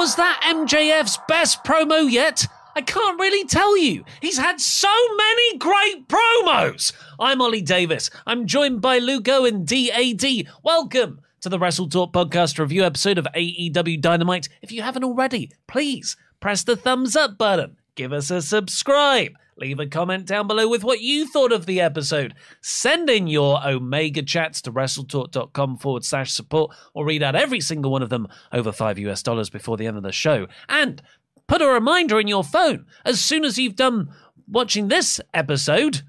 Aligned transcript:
Was 0.00 0.16
that 0.16 0.40
MJF's 0.46 1.18
best 1.28 1.62
promo 1.62 2.10
yet? 2.10 2.46
I 2.74 2.80
can't 2.80 3.20
really 3.20 3.46
tell 3.46 3.76
you. 3.76 4.02
He's 4.22 4.38
had 4.38 4.58
so 4.58 4.88
many 5.14 5.58
great 5.58 6.08
promos. 6.08 6.94
I'm 7.18 7.42
Ollie 7.42 7.60
Davis. 7.60 8.08
I'm 8.26 8.46
joined 8.46 8.80
by 8.80 8.96
Lugo 8.96 9.44
and 9.44 9.66
DAD. 9.68 10.46
Welcome 10.62 11.20
to 11.42 11.50
the 11.50 11.58
Wrestle 11.58 11.86
Talk 11.86 12.14
podcast 12.14 12.58
review 12.58 12.82
episode 12.82 13.18
of 13.18 13.28
AEW 13.36 14.00
Dynamite. 14.00 14.48
If 14.62 14.72
you 14.72 14.80
haven't 14.80 15.04
already, 15.04 15.52
please 15.66 16.16
press 16.40 16.62
the 16.62 16.76
thumbs 16.76 17.14
up 17.14 17.36
button. 17.36 17.76
Give 17.94 18.14
us 18.14 18.30
a 18.30 18.40
subscribe. 18.40 19.32
Leave 19.60 19.78
a 19.78 19.86
comment 19.86 20.24
down 20.24 20.46
below 20.46 20.66
with 20.66 20.82
what 20.82 21.02
you 21.02 21.26
thought 21.26 21.52
of 21.52 21.66
the 21.66 21.82
episode. 21.82 22.34
Send 22.62 23.10
in 23.10 23.26
your 23.26 23.60
Omega 23.62 24.22
chats 24.22 24.62
to 24.62 24.72
wrestletalk.com 24.72 25.76
forward 25.76 26.02
slash 26.02 26.32
support 26.32 26.74
or 26.94 27.04
read 27.04 27.22
out 27.22 27.36
every 27.36 27.60
single 27.60 27.92
one 27.92 28.02
of 28.02 28.08
them 28.08 28.26
over 28.52 28.72
five 28.72 28.98
US 28.98 29.22
dollars 29.22 29.50
before 29.50 29.76
the 29.76 29.86
end 29.86 29.98
of 29.98 30.02
the 30.02 30.12
show. 30.12 30.46
And 30.70 31.02
put 31.46 31.60
a 31.60 31.66
reminder 31.66 32.18
in 32.18 32.26
your 32.26 32.42
phone 32.42 32.86
as 33.04 33.20
soon 33.20 33.44
as 33.44 33.58
you've 33.58 33.76
done 33.76 34.10
watching 34.48 34.88
this 34.88 35.20
episode. 35.34 36.00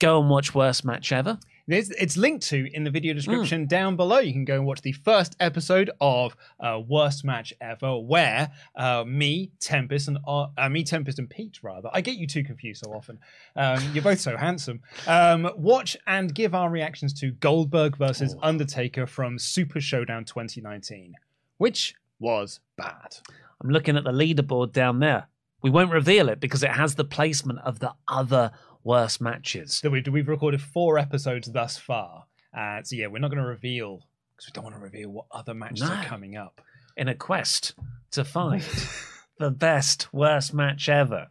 Go 0.00 0.20
and 0.20 0.28
watch 0.28 0.52
Worst 0.52 0.84
Match 0.84 1.12
Ever. 1.12 1.38
It's, 1.72 1.90
it's 1.90 2.16
linked 2.16 2.46
to 2.48 2.68
in 2.72 2.84
the 2.84 2.90
video 2.90 3.14
description 3.14 3.66
down 3.66 3.96
below. 3.96 4.18
You 4.18 4.32
can 4.32 4.44
go 4.44 4.54
and 4.54 4.66
watch 4.66 4.82
the 4.82 4.92
first 4.92 5.36
episode 5.38 5.90
of 6.00 6.36
uh, 6.58 6.80
Worst 6.86 7.24
Match 7.24 7.52
Ever, 7.60 7.98
where 7.98 8.50
uh, 8.74 9.04
me, 9.06 9.52
Tempest, 9.60 10.08
and 10.08 10.18
uh, 10.26 10.48
uh, 10.58 10.68
me, 10.68 10.82
Tempest, 10.82 11.18
and 11.18 11.30
Pete, 11.30 11.60
rather. 11.62 11.88
I 11.92 12.00
get 12.00 12.16
you 12.16 12.26
two 12.26 12.42
confused 12.42 12.82
so 12.84 12.92
often. 12.92 13.18
Um, 13.54 13.82
you're 13.92 14.02
both 14.02 14.20
so 14.20 14.36
handsome. 14.36 14.80
Um, 15.06 15.50
watch 15.56 15.96
and 16.06 16.34
give 16.34 16.54
our 16.54 16.70
reactions 16.70 17.12
to 17.20 17.30
Goldberg 17.30 17.96
versus 17.96 18.34
Undertaker 18.42 19.06
from 19.06 19.38
Super 19.38 19.80
Showdown 19.80 20.24
2019, 20.24 21.14
which 21.58 21.94
was 22.18 22.60
bad. 22.76 23.16
I'm 23.62 23.70
looking 23.70 23.96
at 23.96 24.04
the 24.04 24.12
leaderboard 24.12 24.72
down 24.72 25.00
there. 25.00 25.28
We 25.62 25.70
won't 25.70 25.92
reveal 25.92 26.28
it 26.30 26.40
because 26.40 26.62
it 26.62 26.70
has 26.70 26.94
the 26.94 27.04
placement 27.04 27.58
of 27.60 27.80
the 27.80 27.92
other 28.08 28.50
worst 28.84 29.20
matches. 29.20 29.74
So 29.74 29.90
we, 29.90 30.02
we've 30.10 30.28
recorded 30.28 30.60
four 30.62 30.98
episodes 30.98 31.50
thus 31.52 31.76
far. 31.78 32.24
Uh, 32.56 32.82
so 32.82 32.96
yeah, 32.96 33.06
we're 33.06 33.18
not 33.18 33.30
going 33.30 33.42
to 33.42 33.48
reveal 33.48 34.00
because 34.36 34.48
we 34.48 34.52
don't 34.54 34.64
want 34.64 34.76
to 34.76 34.80
reveal 34.82 35.10
what 35.10 35.26
other 35.30 35.54
matches 35.54 35.82
No. 35.82 35.88
are 35.94 36.04
coming 36.04 36.36
up. 36.36 36.60
in 36.96 37.08
a 37.08 37.14
quest 37.14 37.74
to 38.12 38.24
find 38.24 38.62
the 39.38 39.50
best 39.50 40.12
worst 40.12 40.52
match 40.54 40.88
ever. 40.88 41.28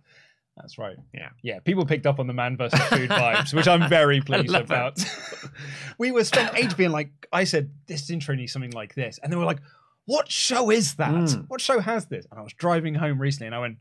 That's 0.58 0.78
right. 0.78 0.98
Yeah. 1.14 1.30
Yeah, 1.42 1.60
people 1.60 1.86
picked 1.86 2.06
up 2.06 2.20
on 2.20 2.28
the 2.28 2.34
man 2.34 2.58
versus 2.58 2.80
food 2.90 3.10
vibes, 3.10 3.54
which 3.54 3.68
I'm 3.68 3.88
very 3.90 4.20
pleased 4.22 4.54
about. 4.56 5.00
we 5.98 6.12
were 6.12 6.24
spent 6.24 6.56
age 6.58 6.76
being 6.78 6.92
like, 6.92 7.12
I 7.32 7.44
said, 7.46 7.72
this 7.88 8.10
intro 8.10 8.36
needs 8.36 8.52
something 8.52 8.72
like 8.72 8.94
this. 8.96 9.20
And 9.24 9.32
they 9.32 9.38
were 9.38 9.46
like, 9.46 9.60
what 10.06 10.30
show 10.32 10.70
is 10.72 10.96
that? 10.96 11.12
Mm. 11.12 11.46
What 11.50 11.62
show 11.62 11.80
has 11.80 12.08
this? 12.08 12.26
And 12.32 12.40
I 12.40 12.44
was 12.44 12.54
driving 12.54 12.96
home 12.96 13.20
recently 13.22 13.48
and 13.48 13.56
I 13.56 13.60
went, 13.60 13.78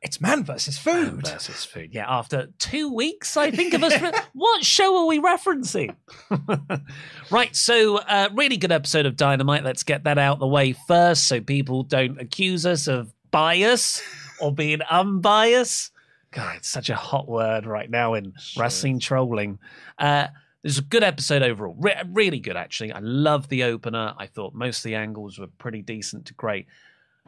it's 0.00 0.20
man 0.20 0.44
versus 0.44 0.78
food. 0.78 1.26
versus 1.26 1.64
food. 1.64 1.90
Yeah, 1.92 2.04
after 2.08 2.48
two 2.58 2.92
weeks, 2.92 3.36
I 3.36 3.50
think 3.50 3.74
of 3.74 3.82
us. 3.82 3.94
what 4.32 4.64
show 4.64 4.98
are 4.98 5.06
we 5.06 5.18
referencing? 5.18 5.96
right, 7.30 7.54
so 7.54 7.98
uh, 7.98 8.28
really 8.32 8.56
good 8.56 8.72
episode 8.72 9.06
of 9.06 9.16
Dynamite. 9.16 9.64
Let's 9.64 9.82
get 9.82 10.04
that 10.04 10.18
out 10.18 10.38
the 10.38 10.46
way 10.46 10.72
first, 10.72 11.26
so 11.26 11.40
people 11.40 11.82
don't 11.82 12.20
accuse 12.20 12.64
us 12.64 12.86
of 12.86 13.12
bias 13.30 14.02
or 14.40 14.52
being 14.54 14.82
unbiased. 14.82 15.92
God, 16.30 16.56
it's 16.56 16.68
such 16.68 16.90
a 16.90 16.94
hot 16.94 17.26
word 17.26 17.66
right 17.66 17.90
now 17.90 18.14
in 18.14 18.34
wrestling 18.56 19.00
trolling. 19.00 19.58
Uh, 19.98 20.28
this 20.62 20.72
is 20.72 20.78
a 20.78 20.82
good 20.82 21.02
episode 21.02 21.42
overall. 21.42 21.76
Re- 21.78 22.02
really 22.12 22.40
good, 22.40 22.56
actually. 22.56 22.92
I 22.92 23.00
love 23.00 23.48
the 23.48 23.64
opener. 23.64 24.14
I 24.18 24.26
thought 24.26 24.54
most 24.54 24.78
of 24.78 24.82
the 24.84 24.96
angles 24.96 25.38
were 25.38 25.46
pretty 25.46 25.82
decent 25.82 26.26
to 26.26 26.34
great. 26.34 26.66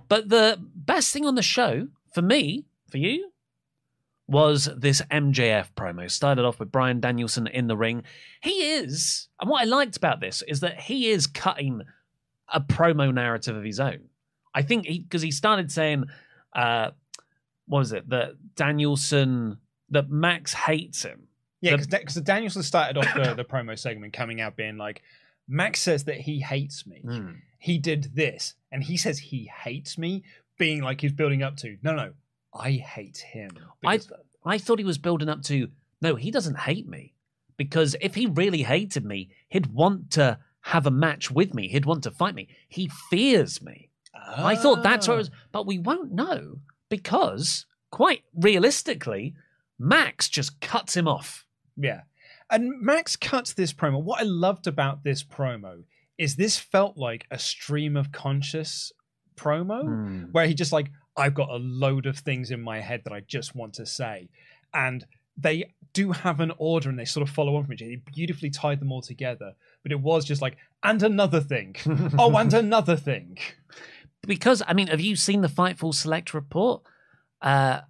But 0.09 0.29
the 0.29 0.59
best 0.61 1.13
thing 1.13 1.25
on 1.25 1.35
the 1.35 1.43
show, 1.43 1.89
for 2.13 2.23
me, 2.23 2.67
for 2.91 2.99
you, 2.99 3.31
was 4.27 4.69
this 4.77 5.03
MJF 5.11 5.73
promo. 5.77 6.09
Started 6.11 6.45
off 6.45 6.61
with 6.61 6.71
Brian 6.71 7.01
Danielson 7.01 7.47
in 7.49 7.67
the 7.67 7.77
ring. 7.77 8.05
He 8.41 8.51
is, 8.73 9.29
and 9.41 9.51
what 9.51 9.63
I 9.63 9.65
liked 9.65 9.97
about 9.97 10.21
this 10.21 10.43
is 10.47 10.61
that 10.61 10.79
he 10.81 11.09
is 11.09 11.27
cutting 11.27 11.83
a 12.53 12.61
promo 12.61 13.13
narrative 13.13 13.57
of 13.57 13.65
his 13.65 13.81
own. 13.81 14.09
I 14.55 14.63
think 14.63 14.87
he, 14.87 15.01
because 15.01 15.23
he 15.23 15.31
started 15.31 15.71
saying, 15.73 16.05
uh, 16.55 16.91
what 17.67 17.79
was 17.81 17.93
it, 17.93 18.09
that 18.11 18.33
Danielson, 18.57 19.59
that 19.91 20.11
Max 20.11 20.53
hates 20.53 21.03
him. 21.03 21.29
Yeah, 21.61 21.77
The- 21.77 21.87
because 21.87 22.15
Danielson 22.17 22.63
started 22.63 22.97
off 22.99 23.09
the, 23.15 23.35
the 23.35 23.45
promo 23.45 23.79
segment 23.79 24.13
coming 24.13 24.41
out 24.41 24.57
being 24.57 24.77
like, 24.77 25.03
Max 25.49 25.81
says 25.81 26.05
that 26.05 26.17
he 26.17 26.41
hates 26.41 26.87
me. 26.87 27.01
Hmm. 27.05 27.31
He 27.59 27.79
did 27.79 28.15
this, 28.15 28.55
and 28.73 28.83
he 28.83 28.97
says 28.97 29.19
he 29.19 29.51
hates 29.65 29.99
me, 29.99 30.23
being 30.61 30.83
like 30.83 31.01
he's 31.01 31.13
building 31.13 31.43
up 31.43 31.57
to, 31.57 31.79
no, 31.83 31.95
no, 31.95 32.13
I 32.55 32.73
hate 32.73 33.17
him. 33.17 33.51
I 33.85 33.99
I 34.45 34.59
thought 34.59 34.79
he 34.79 34.85
was 34.85 34.99
building 34.99 35.29
up 35.29 35.43
to 35.45 35.69
no, 36.03 36.15
he 36.15 36.31
doesn't 36.31 36.59
hate 36.59 36.87
me 36.87 37.15
because 37.57 37.97
if 38.01 38.15
he 38.15 38.27
really 38.27 38.63
hated 38.63 39.05
me, 39.05 39.31
he'd 39.49 39.73
want 39.73 40.11
to 40.13 40.39
have 40.61 40.87
a 40.87 40.91
match 40.91 41.31
with 41.31 41.55
me. 41.55 41.69
He'd 41.69 41.87
want 41.87 42.03
to 42.05 42.11
fight 42.11 42.35
me. 42.35 42.49
He 42.69 42.91
fears 43.11 43.63
me. 43.63 43.89
I 44.15 44.55
thought 44.55 44.83
that's 44.83 45.09
what 45.09 45.15
it 45.15 45.19
was, 45.19 45.31
but 45.51 45.67
we 45.67 45.79
won't 45.79 46.13
know 46.13 46.59
because 46.91 47.65
quite 47.91 48.23
realistically, 48.35 49.35
Max 49.79 50.29
just 50.29 50.61
cuts 50.61 50.95
him 50.95 51.09
off. 51.09 51.47
Yeah. 51.77 52.03
And 52.51 52.81
Max 52.83 53.17
cuts 53.17 53.55
this 53.55 53.73
promo. 53.73 54.03
What 54.03 54.21
I 54.21 54.25
loved 54.25 54.67
about 54.67 55.05
this 55.05 55.25
promo 55.25 55.85
is 56.19 56.37
this 56.37 56.59
felt 56.59 56.99
like 56.99 57.27
a 57.31 57.39
stream 57.39 57.97
of 57.97 58.13
conscious 58.13 58.93
promo 59.41 59.83
Hmm. 59.85 60.25
where 60.33 60.47
he 60.47 60.55
just 60.55 60.73
like, 60.73 60.91
I've 61.17 61.35
got 61.35 61.51
a 61.51 61.57
load 61.57 62.07
of 62.07 62.19
things 62.19 62.51
in 62.51 62.61
my 62.61 62.81
head 62.81 63.03
that 63.05 63.13
I 63.13 63.21
just 63.21 63.55
want 63.55 63.75
to 63.75 63.87
say. 63.87 64.29
And 64.73 65.05
they 65.37 65.73
do 65.93 66.13
have 66.13 66.41
an 66.41 66.53
order 66.59 66.89
and 66.89 66.99
they 66.99 67.05
sort 67.05 67.27
of 67.27 67.35
follow 67.35 67.57
on 67.57 67.65
from 67.65 67.73
each 67.75 67.83
other. 67.83 67.91
He 67.91 68.03
beautifully 68.15 68.51
tied 68.51 68.81
them 68.81 68.93
all 68.93 69.03
together. 69.03 69.55
But 69.83 69.93
it 69.93 70.01
was 70.01 70.25
just 70.25 70.43
like, 70.43 70.57
and 70.83 71.03
another 71.03 71.41
thing. 71.41 71.77
oh, 72.19 72.37
and 72.37 72.53
another 72.53 72.97
thing. 72.97 73.39
Because 74.27 74.63
I 74.67 74.75
mean, 74.75 74.89
have 74.89 75.01
you 75.01 75.17
seen 75.17 75.41
the 75.41 75.49
Fightful 75.49 75.95
Select 75.95 76.35
report? 76.35 76.83
Uh, 77.41 77.81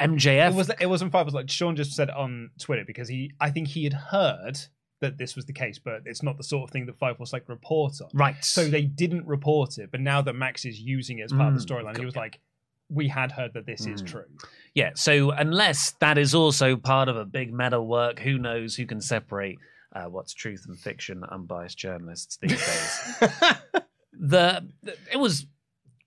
MJF. 0.00 0.50
It 0.50 0.54
was 0.54 0.70
it 0.80 0.86
wasn't 0.86 1.12
five. 1.12 1.22
It 1.22 1.26
was 1.26 1.34
like 1.34 1.50
Sean 1.50 1.76
just 1.76 1.92
said 1.92 2.10
on 2.10 2.50
Twitter 2.58 2.84
because 2.86 3.08
he 3.08 3.32
I 3.40 3.50
think 3.50 3.68
he 3.68 3.84
had 3.84 3.92
heard 3.92 4.58
that 5.04 5.18
this 5.18 5.36
was 5.36 5.44
the 5.44 5.52
case, 5.52 5.78
but 5.78 6.02
it's 6.06 6.22
not 6.22 6.36
the 6.36 6.42
sort 6.44 6.64
of 6.68 6.70
thing 6.72 6.86
that 6.86 6.98
Five 6.98 7.18
was 7.20 7.32
like 7.32 7.48
report 7.48 8.00
on. 8.00 8.08
right. 8.14 8.36
So 8.44 8.68
they 8.68 8.82
didn't 8.82 9.26
report 9.26 9.78
it, 9.78 9.90
but 9.90 10.00
now 10.00 10.22
that 10.22 10.32
Max 10.34 10.64
is 10.64 10.80
using 10.80 11.18
it 11.18 11.24
as 11.24 11.32
part 11.32 11.48
of 11.48 11.54
the 11.54 11.60
Mm, 11.66 11.68
storyline, 11.68 11.98
he 11.98 12.04
was 12.04 12.16
like, 12.16 12.40
we 12.88 13.08
had 13.08 13.32
heard 13.32 13.52
that 13.54 13.66
this 13.66 13.86
is 13.86 14.02
Mm. 14.02 14.06
true. 14.06 14.24
Yeah, 14.74 14.90
so 14.94 15.30
unless 15.30 15.92
that 16.00 16.18
is 16.18 16.34
also 16.34 16.76
part 16.76 17.08
of 17.08 17.16
a 17.16 17.24
big 17.24 17.52
meta 17.52 17.80
work, 17.80 18.18
who 18.20 18.38
knows 18.38 18.76
who 18.76 18.86
can 18.86 19.00
separate 19.00 19.58
uh, 19.94 20.06
what's 20.06 20.34
truth 20.34 20.64
and 20.66 20.76
fiction, 20.78 21.22
unbiased 21.30 21.78
journalists 21.78 22.36
these 22.42 22.60
days. 22.66 23.20
the 24.12 24.66
it 25.12 25.18
was 25.18 25.46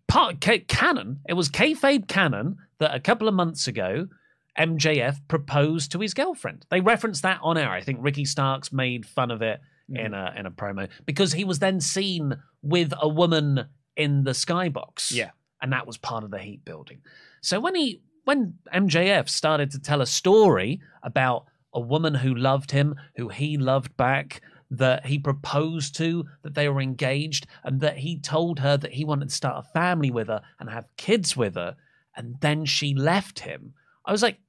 part 0.08 0.42
ca- 0.42 0.66
canon. 0.68 1.20
It 1.28 1.34
was 1.34 1.50
kayfabe 1.50 2.08
canon 2.08 2.58
that 2.80 2.94
a 2.94 3.00
couple 3.00 3.28
of 3.28 3.34
months 3.34 3.68
ago, 3.68 4.08
MJF 4.58 5.20
proposed 5.28 5.92
to 5.92 6.00
his 6.00 6.14
girlfriend. 6.14 6.66
They 6.70 6.82
referenced 6.82 7.24
that 7.24 7.40
on 7.42 7.58
air. 7.58 7.70
I 7.70 7.82
think 7.82 8.00
Ricky 8.02 8.26
Starks 8.26 8.72
made 8.72 9.06
fun 9.06 9.32
of 9.32 9.42
it 9.42 9.60
mm. 9.90 10.06
in 10.06 10.14
a 10.14 10.34
in 10.38 10.46
a 10.46 10.52
promo 10.52 10.90
because 11.06 11.34
he 11.34 11.44
was 11.44 11.60
then 11.60 11.80
seen 11.80 12.36
with 12.62 12.94
a 13.00 13.08
woman 13.08 13.68
in 13.96 14.24
the 14.24 14.32
skybox. 14.32 15.12
Yeah. 15.12 15.32
and 15.62 15.74
that 15.74 15.88
was 15.88 15.98
part 15.98 16.24
of 16.24 16.32
the 16.32 16.38
heat 16.38 16.64
building. 16.66 17.02
So 17.42 17.60
when 17.60 17.76
he 17.76 18.02
when 18.26 18.56
MJF 18.74 19.30
started 19.30 19.72
to 19.72 19.80
tell 19.80 20.02
a 20.02 20.06
story 20.06 20.82
about 21.02 21.46
a 21.74 21.80
woman 21.80 22.16
who 22.16 22.36
loved 22.36 22.72
him, 22.72 22.96
who 23.16 23.30
he 23.30 23.58
loved 23.58 23.96
back, 23.96 24.42
that 24.70 25.06
he 25.06 25.18
proposed 25.18 25.96
to, 25.96 26.26
that 26.44 26.54
they 26.54 26.68
were 26.68 26.82
engaged, 26.82 27.48
and 27.64 27.80
that 27.80 27.98
he 27.98 28.20
told 28.20 28.60
her 28.60 28.76
that 28.78 28.94
he 28.94 29.06
wanted 29.06 29.30
to 29.30 29.36
start 29.36 29.66
a 29.66 29.72
family 29.72 30.12
with 30.12 30.28
her 30.28 30.42
and 30.60 30.70
have 30.70 30.90
kids 30.98 31.38
with 31.38 31.56
her, 31.56 31.76
and 32.16 32.36
then 32.42 32.66
she 32.66 32.94
left 32.94 33.40
him. 33.40 33.74
I 34.06 34.12
was 34.12 34.24
like, 34.24 34.40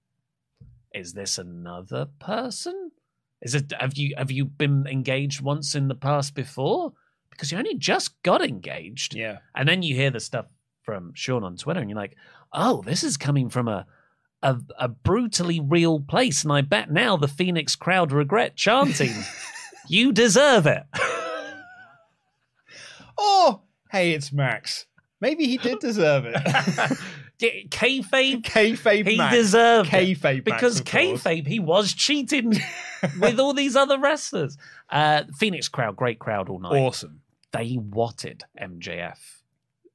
is 0.95 1.13
this 1.13 1.39
another 1.39 2.07
person? 2.19 2.91
Is 3.41 3.55
it 3.55 3.73
have 3.79 3.97
you 3.97 4.15
have 4.17 4.31
you 4.31 4.45
been 4.45 4.87
engaged 4.87 5.41
once 5.41 5.75
in 5.75 5.89
the 5.89 5.95
past 5.95 6.35
before? 6.35 6.93
Because 7.31 7.53
you 7.53 7.59
only 7.59 7.77
just 7.77 8.21
got 8.23 8.43
engaged. 8.43 9.15
Yeah. 9.15 9.39
And 9.55 9.69
then 9.69 9.83
you 9.83 9.95
hear 9.95 10.11
the 10.11 10.21
stuff 10.21 10.47
from 10.83 11.13
Sean 11.15 11.45
on 11.45 11.57
Twitter, 11.57 11.81
and 11.81 11.89
you're 11.89 11.99
like, 11.99 12.17
"Oh, 12.53 12.83
this 12.83 13.05
is 13.05 13.17
coming 13.17 13.49
from 13.49 13.69
a 13.69 13.87
a, 14.43 14.57
a 14.79 14.89
brutally 14.89 15.61
real 15.61 16.01
place." 16.01 16.43
And 16.43 16.53
I 16.53 16.63
bet 16.63 16.91
now 16.91 17.17
the 17.17 17.29
Phoenix 17.29 17.77
crowd 17.77 18.11
regret 18.11 18.57
chanting, 18.57 19.13
"You 19.89 20.13
deserve 20.13 20.67
it." 20.67 20.85
Oh, 23.19 23.63
hey, 23.91 24.13
it's 24.13 24.33
Max. 24.33 24.87
Maybe 25.21 25.47
he 25.47 25.59
did 25.59 25.81
deserve 25.81 26.25
it. 26.27 26.37
kayfabe, 27.41 28.43
kayfabe 28.43 29.09
he 29.09 29.17
Max. 29.17 29.35
deserved 29.35 29.91
Kayfabe 29.91 30.39
it 30.39 30.45
because 30.45 30.81
kayfabe 30.83 31.47
he 31.47 31.61
was 31.61 31.93
cheating 31.93 32.55
with 33.21 33.39
all 33.39 33.55
these 33.55 33.77
other 33.77 33.99
wrestlers. 33.99 34.57
Uh, 34.91 35.25
Phoenix 35.37 35.69
crowd, 35.69 35.97
great 35.97 36.19
crowd 36.19 36.49
all 36.49 36.59
night. 36.59 36.73
Awesome. 36.81 37.21
They 37.53 37.79
watted 37.81 38.45
MJF 38.61 39.19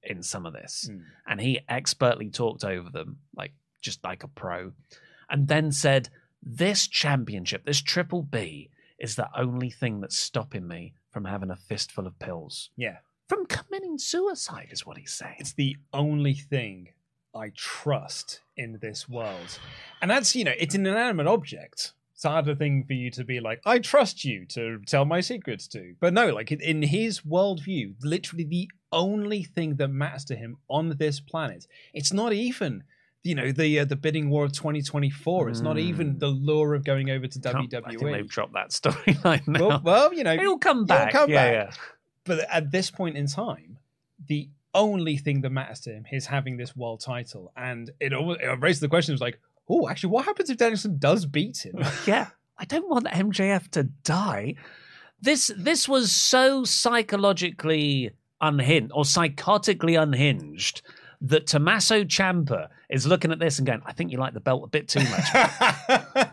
in 0.04 0.24
some 0.24 0.45
of 0.45 0.54
this, 0.54 0.90
Mm. 0.92 1.04
and 1.28 1.42
he 1.42 1.60
expertly 1.69 2.30
talked 2.30 2.63
over 2.63 2.90
them, 2.90 3.19
like 3.36 3.54
just 3.81 4.04
like 4.04 4.24
a 4.24 4.28
pro, 4.28 4.74
and 5.30 5.48
then 5.48 5.72
said, 5.72 6.10
"This 6.42 6.88
championship, 6.88 7.66
this 7.66 7.81
Triple 7.81 8.22
B, 8.24 8.69
is 8.98 9.16
the 9.16 9.30
only 9.38 9.69
thing 9.69 10.01
that's 10.01 10.18
stopping 10.18 10.68
me 10.68 10.94
from 11.12 11.25
having 11.25 11.51
a 11.51 11.56
fistful 11.56 12.07
of 12.07 12.18
pills, 12.19 12.69
Yeah. 12.75 12.98
from 13.28 13.46
committing 13.46 13.98
suicide." 13.98 14.69
Is 14.72 14.86
what 14.86 14.98
he's 14.98 15.13
saying. 15.13 15.36
It's 15.39 15.54
the 15.54 15.78
only 15.94 16.34
thing 16.34 16.89
I 17.36 17.52
trust 17.56 18.42
in 18.58 18.80
this 18.82 19.10
world. 19.10 19.60
And 20.02 20.12
that's, 20.12 20.36
you 20.36 20.44
know, 20.44 20.54
it's 20.58 20.76
an 20.76 20.86
inanimate 20.86 21.28
object. 21.28 21.94
It's 22.14 22.26
a 22.26 22.30
harder 22.30 22.56
thing 22.56 22.84
for 22.86 22.94
you 22.94 23.10
to 23.12 23.24
be 23.24 23.40
like, 23.40 23.62
I 23.66 23.80
trust 23.80 24.24
you 24.24 24.46
to 24.48 24.80
tell 24.86 25.04
my 25.06 25.20
secrets 25.22 25.68
to. 25.70 25.96
But 26.00 26.14
no, 26.14 26.28
like 26.34 26.52
in 26.52 26.84
his 26.84 27.22
worldview, 27.22 27.96
literally 28.04 28.44
the 28.44 28.70
only 28.92 29.44
thing 29.44 29.76
that 29.78 29.88
matters 29.88 30.24
to 30.26 30.36
him 30.36 30.58
on 30.70 30.96
this 31.00 31.20
planet, 31.20 31.66
it's 31.94 32.14
not 32.14 32.32
even, 32.34 32.84
you 33.24 33.34
know, 33.34 33.52
the 33.52 33.80
uh, 33.80 33.86
the 33.86 33.96
bidding 33.96 34.30
war 34.30 34.46
of 34.46 34.52
2024. 34.54 35.50
It's 35.50 35.62
not 35.62 35.80
even 35.80 36.16
Mm. 36.16 36.20
the 36.20 36.28
lure 36.28 36.76
of 36.76 36.84
going 36.84 37.10
over 37.10 37.26
to 37.28 37.40
Can't- 37.40 37.56
I 37.56 37.60
think 37.62 37.72
WWE. 37.72 38.12
they've 38.14 38.30
dropped 38.30 38.54
that 38.54 38.70
storyline 38.70 39.48
now. 39.48 39.68
Well, 39.70 39.82
well, 39.84 40.14
you 40.14 40.24
know, 40.24 40.34
It'll 40.34 40.60
come 40.60 40.78
it'll 40.84 40.86
back. 40.86 41.12
come 41.14 41.30
yeah, 41.32 41.66
back. 41.66 41.78
but 42.26 42.40
at 42.52 42.70
this 42.72 42.92
point 42.92 43.18
in 43.18 43.26
time, 43.28 43.80
the 44.28 44.50
only 44.74 45.18
thing 45.18 45.42
that 45.42 45.52
matters 45.52 45.80
to 45.81 45.92
him 45.92 46.06
is 46.12 46.25
having 46.25 46.58
this 46.58 46.75
world 46.75 47.02
title, 47.02 47.52
and 47.56 47.92
it, 48.00 48.14
al- 48.14 48.34
it 48.34 48.60
raises 48.60 48.81
the 48.81 48.90
question: 48.90 49.14
of 49.14 49.22
like, 49.22 49.40
oh, 49.70 49.88
actually, 49.90 50.10
what 50.10 50.25
happens 50.25 50.50
if 50.50 50.58
Danielson 50.58 50.98
does 50.98 51.25
beat 51.25 51.66
him? 51.66 51.75
yeah. 52.06 52.28
I 52.58 52.66
don't 52.66 52.90
want 52.90 53.08
MJF 53.08 53.70
to 53.72 53.84
die. 53.84 54.56
This 55.22 55.52
this 55.58 55.88
was 55.88 56.12
so 56.12 56.64
psychologically 56.64 58.12
unhinged 58.42 58.92
or 58.94 59.04
psychotically 59.04 60.02
unhinged 60.02 60.81
that 61.22 61.48
Tommaso 61.48 62.04
Ciampa 62.04 62.68
is 62.90 63.08
looking 63.08 63.31
at 63.31 63.40
this 63.40 63.58
and 63.58 63.66
going, 63.66 63.81
"I 63.86 63.94
think 63.94 64.12
you 64.12 64.18
like 64.18 64.34
the 64.34 64.40
belt 64.40 64.64
a 64.66 64.68
bit 64.68 64.88
too 64.88 65.00
much." 65.00 65.25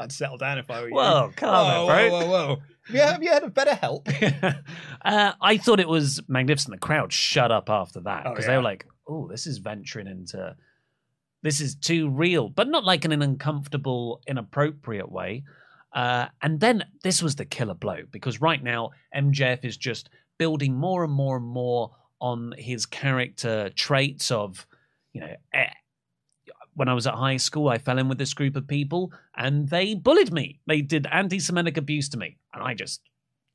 I'd 0.00 0.12
settle 0.12 0.36
down 0.36 0.58
if 0.58 0.70
I 0.70 0.82
were 0.82 0.88
you. 0.88 0.94
Whoa, 0.94 1.32
calm 1.36 1.86
whoa, 1.86 1.94
it, 1.94 2.10
bro. 2.10 2.10
whoa, 2.10 2.26
whoa, 2.26 2.46
whoa. 2.46 2.62
Have 2.86 2.94
you, 2.94 3.00
have 3.00 3.22
you 3.22 3.30
had 3.30 3.44
a 3.44 3.50
better 3.50 3.74
help? 3.74 4.08
uh, 5.04 5.32
I 5.40 5.56
thought 5.56 5.80
it 5.80 5.88
was 5.88 6.20
magnificent. 6.28 6.74
The 6.74 6.78
crowd 6.78 7.12
shut 7.12 7.52
up 7.52 7.70
after 7.70 8.00
that 8.00 8.26
Oh, 8.26 8.30
because 8.30 8.46
they 8.46 8.56
were 8.56 8.62
like, 8.62 8.86
"Oh, 9.06 9.28
this 9.28 9.46
is 9.46 9.58
venturing 9.58 10.06
into, 10.08 10.56
this 11.42 11.60
is 11.60 11.74
too 11.76 12.08
real," 12.10 12.48
but 12.48 12.68
not 12.68 12.84
like 12.84 13.04
in 13.04 13.12
an 13.12 13.22
uncomfortable, 13.22 14.20
inappropriate 14.26 15.10
way. 15.10 15.44
Uh, 15.92 16.26
and 16.40 16.58
then 16.58 16.84
this 17.02 17.22
was 17.22 17.36
the 17.36 17.44
killer 17.44 17.74
blow 17.74 17.98
because 18.10 18.40
right 18.40 18.62
now 18.62 18.90
MJF 19.14 19.64
is 19.64 19.76
just 19.76 20.08
building 20.38 20.74
more 20.74 21.04
and 21.04 21.12
more 21.12 21.36
and 21.36 21.46
more 21.46 21.90
on 22.20 22.54
his 22.56 22.86
character 22.86 23.70
traits 23.76 24.30
of, 24.30 24.66
you 25.12 25.20
know, 25.20 25.34
when 26.74 26.88
I 26.88 26.94
was 26.94 27.06
at 27.06 27.14
high 27.14 27.36
school, 27.36 27.68
I 27.68 27.78
fell 27.78 27.98
in 27.98 28.08
with 28.08 28.18
this 28.18 28.34
group 28.34 28.56
of 28.56 28.66
people 28.66 29.12
and 29.36 29.68
they 29.68 29.94
bullied 29.94 30.32
me. 30.32 30.60
They 30.66 30.80
did 30.80 31.06
anti 31.10 31.38
Semitic 31.38 31.76
abuse 31.76 32.08
to 32.10 32.18
me. 32.18 32.36
And 32.54 32.62
I 32.62 32.74
just, 32.74 33.00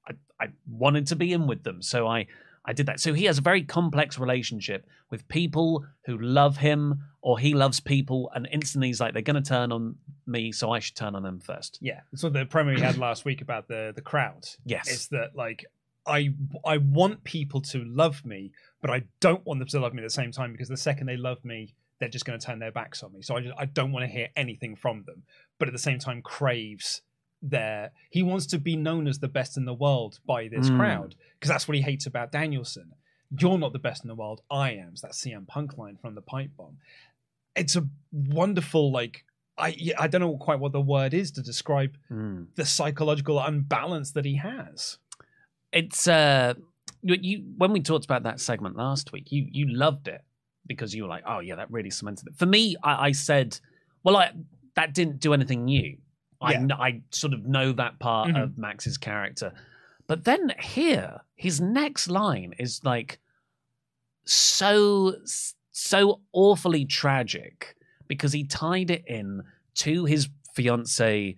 I, 0.08 0.14
I 0.40 0.48
wanted 0.70 1.08
to 1.08 1.16
be 1.16 1.34
in 1.34 1.48
with 1.48 1.64
them. 1.64 1.82
So 1.82 2.08
I, 2.08 2.28
I 2.66 2.74
did 2.74 2.86
that. 2.88 3.00
So 3.00 3.14
he 3.14 3.26
has 3.26 3.38
a 3.38 3.42
very 3.42 3.64
complex 3.64 4.20
relationship 4.20 4.86
with 5.10 5.28
people 5.30 5.86
who 6.06 6.18
love 6.18 6.58
him 6.58 7.04
or 7.22 7.40
he 7.40 7.54
loves 7.54 7.80
people. 7.80 8.30
And 8.36 8.48
instantly 8.52 8.88
he's 8.88 9.00
like, 9.00 9.14
they're 9.14 9.22
going 9.22 9.42
to 9.42 9.50
turn 9.50 9.72
on 9.72 9.96
me. 10.26 10.52
So 10.52 10.72
I 10.72 10.80
should 10.80 10.96
turn 10.96 11.16
on 11.16 11.24
them 11.24 11.40
first. 11.40 11.80
yeah. 11.82 12.02
So 12.14 12.30
the 12.30 12.46
promo 12.46 12.76
we 12.76 12.82
had 12.82 12.98
last 12.98 13.26
week 13.26 13.42
about 13.42 13.68
the 13.68 13.94
the 13.96 14.02
crowd. 14.02 14.48
Yes. 14.66 14.90
Is 14.90 15.08
that 15.08 15.36
like 15.36 15.66
I 16.06 16.34
I 16.66 16.78
want 16.78 17.24
people 17.24 17.62
to 17.62 17.84
love 17.84 18.26
me, 18.26 18.52
but 18.82 18.90
I 18.90 19.04
don't 19.20 19.46
want 19.46 19.60
them 19.60 19.68
to 19.70 19.80
love 19.80 19.94
me 19.94 20.02
at 20.02 20.06
the 20.06 20.10
same 20.10 20.32
time 20.32 20.52
because 20.52 20.70
the 20.70 20.78
second 20.78 21.08
they 21.08 21.18
love 21.18 21.44
me, 21.44 21.74
they're 22.00 22.10
just 22.10 22.26
going 22.26 22.40
to 22.40 22.46
turn 22.46 22.60
their 22.60 22.72
backs 22.72 23.02
on 23.04 23.12
me. 23.14 23.22
So 23.22 23.36
I 23.36 23.42
just 23.42 23.56
I 23.58 23.66
don't 23.66 23.92
want 23.92 24.04
to 24.04 24.12
hear 24.12 24.30
anything 24.36 24.76
from 24.76 25.04
them. 25.06 25.24
But 25.60 25.68
at 25.68 25.74
the 25.74 25.80
same 25.80 26.00
time, 26.00 26.22
craves 26.22 27.02
their 27.42 27.92
he 28.10 28.24
wants 28.24 28.46
to 28.48 28.58
be 28.60 28.76
known 28.76 29.08
as 29.08 29.20
the 29.20 29.28
best 29.28 29.58
in 29.58 29.66
the 29.66 29.74
world 29.74 30.20
by 30.26 30.48
this 30.48 30.70
Mm. 30.70 30.78
crowd 30.78 31.16
because 31.36 31.50
that's 31.50 31.68
what 31.68 31.76
he 31.76 31.82
hates 31.84 32.06
about 32.06 32.32
Danielson. 32.32 32.94
You're 33.40 33.58
not 33.58 33.74
the 33.74 33.80
best 33.80 34.04
in 34.04 34.08
the 34.08 34.16
world. 34.16 34.42
I 34.50 34.72
am. 34.72 34.96
So 34.96 35.08
that's 35.08 35.20
CM 35.22 35.46
Punk 35.48 35.78
line 35.78 35.98
from 36.02 36.16
the 36.16 36.22
pipe 36.22 36.52
bomb. 36.58 36.78
It's 37.56 37.76
a 37.76 37.88
wonderful 38.12 38.92
like. 38.92 39.24
I, 39.60 39.76
I 39.98 40.08
don't 40.08 40.22
know 40.22 40.38
quite 40.38 40.60
what 40.60 40.72
the 40.72 40.80
word 40.82 41.16
is 41.16 41.32
to 41.32 41.42
describe 41.42 41.98
Mm. 42.12 42.48
the 42.56 42.64
psychological 42.66 43.40
unbalance 43.40 44.12
that 44.12 44.24
he 44.24 44.36
has. 44.36 45.00
It's, 45.74 46.08
uh, 46.08 46.54
you, 47.02 47.18
you, 47.20 47.44
when 47.58 47.72
we 47.72 47.82
talked 47.82 48.06
about 48.06 48.22
that 48.24 48.40
segment 48.40 48.76
last 48.76 49.12
week, 49.12 49.32
you, 49.32 49.48
you 49.52 49.68
loved 49.68 50.08
it 50.08 50.22
because 50.68 50.94
you 50.94 51.04
were 51.04 51.10
like, 51.10 51.24
oh, 51.26 51.40
yeah, 51.40 51.56
that 51.56 51.72
really 51.72 51.90
cemented 51.90 52.28
it. 52.28 52.36
For 52.36 52.46
me, 52.46 52.76
I, 52.84 53.08
I 53.08 53.12
said, 53.12 53.60
well, 54.04 54.18
I, 54.18 54.32
that 54.76 54.94
didn't 54.94 55.20
do 55.20 55.34
anything 55.34 55.66
new. 55.66 55.98
I, 56.42 56.54
Yeah. 56.54 56.68
I 56.78 57.02
sort 57.12 57.34
of 57.34 57.46
know 57.46 57.72
that 57.74 58.00
part 58.00 58.30
Mhm. 58.30 58.44
of 58.44 58.58
Max's 58.58 58.98
character. 58.98 59.54
But 60.08 60.24
then 60.24 60.54
here, 60.60 61.22
his 61.36 61.60
next 61.60 62.10
line 62.10 62.54
is 62.60 62.84
like 62.84 63.20
so, 64.26 65.16
so 65.72 66.22
awfully 66.34 66.86
tragic 66.86 67.76
because 68.08 68.34
he 68.34 68.44
tied 68.44 68.92
it 68.92 69.04
in 69.08 69.42
to 69.76 70.06
his 70.06 70.30
fiance 70.54 71.36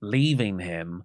leaving 0.00 0.58
him 0.58 1.02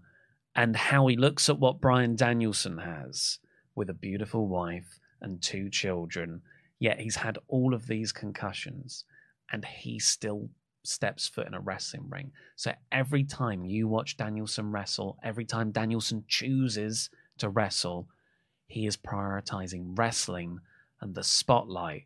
and 0.56 0.76
how 0.76 1.08
he 1.08 1.16
looks 1.18 1.50
at 1.50 1.60
what 1.60 1.82
Brian 1.82 2.16
Danielson 2.16 2.78
has 2.78 3.40
with 3.76 3.90
a 3.90 3.94
beautiful 3.94 4.48
wife 4.48 5.00
and 5.22 5.42
two 5.42 5.70
children, 5.70 6.42
yet 6.84 7.00
he's 7.00 7.16
had 7.16 7.38
all 7.48 7.74
of 7.74 7.88
these 7.88 8.12
concussions 8.12 9.06
and 9.50 9.64
he 9.64 9.98
still 9.98 10.50
steps 10.84 11.30
foot 11.30 11.48
in 11.48 11.54
a 11.54 11.60
wrestling 11.62 12.10
ring. 12.10 12.30
So 12.58 12.74
every 12.92 13.24
time 13.24 13.64
you 13.64 13.88
watch 13.88 14.18
Danielson 14.18 14.70
wrestle, 14.70 15.18
every 15.24 15.46
time 15.46 15.72
Danielson 15.72 16.26
chooses 16.28 17.10
to 17.38 17.48
wrestle, 17.48 18.10
he 18.68 18.86
is 18.86 18.98
prioritizing 18.98 19.98
wrestling 19.98 20.60
and 21.00 21.16
the 21.16 21.24
spotlight 21.24 22.04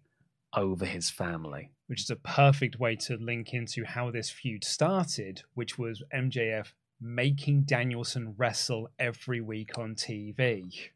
over 0.54 0.86
his 0.86 1.10
family. 1.10 1.72
which 1.88 2.02
is 2.02 2.10
a 2.10 2.16
perfect 2.18 2.80
way 2.80 2.96
to 2.98 3.16
link 3.16 3.54
into 3.54 3.84
how 3.86 4.12
this 4.12 4.30
feud 4.30 4.64
started, 4.64 5.42
which 5.56 5.78
was 5.80 6.04
MJF 6.14 6.74
making 7.02 7.62
Danielson 7.62 8.36
wrestle 8.38 8.90
every 9.00 9.42
week 9.42 9.78
on 9.78 9.96
TV. 9.96 10.90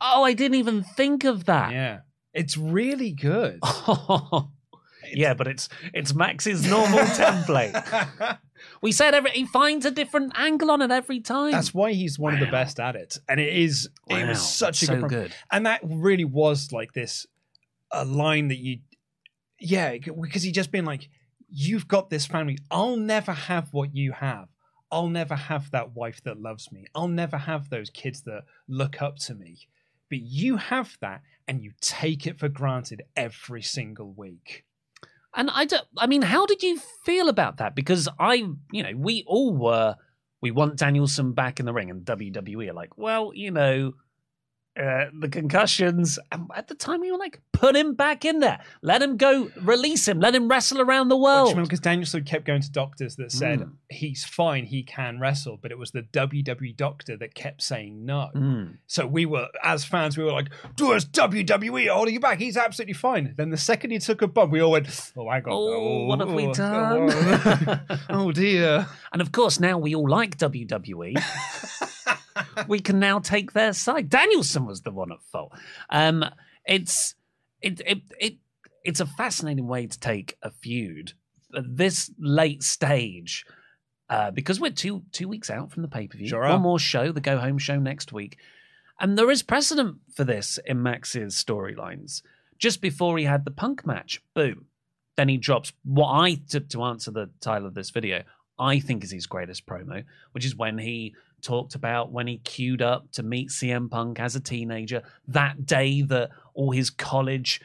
Oh, 0.00 0.24
I 0.24 0.32
didn't 0.34 0.56
even 0.56 0.82
think 0.82 1.24
of 1.24 1.44
that. 1.44 1.72
Yeah. 1.72 2.00
It's 2.34 2.56
really 2.56 3.12
good. 3.12 3.60
Yeah, 5.12 5.34
but 5.34 5.46
it's 5.46 5.68
it's 5.92 6.14
Max's 6.14 6.66
normal 6.68 6.98
template. 7.00 8.38
We 8.80 8.90
said 8.90 9.14
every 9.14 9.30
he 9.32 9.44
finds 9.44 9.84
a 9.84 9.90
different 9.90 10.32
angle 10.36 10.70
on 10.70 10.80
it 10.82 10.90
every 10.90 11.20
time. 11.20 11.52
That's 11.52 11.74
why 11.74 11.92
he's 11.92 12.18
one 12.18 12.34
of 12.34 12.40
the 12.40 12.46
best 12.46 12.80
at 12.80 12.96
it, 12.96 13.18
and 13.28 13.38
it 13.38 13.54
is. 13.54 13.88
it 14.08 14.26
was 14.26 14.40
such 14.40 14.82
a 14.82 14.86
good, 14.86 15.00
pro- 15.00 15.08
good. 15.08 15.34
and 15.52 15.66
that 15.66 15.80
really 15.84 16.24
was 16.24 16.72
like 16.72 16.94
this 16.94 17.26
a 17.92 18.04
line 18.04 18.48
that 18.48 18.58
you, 18.58 18.78
yeah, 19.60 19.96
because 19.98 20.42
he 20.42 20.50
just 20.52 20.72
been 20.72 20.86
like, 20.86 21.08
"You've 21.50 21.86
got 21.86 22.08
this 22.10 22.26
family. 22.26 22.58
I'll 22.70 22.96
never 22.96 23.32
have 23.32 23.68
what 23.72 23.94
you 23.94 24.12
have. 24.12 24.48
I'll 24.90 25.08
never 25.08 25.36
have 25.36 25.70
that 25.72 25.94
wife 25.94 26.22
that 26.24 26.40
loves 26.40 26.72
me. 26.72 26.86
I'll 26.94 27.08
never 27.08 27.36
have 27.36 27.68
those 27.68 27.90
kids 27.90 28.22
that 28.22 28.44
look 28.68 29.02
up 29.02 29.16
to 29.26 29.34
me. 29.34 29.58
But 30.10 30.20
you 30.20 30.56
have 30.56 30.96
that, 31.00 31.22
and 31.48 31.62
you 31.62 31.72
take 31.80 32.26
it 32.26 32.38
for 32.38 32.48
granted 32.48 33.02
every 33.16 33.62
single 33.62 34.12
week." 34.12 34.64
And 35.36 35.50
I 35.50 35.64
don't. 35.64 35.86
I 35.98 36.06
mean, 36.06 36.22
how 36.22 36.46
did 36.46 36.62
you 36.62 36.78
feel 37.04 37.28
about 37.28 37.56
that? 37.56 37.74
Because 37.74 38.08
I, 38.18 38.34
you 38.72 38.82
know, 38.82 38.92
we 38.96 39.24
all 39.26 39.54
were. 39.54 39.96
We 40.40 40.50
want 40.50 40.76
Danielson 40.76 41.32
back 41.32 41.58
in 41.58 41.66
the 41.66 41.72
ring, 41.72 41.90
and 41.90 42.04
WWE 42.04 42.68
are 42.68 42.74
like, 42.74 42.98
well, 42.98 43.32
you 43.34 43.50
know, 43.50 43.94
uh, 44.80 45.04
the 45.18 45.28
concussions. 45.28 46.18
And 46.32 46.50
at 46.54 46.68
the 46.68 46.74
time, 46.74 47.00
we 47.00 47.12
were 47.12 47.18
like, 47.18 47.40
put 47.52 47.76
him 47.76 47.94
back 47.94 48.24
in 48.24 48.40
there, 48.40 48.60
let 48.82 49.02
him 49.02 49.16
go, 49.16 49.50
release 49.62 50.08
him, 50.08 50.18
let 50.20 50.34
him 50.34 50.48
wrestle 50.48 50.80
around 50.80 51.08
the 51.08 51.16
world. 51.16 51.54
Because 51.56 51.80
Danielson 51.80 52.24
kept 52.24 52.44
going 52.44 52.62
to 52.62 52.70
doctors 52.72 53.16
that 53.16 53.30
said 53.32 53.60
Mm. 53.60 53.70
he's 53.88 54.24
fine, 54.24 54.64
he 54.64 54.82
can 54.82 55.20
wrestle, 55.20 55.58
but 55.62 55.70
it 55.70 55.78
was 55.78 55.92
the 55.92 56.02
WWE 56.02 56.76
doctor 56.76 57.16
that 57.16 57.34
kept 57.34 57.62
saying 57.62 58.04
no. 58.04 58.30
Mm. 58.34 58.78
So 58.86 59.06
we 59.06 59.26
were, 59.26 59.46
as 59.62 59.84
fans, 59.84 60.18
we 60.18 60.24
were 60.24 60.32
like, 60.32 60.48
"Do 60.76 60.92
us 60.92 61.04
WWE 61.04 61.88
holding 61.88 62.14
you 62.14 62.20
back? 62.20 62.38
He's 62.38 62.56
absolutely 62.56 62.94
fine." 62.94 63.34
Then 63.36 63.50
the 63.50 63.56
second 63.56 63.90
he 63.92 63.98
took 63.98 64.22
a 64.22 64.26
bump, 64.26 64.50
we 64.50 64.60
all 64.60 64.72
went, 64.72 64.88
"Oh, 65.16 65.30
hang 65.30 65.44
on, 65.44 65.52
Oh, 65.52 66.04
what 66.06 66.18
have 66.20 66.32
we 66.32 66.46
oh, 66.46 66.52
done?" 66.54 67.10
oh, 67.12 67.80
oh 68.10 68.32
dear." 68.32 68.86
And 69.12 69.22
of 69.22 69.30
course, 69.30 69.60
now 69.60 69.78
we 69.78 69.94
all 69.94 70.08
like 70.08 70.36
WWE. 70.36 71.14
We 72.68 72.80
can 72.80 72.98
now 72.98 73.18
take 73.18 73.52
their 73.52 73.72
side. 73.72 74.08
Danielson 74.08 74.66
was 74.66 74.82
the 74.82 74.90
one 74.90 75.12
at 75.12 75.22
fault. 75.22 75.52
Um, 75.90 76.24
it's 76.66 77.14
it, 77.60 77.80
it 77.86 78.02
it 78.18 78.34
it's 78.84 79.00
a 79.00 79.06
fascinating 79.06 79.66
way 79.66 79.86
to 79.86 79.98
take 79.98 80.36
a 80.42 80.50
feud 80.50 81.12
at 81.56 81.76
this 81.76 82.10
late 82.18 82.62
stage. 82.62 83.44
Uh, 84.10 84.30
because 84.30 84.60
we're 84.60 84.70
two 84.70 85.02
two 85.12 85.26
weeks 85.26 85.48
out 85.48 85.72
from 85.72 85.82
the 85.82 85.88
pay 85.88 86.06
per 86.06 86.18
view. 86.18 86.28
Sure 86.28 86.46
One 86.46 86.60
more 86.60 86.78
show, 86.78 87.10
the 87.10 87.20
go 87.20 87.38
home 87.38 87.58
show 87.58 87.78
next 87.78 88.12
week, 88.12 88.36
and 89.00 89.16
there 89.16 89.30
is 89.30 89.42
precedent 89.42 89.96
for 90.14 90.24
this 90.24 90.58
in 90.66 90.82
Max's 90.82 91.34
storylines. 91.34 92.22
Just 92.58 92.80
before 92.80 93.16
he 93.18 93.24
had 93.24 93.44
the 93.44 93.50
Punk 93.50 93.86
match, 93.86 94.22
boom, 94.34 94.66
then 95.16 95.28
he 95.28 95.38
drops 95.38 95.72
what 95.84 96.12
I 96.12 96.34
to, 96.50 96.60
to 96.60 96.82
answer 96.84 97.10
the 97.10 97.30
title 97.40 97.66
of 97.66 97.74
this 97.74 97.90
video. 97.90 98.24
I 98.58 98.78
think 98.78 99.02
is 99.02 99.10
his 99.10 99.26
greatest 99.26 99.66
promo, 99.66 100.04
which 100.32 100.44
is 100.44 100.54
when 100.54 100.78
he 100.78 101.14
talked 101.44 101.74
about 101.74 102.10
when 102.10 102.26
he 102.26 102.38
queued 102.38 102.82
up 102.82 103.10
to 103.12 103.22
meet 103.22 103.50
CM 103.50 103.90
Punk 103.90 104.18
as 104.18 104.34
a 104.34 104.40
teenager 104.40 105.02
that 105.28 105.66
day 105.66 106.02
that 106.02 106.30
all 106.54 106.72
his 106.72 106.90
college 106.90 107.60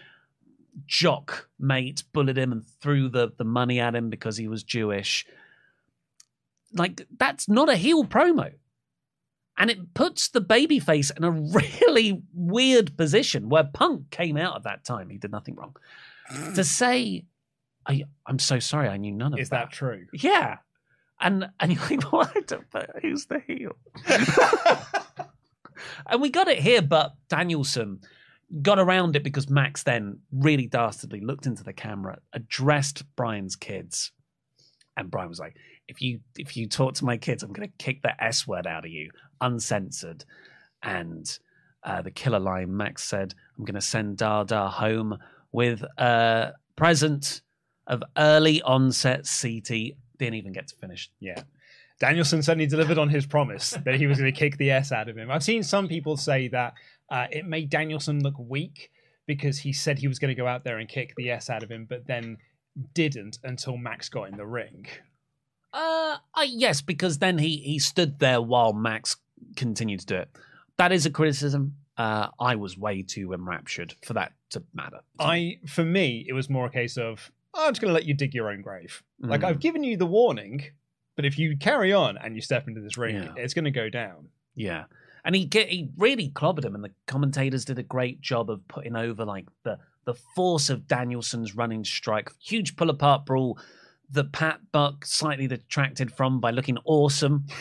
jock 0.85 1.49
mates 1.59 2.01
bullied 2.01 2.37
him 2.37 2.51
and 2.51 2.65
threw 2.81 3.09
the, 3.09 3.31
the 3.37 3.43
money 3.43 3.79
at 3.79 3.95
him 3.95 4.09
because 4.09 4.37
he 4.37 4.47
was 4.47 4.63
Jewish. 4.63 5.25
Like, 6.73 7.07
that's 7.17 7.49
not 7.49 7.69
a 7.69 7.75
heel 7.75 8.03
promo. 8.05 8.51
And 9.57 9.69
it 9.69 9.93
puts 9.93 10.29
the 10.29 10.41
babyface 10.41 11.15
in 11.17 11.23
a 11.23 11.31
really 11.91 12.21
weird 12.33 12.95
position 12.95 13.49
where 13.49 13.65
Punk 13.65 14.09
came 14.09 14.37
out 14.37 14.55
at 14.55 14.63
that 14.63 14.85
time. 14.85 15.09
He 15.09 15.17
did 15.17 15.31
nothing 15.31 15.55
wrong. 15.55 15.75
to 16.55 16.63
say, 16.63 17.25
I, 17.85 18.03
I'm 18.25 18.39
so 18.39 18.59
sorry, 18.59 18.87
I 18.87 18.97
knew 18.97 19.11
none 19.11 19.33
of 19.33 19.39
Is 19.39 19.49
that 19.49 19.71
true? 19.71 20.05
yeah. 20.13 20.57
And 21.21 21.49
and 21.59 21.73
you're 21.73 21.83
like, 21.89 22.03
what? 22.11 22.51
But 22.71 22.91
who's 23.01 23.25
the 23.25 23.39
heel? 23.39 23.75
and 26.07 26.21
we 26.21 26.29
got 26.29 26.47
it 26.47 26.59
here, 26.59 26.81
but 26.81 27.13
Danielson 27.27 27.99
got 28.61 28.79
around 28.79 29.15
it 29.15 29.23
because 29.23 29.49
Max 29.49 29.83
then 29.83 30.19
really 30.31 30.67
dastardly 30.67 31.21
looked 31.21 31.45
into 31.45 31.63
the 31.63 31.73
camera, 31.73 32.19
addressed 32.33 33.03
Brian's 33.15 33.55
kids, 33.55 34.11
and 34.97 35.11
Brian 35.11 35.29
was 35.29 35.39
like, 35.39 35.55
"If 35.87 36.01
you 36.01 36.19
if 36.37 36.57
you 36.57 36.67
talk 36.67 36.95
to 36.95 37.05
my 37.05 37.17
kids, 37.17 37.43
I'm 37.43 37.53
going 37.53 37.69
to 37.69 37.83
kick 37.83 38.01
the 38.01 38.21
S 38.23 38.47
word 38.47 38.67
out 38.67 38.85
of 38.85 38.91
you, 38.91 39.11
uncensored." 39.41 40.25
And 40.81 41.37
uh, 41.83 42.01
the 42.01 42.11
killer 42.11 42.39
line, 42.39 42.75
Max 42.75 43.03
said, 43.03 43.35
"I'm 43.57 43.65
going 43.65 43.75
to 43.75 43.81
send 43.81 44.17
Dada 44.17 44.67
home 44.67 45.17
with 45.51 45.83
a 45.97 46.53
present 46.75 47.41
of 47.87 48.03
early 48.17 48.61
onset 48.61 49.27
CT." 49.41 49.95
Didn't 50.19 50.35
even 50.35 50.53
get 50.53 50.67
to 50.67 50.75
finish. 50.75 51.09
Yeah. 51.19 51.41
Danielson 51.99 52.41
certainly 52.43 52.67
delivered 52.67 52.97
on 52.97 53.09
his 53.09 53.25
promise 53.25 53.71
that 53.85 53.95
he 53.95 54.07
was 54.07 54.19
going 54.19 54.31
to 54.31 54.37
kick 54.37 54.57
the 54.57 54.71
S 54.71 54.91
out 54.91 55.09
of 55.09 55.17
him. 55.17 55.29
I've 55.31 55.43
seen 55.43 55.63
some 55.63 55.87
people 55.87 56.15
say 56.15 56.47
that 56.49 56.73
uh, 57.09 57.27
it 57.31 57.45
made 57.45 57.69
Danielson 57.69 58.21
look 58.21 58.35
weak 58.37 58.91
because 59.25 59.59
he 59.59 59.73
said 59.73 59.99
he 59.99 60.07
was 60.07 60.19
going 60.19 60.29
to 60.29 60.41
go 60.41 60.47
out 60.47 60.63
there 60.63 60.77
and 60.77 60.87
kick 60.87 61.13
the 61.17 61.29
S 61.31 61.49
out 61.49 61.63
of 61.63 61.69
him, 61.69 61.85
but 61.89 62.07
then 62.07 62.37
didn't 62.93 63.39
until 63.43 63.77
Max 63.77 64.09
got 64.09 64.29
in 64.29 64.37
the 64.37 64.45
ring. 64.45 64.87
Uh, 65.73 66.17
uh, 66.33 66.45
yes, 66.47 66.81
because 66.81 67.19
then 67.19 67.37
he 67.37 67.57
he 67.57 67.79
stood 67.79 68.19
there 68.19 68.41
while 68.41 68.73
Max 68.73 69.17
continued 69.55 69.99
to 70.01 70.05
do 70.05 70.15
it. 70.15 70.29
That 70.77 70.91
is 70.91 71.05
a 71.05 71.11
criticism. 71.11 71.75
Uh, 71.97 72.29
I 72.39 72.55
was 72.55 72.77
way 72.77 73.03
too 73.03 73.33
enraptured 73.33 73.93
for 74.01 74.13
that 74.13 74.31
to 74.51 74.63
matter. 74.73 75.01
I, 75.19 75.59
for 75.67 75.83
me, 75.83 76.25
it 76.27 76.33
was 76.33 76.49
more 76.49 76.67
a 76.67 76.71
case 76.71 76.97
of 76.97 77.29
"Oh, 77.29 77.38
I'm 77.53 77.71
just 77.71 77.81
going 77.81 77.89
to 77.89 77.93
let 77.93 78.05
you 78.05 78.13
dig 78.13 78.33
your 78.33 78.49
own 78.51 78.61
grave. 78.61 79.01
Like 79.19 79.41
Mm. 79.41 79.45
I've 79.45 79.59
given 79.59 79.83
you 79.83 79.97
the 79.97 80.05
warning, 80.05 80.63
but 81.15 81.25
if 81.25 81.37
you 81.39 81.57
carry 81.57 81.91
on 81.93 82.17
and 82.17 82.35
you 82.35 82.41
step 82.41 82.67
into 82.67 82.81
this 82.81 82.97
ring, 82.97 83.15
Yeah. 83.15 83.33
it's 83.37 83.53
going 83.53 83.65
to 83.65 83.71
go 83.71 83.89
down. 83.89 84.27
Yeah. 84.55 84.85
And 85.25 85.35
he 85.35 85.45
get, 85.45 85.67
he 85.69 85.89
really 85.97 86.29
clobbered 86.29 86.63
him, 86.65 86.75
and 86.75 86.83
the 86.83 86.91
commentators 87.07 87.65
did 87.65 87.77
a 87.79 87.83
great 87.83 88.21
job 88.21 88.49
of 88.49 88.65
putting 88.67 88.95
over 88.95 89.25
like 89.25 89.47
the 89.63 89.77
the 90.05 90.13
force 90.35 90.69
of 90.69 90.87
Danielson's 90.87 91.55
running 91.55 91.83
strike, 91.83 92.31
huge 92.41 92.75
pull 92.77 92.89
apart 92.89 93.25
brawl 93.25 93.59
that 94.11 94.31
Pat 94.31 94.59
Buck 94.71 95.05
slightly 95.05 95.45
detracted 95.45 96.11
from 96.11 96.39
by 96.39 96.49
looking 96.51 96.77
awesome. 96.85 97.45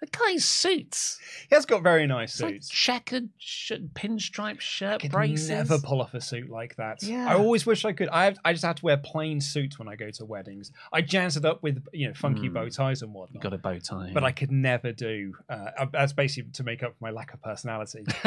the 0.00 0.06
guy's 0.08 0.44
suits, 0.44 1.18
He 1.48 1.54
has 1.54 1.64
got 1.64 1.82
very 1.82 2.06
nice 2.06 2.34
it's 2.34 2.42
like 2.42 2.54
suits. 2.54 2.68
checkered 2.68 3.30
sh- 3.38 3.72
pinstripe 3.94 4.60
shirt, 4.60 5.00
could 5.00 5.10
braces. 5.10 5.48
never 5.48 5.78
pull 5.78 6.02
off 6.02 6.12
a 6.12 6.20
suit 6.20 6.50
like 6.50 6.76
that. 6.76 7.02
Yeah. 7.02 7.26
I 7.30 7.34
always 7.34 7.64
wish 7.64 7.84
I 7.86 7.92
could. 7.92 8.08
I 8.10 8.24
have, 8.26 8.38
I 8.44 8.52
just 8.52 8.64
have 8.64 8.76
to 8.76 8.84
wear 8.84 8.98
plain 8.98 9.40
suits 9.40 9.78
when 9.78 9.88
I 9.88 9.96
go 9.96 10.10
to 10.10 10.24
weddings. 10.26 10.70
I 10.92 11.00
jazz 11.00 11.36
it 11.38 11.44
up 11.46 11.62
with 11.62 11.82
you 11.92 12.08
know 12.08 12.14
funky 12.14 12.50
Mm. 12.50 12.52
bow 12.54 12.68
ties 12.68 13.00
and 13.00 13.10
You 13.12 13.18
whatnot. 13.18 13.42
got 13.42 13.52
a 13.54 13.58
bow 13.58 13.78
tie, 13.78 14.10
But 14.12 14.22
I 14.24 14.32
could 14.32 14.50
never 14.52 14.92
do. 14.92 15.32
Uh, 15.48 15.86
that's 15.92 16.12
basically 16.12 16.50
to 16.52 16.62
make 16.62 16.82
up 16.82 16.90
for 16.98 17.04
my 17.04 17.10
lack 17.10 17.32
of 17.32 17.40
personality. 17.40 18.04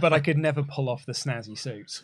but 0.00 0.12
I 0.12 0.20
could 0.20 0.36
never 0.38 0.62
pull 0.62 0.88
off 0.90 1.06
the 1.06 1.12
snazzy 1.12 1.56
suits. 1.58 2.02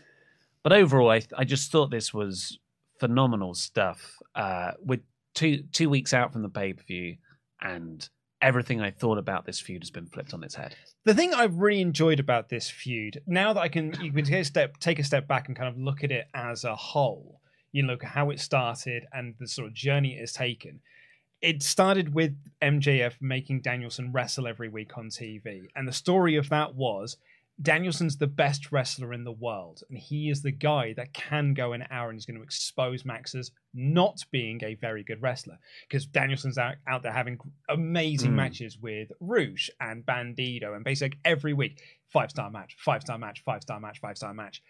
But 0.62 0.72
overall, 0.72 1.10
I, 1.10 1.20
I 1.36 1.44
just 1.44 1.70
thought 1.70 1.90
this 1.90 2.14
was 2.14 2.58
phenomenal 2.98 3.54
stuff. 3.54 4.16
Uh, 4.34 4.72
we're 4.82 5.00
two 5.34 5.64
two 5.72 5.90
weeks 5.90 6.14
out 6.14 6.32
from 6.32 6.42
the 6.42 6.48
pay 6.48 6.72
per 6.72 6.82
view, 6.84 7.16
and 7.60 8.08
everything 8.42 8.80
I 8.80 8.90
thought 8.90 9.18
about 9.18 9.47
this 9.47 9.61
feud 9.61 9.82
has 9.82 9.90
been 9.90 10.06
flipped 10.06 10.35
on 10.35 10.42
its 10.42 10.54
head. 10.54 10.75
The 11.04 11.14
thing 11.14 11.35
I've 11.35 11.56
really 11.56 11.80
enjoyed 11.80 12.20
about 12.20 12.49
this 12.49 12.70
feud, 12.70 13.23
now 13.26 13.52
that 13.52 13.61
I 13.61 13.68
can, 13.68 13.94
you 14.00 14.12
can 14.12 14.25
take 14.25 14.40
a 14.40 14.44
step, 14.44 14.78
take 14.78 14.99
a 14.99 15.04
step 15.04 15.28
back 15.28 15.49
and 15.49 15.56
kind 15.56 15.68
of 15.68 15.78
look 15.78 16.02
at 16.04 16.11
it 16.11 16.26
as 16.35 16.64
a 16.64 16.75
whole. 16.75 17.40
You 17.73 17.85
look 17.85 18.02
at 18.04 18.11
how 18.11 18.30
it 18.30 18.40
started 18.40 19.04
and 19.12 19.35
the 19.38 19.47
sort 19.47 19.68
of 19.68 19.75
journey 19.75 20.16
it 20.16 20.20
has 20.20 20.32
taken. 20.32 20.80
It 21.40 21.62
started 21.62 22.14
with 22.14 22.37
MJF 22.61 23.14
making 23.20 23.62
Danielson 23.62 24.12
wrestle 24.12 24.47
every 24.47 24.68
week 24.68 24.99
on 24.99 25.09
TV, 25.09 25.68
and 25.75 25.88
the 25.88 25.92
story 25.92 26.37
of 26.37 26.50
that 26.50 26.75
was 26.75 27.16
Danielson's 27.62 28.16
the 28.16 28.26
best 28.26 28.72
wrestler 28.72 29.12
in 29.12 29.24
the 29.24 29.32
world, 29.32 29.82
and 29.88 29.98
he 29.98 30.30
is 30.30 30.42
the 30.42 30.50
guy 30.52 30.94
that 30.94 31.12
can 31.12 31.52
go 31.52 31.72
an 31.72 31.84
hour 31.90 32.08
and 32.08 32.16
he's 32.16 32.24
going 32.24 32.38
to 32.38 32.42
expose 32.42 33.04
Max 33.04 33.34
as 33.34 33.50
not 33.74 34.24
being 34.30 34.62
a 34.64 34.74
very 34.76 35.02
good 35.04 35.20
wrestler 35.20 35.58
because 35.88 36.06
Danielson's 36.06 36.56
out, 36.58 36.76
out 36.88 37.02
there 37.02 37.12
having 37.12 37.38
amazing 37.68 38.30
Mm. 38.32 38.36
matches 38.36 38.78
with 38.78 39.12
Rush 39.20 39.68
and 39.80 40.04
Bandido, 40.06 40.74
and 40.74 40.84
basically 40.84 41.18
every 41.24 41.52
week 41.52 41.82
five 42.08 42.30
star 42.30 42.50
match, 42.50 42.76
five 42.78 43.02
star 43.02 43.18
match, 43.18 43.42
five 43.44 43.62
star 43.62 43.78
match, 43.78 44.00
five 44.00 44.16
star 44.16 44.32
match. 44.32 44.62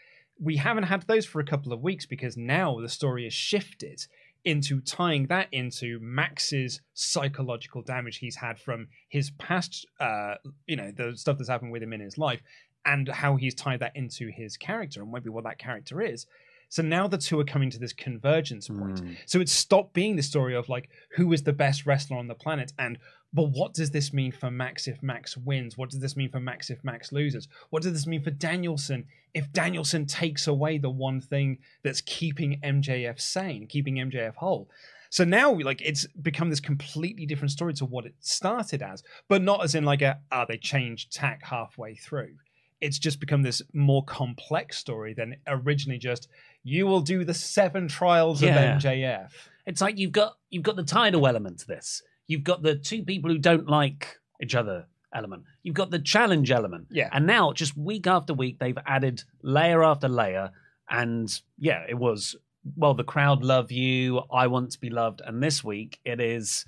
We 0.42 0.56
haven't 0.56 0.84
had 0.84 1.02
those 1.02 1.26
for 1.26 1.38
a 1.40 1.44
couple 1.44 1.72
of 1.72 1.82
weeks 1.82 2.06
because 2.06 2.36
now 2.36 2.80
the 2.80 2.88
story 2.88 3.24
has 3.24 3.34
shifted 3.34 4.06
into 4.42 4.80
tying 4.80 5.26
that 5.26 5.48
into 5.52 5.98
Max's 6.00 6.80
psychological 6.94 7.82
damage 7.82 8.16
he's 8.18 8.36
had 8.36 8.58
from 8.58 8.88
his 9.08 9.30
past, 9.32 9.86
uh, 10.00 10.36
you 10.66 10.76
know, 10.76 10.90
the 10.90 11.14
stuff 11.14 11.36
that's 11.36 11.50
happened 11.50 11.72
with 11.72 11.82
him 11.82 11.92
in 11.92 12.00
his 12.00 12.16
life, 12.16 12.40
and 12.84 13.08
how 13.08 13.36
he's 13.36 13.54
tied 13.54 13.80
that 13.80 13.94
into 13.94 14.28
his 14.28 14.56
character 14.56 15.02
and 15.02 15.12
maybe 15.12 15.28
what 15.28 15.44
that 15.44 15.58
character 15.58 16.00
is. 16.00 16.26
So 16.68 16.82
now 16.82 17.08
the 17.08 17.18
two 17.18 17.38
are 17.40 17.44
coming 17.44 17.68
to 17.70 17.80
this 17.80 17.92
convergence 17.92 18.68
point. 18.68 19.02
Mm. 19.02 19.16
So 19.26 19.40
it's 19.40 19.52
stopped 19.52 19.92
being 19.92 20.14
the 20.14 20.22
story 20.22 20.54
of 20.54 20.68
like 20.68 20.88
who 21.16 21.32
is 21.32 21.42
the 21.42 21.52
best 21.52 21.84
wrestler 21.84 22.16
on 22.16 22.28
the 22.28 22.34
planet 22.34 22.72
and 22.78 22.98
but 23.32 23.50
what 23.50 23.74
does 23.74 23.90
this 23.90 24.12
mean 24.12 24.32
for 24.32 24.50
Max 24.50 24.88
if 24.88 25.02
Max 25.02 25.36
wins? 25.36 25.78
What 25.78 25.90
does 25.90 26.00
this 26.00 26.16
mean 26.16 26.30
for 26.30 26.40
Max 26.40 26.70
if 26.70 26.82
Max 26.82 27.12
loses? 27.12 27.48
What 27.70 27.82
does 27.82 27.92
this 27.92 28.06
mean 28.06 28.22
for 28.22 28.30
Danielson 28.30 29.06
if 29.34 29.52
Danielson 29.52 30.06
takes 30.06 30.48
away 30.48 30.78
the 30.78 30.90
one 30.90 31.20
thing 31.20 31.58
that's 31.84 32.00
keeping 32.00 32.60
MJF 32.64 33.20
sane, 33.20 33.66
keeping 33.68 33.96
MJF 33.96 34.34
whole? 34.34 34.68
So 35.10 35.24
now, 35.24 35.52
like, 35.58 35.82
it's 35.82 36.06
become 36.22 36.50
this 36.50 36.60
completely 36.60 37.26
different 37.26 37.50
story 37.50 37.74
to 37.74 37.84
what 37.84 38.06
it 38.06 38.14
started 38.20 38.80
as, 38.80 39.02
but 39.28 39.42
not 39.42 39.62
as 39.64 39.74
in 39.74 39.84
like 39.84 40.02
a 40.02 40.20
ah 40.30 40.44
they 40.44 40.56
changed 40.56 41.12
tack 41.12 41.44
halfway 41.44 41.94
through. 41.96 42.34
It's 42.80 42.98
just 42.98 43.20
become 43.20 43.42
this 43.42 43.60
more 43.74 44.04
complex 44.04 44.78
story 44.78 45.12
than 45.14 45.36
originally 45.46 45.98
just 45.98 46.28
you 46.62 46.86
will 46.86 47.00
do 47.00 47.24
the 47.24 47.34
seven 47.34 47.88
trials 47.88 48.42
Yeah. 48.42 48.76
of 48.76 48.82
MJF. 48.82 49.30
It's 49.66 49.80
like 49.80 49.98
you've 49.98 50.12
got 50.12 50.36
you've 50.50 50.62
got 50.62 50.76
the 50.76 50.82
tidal 50.82 51.26
element 51.26 51.58
to 51.60 51.66
this. 51.66 52.02
You've 52.26 52.44
got 52.44 52.62
the 52.62 52.74
two 52.76 53.02
people 53.02 53.30
who 53.30 53.38
don't 53.38 53.68
like 53.68 54.18
each 54.42 54.54
other 54.54 54.86
element. 55.14 55.44
You've 55.62 55.74
got 55.74 55.90
the 55.90 55.98
challenge 55.98 56.50
element. 56.50 56.86
Yeah. 56.90 57.08
And 57.12 57.26
now 57.26 57.52
just 57.52 57.76
week 57.76 58.06
after 58.06 58.32
week 58.32 58.58
they've 58.58 58.78
added 58.86 59.22
layer 59.42 59.82
after 59.84 60.08
layer 60.08 60.50
and 60.88 61.28
yeah, 61.58 61.84
it 61.88 61.98
was 61.98 62.36
well 62.76 62.94
the 62.94 63.04
crowd 63.04 63.42
love 63.42 63.70
you, 63.72 64.22
I 64.32 64.46
want 64.46 64.70
to 64.72 64.80
be 64.80 64.90
loved 64.90 65.20
and 65.24 65.42
this 65.42 65.62
week 65.64 65.98
it 66.04 66.20
is 66.20 66.64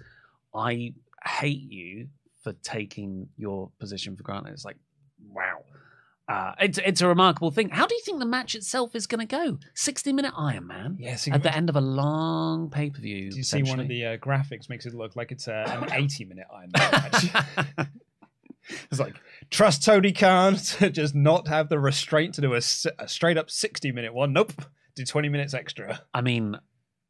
I 0.55 0.95
hate 1.25 1.63
you 1.71 2.09
for 2.43 2.53
taking 2.53 3.29
your 3.37 3.71
position 3.79 4.17
for 4.17 4.23
granted. 4.25 4.53
It's 4.53 4.65
like. 4.65 4.77
Uh, 6.33 6.55
it's 6.61 6.79
it's 6.79 7.01
a 7.01 7.07
remarkable 7.09 7.51
thing. 7.51 7.69
How 7.69 7.87
do 7.87 7.95
you 7.95 8.01
think 8.05 8.19
the 8.19 8.27
match 8.27 8.55
itself 8.55 8.95
is 8.95 9.07
going 9.07 9.27
to 9.27 9.27
go? 9.27 9.59
Sixty 9.75 10.13
minute 10.13 10.33
Iron 10.37 10.67
Man 10.67 10.97
Yes, 10.99 11.29
at 11.29 11.43
the 11.43 11.55
end 11.55 11.69
of 11.69 11.77
a 11.77 11.81
long 11.81 12.71
pay 12.71 12.91
per 12.91 13.01
view. 13.01 13.31
Do 13.31 13.37
you 13.37 13.43
see 13.43 13.63
one 13.63 13.81
of 13.81 13.89
the 13.89 14.07
uh, 14.07 14.17
graphics 14.17 14.69
makes 14.69 14.87
it 14.87 14.95
look 14.95 15.15
like 15.17 15.31
it's 15.33 15.49
uh, 15.49 15.65
an 15.83 15.93
80 16.03 16.25
minute 16.25 16.47
Iron 16.55 16.71
Man 16.77 16.91
match? 16.91 17.89
it's 18.91 19.01
like, 19.01 19.15
trust 19.51 19.85
Tony 19.85 20.13
Khan 20.13 20.55
to 20.79 20.91
just 20.91 21.15
not 21.15 21.49
have 21.49 21.69
the 21.69 21.79
restraint 21.79 22.35
to 22.35 22.41
do 22.41 22.55
a 22.55 22.61
straight 22.61 23.37
up 23.37 23.51
60 23.51 23.93
minute 23.93 24.15
one. 24.15 24.33
Nope. 24.33 24.53
Do 24.95 25.05
20 25.05 25.29
minutes 25.29 25.55
extra. 25.55 26.01
I 26.13 26.21
mean, 26.21 26.59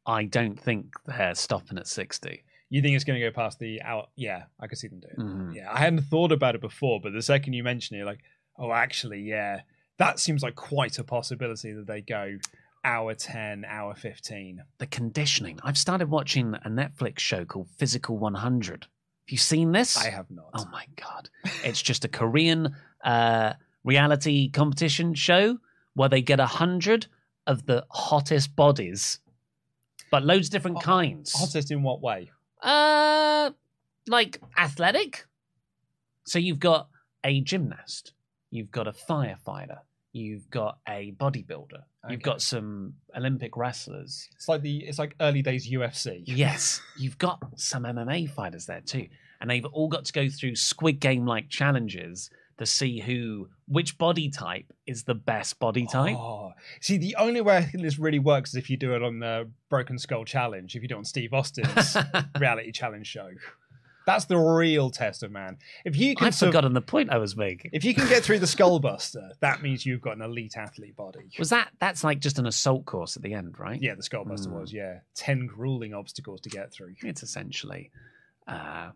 I 0.05 0.25
don't 0.25 0.59
think 0.59 0.93
they're 1.05 1.35
stopping 1.35 1.77
at 1.77 1.87
60. 1.87 2.43
You 2.69 2.81
think 2.81 2.95
it's 2.95 3.03
going 3.03 3.19
to 3.19 3.25
go 3.29 3.31
past 3.31 3.59
the 3.59 3.81
hour? 3.83 4.07
Yeah, 4.15 4.43
I 4.59 4.67
could 4.67 4.77
see 4.77 4.87
them 4.87 4.99
doing 4.99 5.13
it. 5.13 5.19
Mhm. 5.19 5.55
Yeah, 5.55 5.71
I 5.71 5.79
hadn't 5.79 6.01
thought 6.01 6.31
about 6.31 6.55
it 6.55 6.61
before, 6.61 6.99
but 7.01 7.13
the 7.13 7.21
second 7.21 7.53
you 7.53 7.63
mention 7.63 7.95
it, 7.95 7.99
you're 7.99 8.07
like, 8.07 8.21
oh, 8.57 8.71
actually, 8.71 9.21
yeah, 9.21 9.61
that 9.97 10.19
seems 10.19 10.43
like 10.43 10.55
quite 10.55 10.99
a 10.99 11.03
possibility 11.03 11.73
that 11.73 11.87
they 11.87 12.01
go 12.01 12.37
hour 12.83 13.13
10, 13.13 13.65
hour 13.65 13.95
15. 13.95 14.63
The 14.77 14.87
conditioning. 14.87 15.59
I've 15.63 15.77
started 15.77 16.09
watching 16.09 16.55
a 16.55 16.69
Netflix 16.69 17.19
show 17.19 17.45
called 17.45 17.69
Physical 17.77 18.17
100. 18.17 18.83
Have 18.83 18.89
you 19.29 19.37
seen 19.37 19.71
this? 19.71 19.97
I 19.97 20.09
have 20.09 20.29
not. 20.29 20.49
Oh 20.53 20.67
my 20.71 20.85
God. 20.97 21.29
It's 21.63 21.81
just 21.81 22.03
a 22.03 22.09
Korean 22.09 22.75
uh, 23.03 23.53
reality 23.83 24.49
competition 24.49 25.13
show 25.13 25.59
where 25.93 26.09
they 26.09 26.21
get 26.21 26.39
a 26.39 26.45
hundred 26.45 27.07
of 27.47 27.65
the 27.65 27.85
hottest 27.89 28.55
bodies, 28.55 29.19
but 30.11 30.23
loads 30.23 30.47
of 30.47 30.51
different 30.51 30.77
Hot- 30.77 30.85
kinds. 30.85 31.33
Hottest 31.33 31.71
in 31.71 31.83
what 31.83 32.01
way? 32.01 32.31
Uh, 32.61 33.51
like 34.07 34.41
athletic. 34.57 35.25
So 36.25 36.39
you've 36.39 36.59
got 36.59 36.89
a 37.23 37.41
gymnast, 37.41 38.13
you've 38.53 38.71
got 38.71 38.87
a 38.87 38.91
firefighter, 38.91 39.79
you've 40.11 40.47
got 40.51 40.77
a 40.87 41.11
bodybuilder, 41.19 41.81
you've 42.07 42.21
got 42.21 42.39
some 42.39 42.93
Olympic 43.17 43.57
wrestlers. 43.57 44.29
It's 44.35 44.47
like 44.47 44.61
the 44.61 44.85
it's 44.85 44.99
like 44.99 45.15
early 45.19 45.41
days 45.41 45.69
UFC. 45.69 46.21
Yes, 46.25 46.79
you've 46.97 47.17
got 47.17 47.39
some 47.55 47.83
MMA 47.83 48.29
fighters 48.29 48.67
there 48.67 48.81
too, 48.81 49.07
and 49.41 49.49
they've 49.49 49.65
all 49.65 49.87
got 49.87 50.05
to 50.05 50.13
go 50.13 50.29
through 50.29 50.55
Squid 50.55 50.99
Game 50.99 51.25
like 51.25 51.49
challenges 51.49 52.29
to 52.59 52.67
see 52.67 52.99
who 52.99 53.49
which 53.67 53.97
body 53.97 54.29
type 54.29 54.71
is 54.85 55.03
the 55.03 55.15
best 55.15 55.57
body 55.57 55.87
type. 55.87 56.15
Oh, 56.15 56.51
see, 56.79 56.97
the 56.97 57.15
only 57.17 57.41
way 57.41 57.57
I 57.57 57.63
think 57.63 57.83
this 57.83 57.97
really 57.97 58.19
works 58.19 58.51
is 58.51 58.57
if 58.57 58.69
you 58.69 58.77
do 58.77 58.93
it 58.93 59.01
on 59.01 59.17
the 59.17 59.49
Broken 59.69 59.97
Skull 59.97 60.25
Challenge. 60.25 60.75
If 60.75 60.83
you 60.83 60.87
do 60.87 60.93
it 60.93 60.99
on 60.99 61.05
Steve 61.05 61.33
Austin's 61.33 61.97
reality 62.39 62.71
challenge 62.71 63.07
show, 63.07 63.31
that's 64.05 64.25
the 64.25 64.37
real 64.37 64.89
test 64.89 65.23
of 65.23 65.31
man. 65.31 65.57
If 65.85 65.95
you 65.95 66.15
can, 66.15 66.27
I've 66.27 66.35
sur- 66.35 66.47
forgotten 66.47 66.73
the 66.73 66.81
point 66.81 67.09
I 67.09 67.17
was 67.17 67.35
making. 67.37 67.71
if 67.73 67.83
you 67.85 67.93
can 67.93 68.07
get 68.07 68.23
through 68.23 68.39
the 68.39 68.45
Skullbuster, 68.45 69.31
that 69.39 69.61
means 69.61 69.85
you've 69.85 70.01
got 70.01 70.15
an 70.15 70.21
elite 70.21 70.57
athlete 70.57 70.95
body. 70.95 71.29
Was 71.39 71.49
that 71.49 71.69
that's 71.79 72.03
like 72.03 72.19
just 72.19 72.39
an 72.39 72.45
assault 72.45 72.85
course 72.85 73.15
at 73.15 73.23
the 73.23 73.33
end, 73.33 73.59
right? 73.59 73.81
Yeah, 73.81 73.95
the 73.95 74.01
Skullbuster 74.03 74.47
Mm. 74.47 74.59
was 74.61 74.73
yeah 74.73 74.99
ten 75.15 75.47
grueling 75.47 75.93
obstacles 75.93 76.41
to 76.41 76.49
get 76.49 76.71
through. 76.73 76.95
It's 77.03 77.23
essentially 77.23 77.91
uh, 78.47 78.89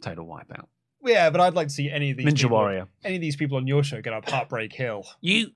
total 0.00 0.26
wipeout. 0.26 0.66
Yeah, 1.04 1.30
but 1.30 1.40
I'd 1.40 1.54
like 1.54 1.68
to 1.68 1.74
see 1.74 1.90
any 1.90 2.10
of 2.10 2.16
these 2.16 2.26
Ninja 2.26 2.42
people, 2.42 2.56
Warrior. 2.56 2.88
any 3.04 3.16
of 3.16 3.20
these 3.20 3.36
people 3.36 3.58
on 3.58 3.66
your 3.66 3.84
show 3.84 4.00
get 4.00 4.12
up 4.12 4.28
Heartbreak 4.28 4.72
Hill. 4.72 5.04
You 5.20 5.48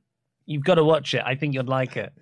you've 0.46 0.64
got 0.64 0.74
to 0.76 0.84
watch 0.84 1.14
it. 1.14 1.22
I 1.24 1.34
think 1.34 1.54
you'd 1.54 1.68
like 1.68 1.96
it. 1.96 2.12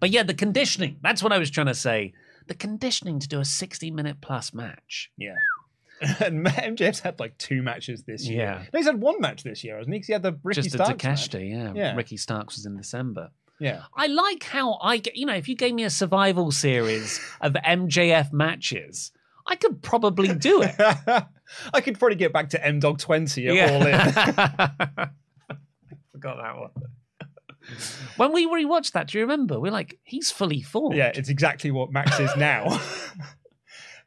But 0.00 0.10
yeah, 0.10 0.22
the 0.24 0.34
conditioning. 0.34 0.96
That's 1.02 1.22
what 1.22 1.32
I 1.32 1.38
was 1.38 1.50
trying 1.50 1.66
to 1.68 1.74
say. 1.74 2.12
The 2.48 2.54
conditioning 2.54 3.20
to 3.20 3.28
do 3.28 3.38
a 3.38 3.44
60 3.44 3.90
minute 3.92 4.16
plus 4.20 4.52
match. 4.52 5.10
Yeah. 5.16 5.34
And 6.20 6.46
MJF's 6.76 7.00
had 7.00 7.18
like 7.20 7.36
two 7.38 7.62
matches 7.62 8.02
this 8.04 8.26
year. 8.28 8.42
Yeah. 8.42 8.64
No, 8.72 8.78
he's 8.78 8.86
had 8.86 9.00
one 9.00 9.20
match 9.20 9.42
this 9.42 9.62
year, 9.64 9.76
hasn't 9.78 9.92
he? 9.94 10.00
'Cause 10.00 10.06
he 10.08 10.12
had 10.12 10.22
the 10.22 10.38
Ricky 10.42 10.62
Just 10.62 10.76
the 10.76 10.84
Starks 10.84 11.04
match. 11.04 11.28
Takeshita, 11.30 11.50
yeah. 11.50 11.72
Yeah. 11.74 11.94
Ricky 11.94 12.16
Starks 12.16 12.56
was 12.56 12.66
in 12.66 12.76
December. 12.76 13.30
Yeah. 13.60 13.82
I 13.96 14.08
like 14.08 14.42
how 14.42 14.78
I 14.82 14.96
get, 14.98 15.16
you 15.16 15.24
know, 15.26 15.34
if 15.34 15.48
you 15.48 15.54
gave 15.54 15.74
me 15.74 15.84
a 15.84 15.90
survival 15.90 16.50
series 16.50 17.20
of 17.40 17.52
MJF 17.52 18.32
matches, 18.32 19.12
I 19.46 19.56
could 19.56 19.82
probably 19.82 20.34
do 20.34 20.62
it. 20.62 20.74
I 21.74 21.80
could 21.80 21.98
probably 21.98 22.16
get 22.16 22.32
back 22.32 22.48
to 22.50 22.64
M 22.66 22.80
Dog 22.80 22.98
20 22.98 23.48
at 23.48 23.70
all 23.70 23.86
in. 23.86 25.10
Forgot 26.12 26.36
that 26.36 26.56
one. 26.58 26.70
When 28.16 28.32
we 28.32 28.46
rewatched 28.48 28.92
that, 28.92 29.08
do 29.08 29.18
you 29.18 29.22
remember? 29.24 29.58
We're 29.60 29.72
like, 29.72 29.98
he's 30.02 30.30
fully 30.30 30.62
formed. 30.62 30.96
yeah, 30.96 31.12
it's 31.14 31.28
exactly 31.28 31.70
what 31.70 31.92
Max 31.92 32.18
is 32.18 32.30
now. 32.36 32.80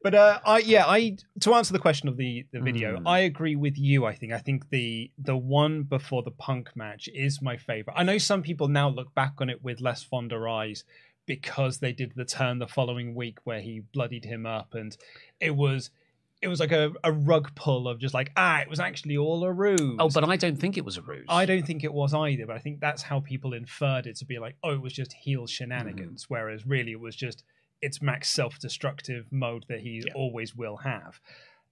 But 0.06 0.14
uh, 0.14 0.40
I 0.46 0.60
yeah, 0.60 0.86
I 0.86 1.18
to 1.40 1.56
answer 1.56 1.74
the 1.74 1.80
question 1.80 2.08
of 2.08 2.16
the 2.16 2.46
the 2.52 2.60
video, 2.60 2.98
Mm. 3.00 3.08
I 3.08 3.20
agree 3.22 3.56
with 3.56 3.76
you. 3.76 4.06
I 4.06 4.14
think 4.14 4.34
I 4.34 4.38
think 4.38 4.70
the 4.70 5.10
the 5.18 5.36
one 5.36 5.82
before 5.82 6.22
the 6.22 6.30
Punk 6.30 6.70
match 6.76 7.10
is 7.12 7.42
my 7.42 7.58
favorite. 7.58 7.96
I 7.98 8.04
know 8.04 8.20
some 8.20 8.44
people 8.44 8.68
now 8.68 8.88
look 8.88 9.16
back 9.16 9.34
on 9.40 9.50
it 9.50 9.64
with 9.64 9.82
less 9.82 10.04
fonder 10.04 10.48
eyes 10.48 10.84
because 11.26 11.80
they 11.80 11.92
did 11.92 12.14
the 12.16 12.24
turn 12.24 12.60
the 12.60 12.68
following 12.68 13.16
week 13.16 13.40
where 13.46 13.62
he 13.62 13.80
bloodied 13.80 14.26
him 14.26 14.46
up 14.46 14.76
and 14.76 14.96
it 15.40 15.56
was 15.56 15.90
it 16.40 16.50
was 16.50 16.60
like 16.60 16.72
a, 16.72 16.94
a 17.04 17.12
rug 17.12 17.56
pull 17.56 17.88
of 17.88 17.98
just 17.98 18.14
like 18.14 18.32
ah 18.38 18.60
it 18.62 18.70
was 18.70 18.80
actually 18.80 19.18
all 19.18 19.44
a 19.44 19.52
ruse 19.52 19.98
Oh, 19.98 20.10
but 20.10 20.24
I 20.30 20.36
don't 20.36 20.60
think 20.60 20.78
it 20.78 20.86
was 20.86 20.98
a 20.98 21.02
ruse. 21.02 21.26
I 21.30 21.48
don't 21.48 21.66
think 21.66 21.84
it 21.84 21.92
was 21.92 22.14
either, 22.14 22.46
but 22.46 22.56
I 22.56 22.60
think 22.60 22.80
that's 22.80 23.02
how 23.02 23.22
people 23.22 23.54
inferred 23.54 24.06
it 24.06 24.18
to 24.18 24.26
be 24.26 24.38
like, 24.38 24.56
oh, 24.62 24.74
it 24.74 24.82
was 24.84 24.94
just 24.94 25.14
heel 25.14 25.48
shenanigans, 25.48 26.26
whereas 26.28 26.64
really 26.68 26.92
it 26.92 27.00
was 27.00 27.16
just 27.16 27.44
it's 27.86 28.02
Mac's 28.02 28.30
self-destructive 28.30 29.32
mode 29.32 29.66
that 29.70 29.80
he 29.82 30.04
Yeah. 30.06 30.14
always 30.14 30.56
will 30.56 30.78
have. 30.78 31.20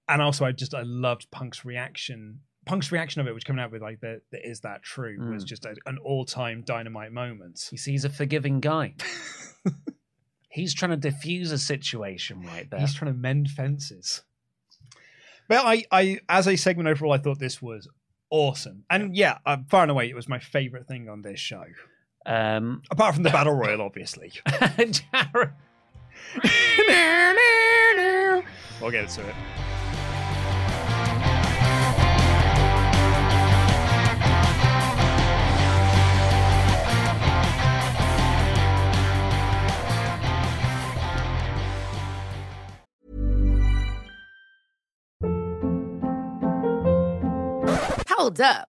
And 0.07 0.21
also, 0.21 0.45
I 0.45 0.51
just 0.51 0.73
I 0.73 0.83
loved 0.83 1.29
Punk's 1.31 1.63
reaction. 1.65 2.41
Punk's 2.65 2.91
reaction 2.91 3.19
of 3.21 3.27
it, 3.27 3.33
which 3.33 3.45
coming 3.45 3.61
out 3.63 3.71
with 3.71 3.81
like 3.81 3.99
the, 3.99 4.21
the 4.31 4.39
"Is 4.47 4.61
that 4.61 4.83
true?" 4.83 5.17
was 5.33 5.43
Mm. 5.43 5.47
just 5.47 5.65
a, 5.65 5.75
an 5.85 5.97
all-time 5.97 6.61
dynamite 6.65 7.11
moment. 7.11 7.67
You 7.71 7.77
see, 7.77 7.91
he's 7.91 8.05
a 8.05 8.09
forgiving 8.09 8.59
guy. 8.61 8.95
he's 10.49 10.73
trying 10.73 10.91
to 10.91 10.97
diffuse 10.97 11.51
a 11.51 11.57
situation 11.57 12.41
right 12.41 12.69
there. 12.69 12.79
He's 12.79 12.93
trying 12.93 13.11
to 13.13 13.17
mend 13.19 13.49
fences. 13.49 14.21
But 15.49 15.65
I, 15.65 15.83
I, 15.91 16.19
as 16.29 16.47
a 16.47 16.55
segment 16.55 16.87
overall, 16.89 17.11
I 17.11 17.17
thought 17.17 17.39
this 17.39 17.61
was 17.61 17.87
awesome, 18.29 18.85
and 18.89 19.15
yeah, 19.15 19.39
uh, 19.45 19.57
far 19.69 19.81
and 19.83 19.91
away, 19.91 20.09
it 20.09 20.15
was 20.15 20.29
my 20.29 20.39
favorite 20.39 20.87
thing 20.87 21.09
on 21.09 21.21
this 21.21 21.39
show. 21.39 21.65
Um, 22.25 22.81
Apart 22.89 23.13
from 23.15 23.23
the 23.23 23.29
battle 23.37 23.53
royal, 23.53 23.81
obviously. 23.81 24.31
Jared. 24.77 25.01
We'll 28.83 28.91
get 28.91 29.07
to 29.07 29.25
it. 29.25 29.35
Hold 48.09 48.41
up. 48.41 48.72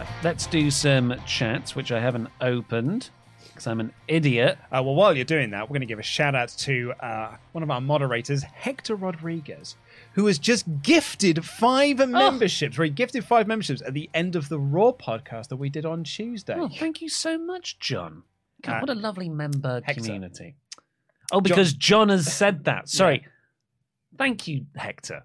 Uh, 0.00 0.06
let's 0.24 0.46
do 0.46 0.70
some 0.70 1.14
chats, 1.26 1.76
which 1.76 1.92
I 1.92 2.00
haven't 2.00 2.28
opened 2.40 3.10
because 3.48 3.66
I'm 3.66 3.80
an 3.80 3.92
idiot. 4.08 4.56
Uh, 4.72 4.82
well, 4.82 4.94
while 4.94 5.14
you're 5.14 5.26
doing 5.26 5.50
that, 5.50 5.64
we're 5.68 5.74
going 5.74 5.80
to 5.82 5.86
give 5.86 5.98
a 5.98 6.02
shout 6.02 6.34
out 6.34 6.48
to 6.60 6.94
uh, 7.00 7.36
one 7.52 7.62
of 7.62 7.70
our 7.70 7.82
moderators, 7.82 8.42
Hector 8.42 8.94
Rodriguez, 8.94 9.76
who 10.14 10.26
has 10.26 10.38
just 10.38 10.64
gifted 10.82 11.44
five 11.44 11.98
memberships. 11.98 12.78
Where 12.78 12.86
he 12.86 12.90
gifted 12.90 13.26
five 13.26 13.46
memberships 13.46 13.82
at 13.82 13.92
the 13.92 14.08
end 14.14 14.36
of 14.36 14.48
the 14.48 14.58
Raw 14.58 14.92
podcast 14.92 15.48
that 15.48 15.56
we 15.56 15.68
did 15.68 15.84
on 15.84 16.04
Tuesday. 16.04 16.54
Oh, 16.56 16.70
thank 16.70 17.02
you 17.02 17.10
so 17.10 17.36
much, 17.36 17.78
John. 17.78 18.22
God, 18.62 18.76
Uh, 18.76 18.80
what 18.80 18.90
a 18.90 18.94
lovely 18.94 19.28
member 19.28 19.82
Hector. 19.84 20.00
community. 20.02 20.54
Oh, 21.30 21.42
because 21.42 21.74
John, 21.74 22.08
has 22.08 22.32
said 22.32 22.64
that. 22.64 22.88
Sorry. 22.88 23.26
Thank 24.20 24.46
you, 24.46 24.66
Hector. 24.76 25.22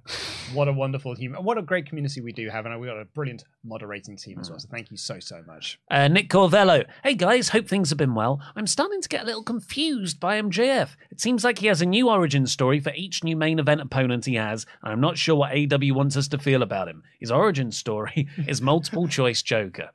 What 0.53 0.69
a 0.69 0.71
wonderful 0.71 1.15
human! 1.15 1.43
What 1.43 1.57
a 1.57 1.61
great 1.61 1.85
community 1.85 2.21
we 2.21 2.31
do 2.31 2.49
have, 2.49 2.65
and 2.65 2.79
we've 2.79 2.89
got 2.89 2.97
a 2.97 3.03
brilliant 3.03 3.43
moderating 3.65 4.15
team 4.15 4.39
as 4.39 4.49
well. 4.49 4.57
So 4.57 4.69
thank 4.71 4.89
you 4.89 4.95
so 4.95 5.19
so 5.19 5.43
much. 5.45 5.77
Uh, 5.91 6.07
Nick 6.07 6.29
Corvello. 6.29 6.85
Hey 7.03 7.13
guys, 7.13 7.49
hope 7.49 7.67
things 7.67 7.89
have 7.89 7.97
been 7.97 8.15
well. 8.15 8.39
I'm 8.55 8.67
starting 8.67 9.01
to 9.01 9.09
get 9.09 9.23
a 9.23 9.25
little 9.25 9.43
confused 9.43 10.21
by 10.21 10.41
MJF. 10.41 10.95
It 11.11 11.19
seems 11.19 11.43
like 11.43 11.59
he 11.59 11.67
has 11.67 11.81
a 11.81 11.85
new 11.85 12.09
origin 12.09 12.47
story 12.47 12.79
for 12.79 12.93
each 12.95 13.21
new 13.21 13.35
main 13.35 13.59
event 13.59 13.81
opponent 13.81 14.23
he 14.23 14.35
has, 14.35 14.65
and 14.81 14.93
I'm 14.93 15.01
not 15.01 15.17
sure 15.17 15.35
what 15.35 15.51
AW 15.51 15.93
wants 15.93 16.15
us 16.15 16.29
to 16.29 16.37
feel 16.37 16.63
about 16.63 16.87
him. 16.87 17.03
His 17.19 17.31
origin 17.31 17.73
story 17.73 18.29
is 18.47 18.61
multiple 18.61 19.09
choice 19.09 19.41
Joker. 19.41 19.89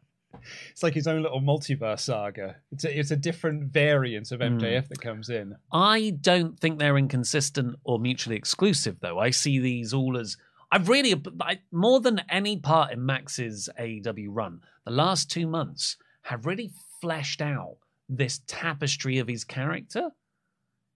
It's 0.80 0.82
like 0.82 0.94
his 0.94 1.06
own 1.06 1.20
little 1.20 1.42
multiverse 1.42 2.00
saga. 2.00 2.56
It's 2.72 2.84
a, 2.84 2.98
it's 2.98 3.10
a 3.10 3.16
different 3.16 3.64
variant 3.64 4.32
of 4.32 4.40
MJF 4.40 4.84
hmm. 4.84 4.88
that 4.88 5.00
comes 5.02 5.28
in. 5.28 5.54
I 5.70 6.16
don't 6.22 6.58
think 6.58 6.78
they're 6.78 6.96
inconsistent 6.96 7.78
or 7.84 7.98
mutually 7.98 8.36
exclusive, 8.36 8.96
though. 9.00 9.18
I 9.18 9.28
see 9.28 9.58
these 9.58 9.92
all 9.92 10.16
as. 10.16 10.38
I've 10.72 10.88
really, 10.88 11.22
I, 11.38 11.58
more 11.70 12.00
than 12.00 12.22
any 12.30 12.56
part 12.56 12.94
in 12.94 13.04
Max's 13.04 13.68
AEW 13.78 14.28
run, 14.30 14.62
the 14.86 14.92
last 14.92 15.30
two 15.30 15.46
months 15.46 15.98
have 16.22 16.46
really 16.46 16.70
fleshed 17.02 17.42
out 17.42 17.76
this 18.08 18.40
tapestry 18.46 19.18
of 19.18 19.28
his 19.28 19.44
character. 19.44 20.08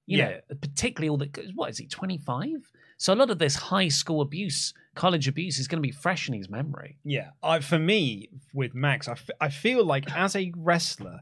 You 0.06 0.16
Yeah. 0.16 0.28
know, 0.28 0.40
particularly 0.62 1.10
all 1.10 1.18
the. 1.18 1.52
What 1.54 1.68
is 1.68 1.76
he, 1.76 1.88
25? 1.88 2.70
So 2.96 3.12
a 3.12 3.16
lot 3.16 3.28
of 3.28 3.38
this 3.38 3.56
high 3.56 3.88
school 3.88 4.22
abuse, 4.22 4.72
college 4.94 5.28
abuse 5.28 5.58
is 5.58 5.68
going 5.68 5.82
to 5.82 5.86
be 5.86 5.92
fresh 5.92 6.28
in 6.28 6.34
his 6.34 6.48
memory. 6.48 6.98
Yeah, 7.04 7.30
I, 7.42 7.60
for 7.60 7.78
me 7.78 8.28
with 8.52 8.74
Max, 8.74 9.08
I, 9.08 9.12
f- 9.12 9.30
I 9.40 9.48
feel 9.48 9.84
like 9.84 10.10
as 10.14 10.34
a 10.36 10.52
wrestler, 10.56 11.20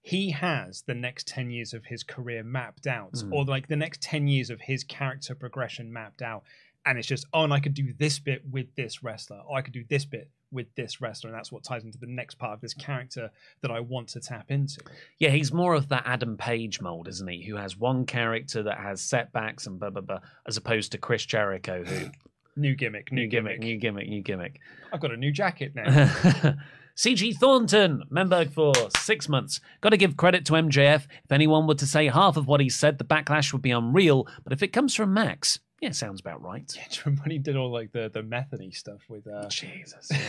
he 0.00 0.30
has 0.30 0.82
the 0.86 0.94
next 0.94 1.28
10 1.28 1.50
years 1.50 1.72
of 1.72 1.84
his 1.86 2.02
career 2.02 2.42
mapped 2.42 2.86
out, 2.86 3.12
Mm. 3.12 3.32
or 3.32 3.44
like 3.44 3.68
the 3.68 3.76
next 3.76 4.02
10 4.02 4.26
years 4.28 4.50
of 4.50 4.60
his 4.60 4.82
character 4.84 5.34
progression 5.34 5.92
mapped 5.92 6.22
out. 6.22 6.42
And 6.84 6.98
it's 6.98 7.06
just, 7.06 7.26
oh, 7.32 7.44
and 7.44 7.52
I 7.52 7.60
could 7.60 7.74
do 7.74 7.92
this 7.96 8.18
bit 8.18 8.42
with 8.50 8.74
this 8.74 9.04
wrestler, 9.04 9.38
or 9.48 9.56
I 9.56 9.62
could 9.62 9.72
do 9.72 9.84
this 9.88 10.04
bit 10.04 10.28
with 10.50 10.66
this 10.74 11.00
wrestler. 11.00 11.30
And 11.30 11.38
that's 11.38 11.52
what 11.52 11.62
ties 11.62 11.84
into 11.84 11.96
the 11.98 12.08
next 12.08 12.34
part 12.40 12.54
of 12.54 12.60
this 12.60 12.74
character 12.74 13.30
that 13.60 13.70
I 13.70 13.78
want 13.78 14.08
to 14.08 14.20
tap 14.20 14.50
into. 14.50 14.80
Yeah, 15.20 15.30
he's 15.30 15.52
more 15.52 15.74
of 15.74 15.88
that 15.90 16.02
Adam 16.04 16.36
Page 16.36 16.80
mold, 16.80 17.06
isn't 17.06 17.28
he? 17.30 17.44
Who 17.44 17.54
has 17.54 17.76
one 17.76 18.04
character 18.04 18.64
that 18.64 18.78
has 18.78 19.00
setbacks 19.00 19.68
and 19.68 19.78
blah 19.78 19.90
blah 19.90 20.02
blah, 20.02 20.18
as 20.48 20.56
opposed 20.56 20.90
to 20.92 20.98
Chris 20.98 21.24
Jericho, 21.24 21.84
who 21.84 22.10
New 22.56 22.74
gimmick, 22.74 23.10
new, 23.10 23.22
new 23.22 23.28
gimmick. 23.28 23.60
gimmick, 23.60 23.68
new 23.68 23.78
gimmick, 23.78 24.08
new 24.08 24.22
gimmick. 24.22 24.60
I've 24.92 25.00
got 25.00 25.12
a 25.12 25.16
new 25.16 25.32
jacket 25.32 25.74
now. 25.74 25.84
CG 26.96 27.36
Thornton, 27.38 28.02
member 28.10 28.44
for 28.44 28.74
six 28.98 29.28
months. 29.28 29.60
Got 29.80 29.90
to 29.90 29.96
give 29.96 30.16
credit 30.16 30.44
to 30.46 30.52
MJF. 30.52 31.06
If 31.24 31.32
anyone 31.32 31.66
were 31.66 31.74
to 31.76 31.86
say 31.86 32.08
half 32.08 32.36
of 32.36 32.46
what 32.46 32.60
he 32.60 32.68
said, 32.68 32.98
the 32.98 33.04
backlash 33.04 33.52
would 33.52 33.62
be 33.62 33.70
unreal. 33.70 34.26
But 34.44 34.52
if 34.52 34.62
it 34.62 34.68
comes 34.68 34.94
from 34.94 35.14
Max, 35.14 35.60
yeah, 35.80 35.90
sounds 35.90 36.20
about 36.20 36.42
right. 36.42 36.70
Remember 37.04 37.22
when 37.22 37.30
he 37.30 37.38
did 37.38 37.56
all 37.56 37.72
like 37.72 37.92
the, 37.92 38.10
the 38.12 38.22
methody 38.22 38.70
stuff 38.70 39.00
with. 39.08 39.26
Uh... 39.26 39.48
Jesus. 39.48 40.10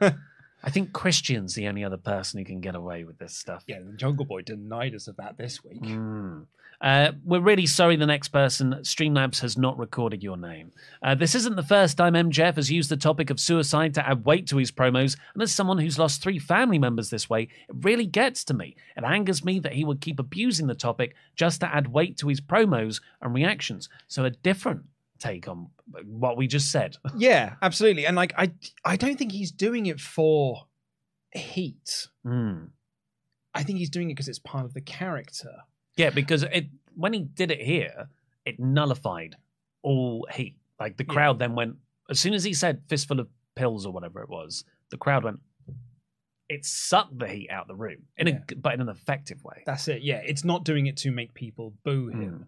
Yeah. 0.00 0.12
I 0.64 0.70
think 0.70 0.92
Christian's 0.92 1.54
the 1.54 1.68
only 1.68 1.84
other 1.84 1.96
person 1.96 2.38
who 2.38 2.44
can 2.44 2.60
get 2.60 2.74
away 2.74 3.04
with 3.04 3.18
this 3.18 3.36
stuff. 3.36 3.62
Yeah, 3.68 3.78
the 3.78 3.92
Jungle 3.92 4.24
Boy 4.24 4.42
denied 4.42 4.96
us 4.96 5.06
of 5.06 5.16
that 5.16 5.36
this 5.36 5.62
week. 5.62 5.82
Mm. 5.82 6.46
Uh, 6.80 7.12
we're 7.24 7.40
really 7.40 7.66
sorry 7.66 7.96
the 7.96 8.06
next 8.06 8.28
person, 8.28 8.74
Streamlabs, 8.82 9.40
has 9.40 9.56
not 9.56 9.78
recorded 9.78 10.22
your 10.22 10.36
name. 10.36 10.72
Uh, 11.02 11.14
this 11.14 11.34
isn't 11.34 11.56
the 11.56 11.62
first 11.62 11.96
time 11.96 12.14
MJF 12.14 12.56
has 12.56 12.70
used 12.70 12.90
the 12.90 12.96
topic 12.96 13.30
of 13.30 13.40
suicide 13.40 13.94
to 13.94 14.06
add 14.06 14.24
weight 14.24 14.46
to 14.48 14.58
his 14.58 14.70
promos, 14.70 15.16
and 15.34 15.42
as 15.42 15.52
someone 15.52 15.78
who's 15.78 15.98
lost 15.98 16.22
three 16.22 16.38
family 16.38 16.78
members 16.78 17.10
this 17.10 17.30
way, 17.30 17.42
it 17.42 17.76
really 17.82 18.06
gets 18.06 18.44
to 18.44 18.54
me. 18.54 18.76
It 18.96 19.04
angers 19.04 19.44
me 19.44 19.58
that 19.60 19.72
he 19.72 19.84
would 19.84 20.00
keep 20.00 20.18
abusing 20.18 20.66
the 20.66 20.74
topic 20.74 21.14
just 21.34 21.60
to 21.60 21.74
add 21.74 21.88
weight 21.88 22.16
to 22.18 22.28
his 22.28 22.40
promos 22.40 23.00
and 23.22 23.34
reactions. 23.34 23.88
So 24.08 24.24
a 24.24 24.30
different 24.30 24.82
take 25.18 25.48
on 25.48 25.68
what 26.04 26.36
we 26.36 26.46
just 26.46 26.70
said. 26.70 26.96
Yeah, 27.16 27.54
absolutely. 27.62 28.06
And 28.06 28.16
like 28.16 28.34
I 28.36 28.52
I 28.84 28.96
don't 28.96 29.16
think 29.16 29.32
he's 29.32 29.50
doing 29.50 29.86
it 29.86 30.00
for 30.00 30.66
heat. 31.32 32.08
Mm. 32.26 32.68
I 33.54 33.62
think 33.62 33.78
he's 33.78 33.90
doing 33.90 34.10
it 34.10 34.14
because 34.14 34.28
it's 34.28 34.38
part 34.38 34.66
of 34.66 34.74
the 34.74 34.82
character. 34.82 35.52
Yeah, 35.96 36.10
because 36.10 36.42
it 36.42 36.66
when 36.94 37.12
he 37.12 37.20
did 37.20 37.50
it 37.50 37.60
here, 37.60 38.08
it 38.44 38.58
nullified 38.60 39.36
all 39.82 40.26
heat. 40.32 40.56
Like 40.80 40.96
the 40.96 41.04
crowd 41.04 41.38
then 41.38 41.54
went 41.54 41.76
as 42.10 42.20
soon 42.20 42.34
as 42.34 42.44
he 42.44 42.52
said 42.54 42.82
fistful 42.88 43.20
of 43.20 43.28
pills 43.54 43.86
or 43.86 43.92
whatever 43.92 44.20
it 44.22 44.28
was, 44.28 44.64
the 44.90 44.96
crowd 44.96 45.24
went. 45.24 45.40
It 46.48 46.64
sucked 46.64 47.18
the 47.18 47.26
heat 47.26 47.50
out 47.50 47.62
of 47.62 47.68
the 47.68 47.74
room 47.74 48.02
in 48.16 48.28
Yeah. 48.28 48.38
a 48.52 48.54
but 48.56 48.74
in 48.74 48.80
an 48.80 48.88
effective 48.88 49.42
way. 49.42 49.62
That's 49.66 49.88
it. 49.88 50.02
Yeah, 50.02 50.20
it's 50.24 50.44
not 50.44 50.64
doing 50.64 50.86
it 50.86 50.96
to 50.98 51.10
make 51.10 51.34
people 51.34 51.74
boo 51.84 52.08
him. 52.08 52.46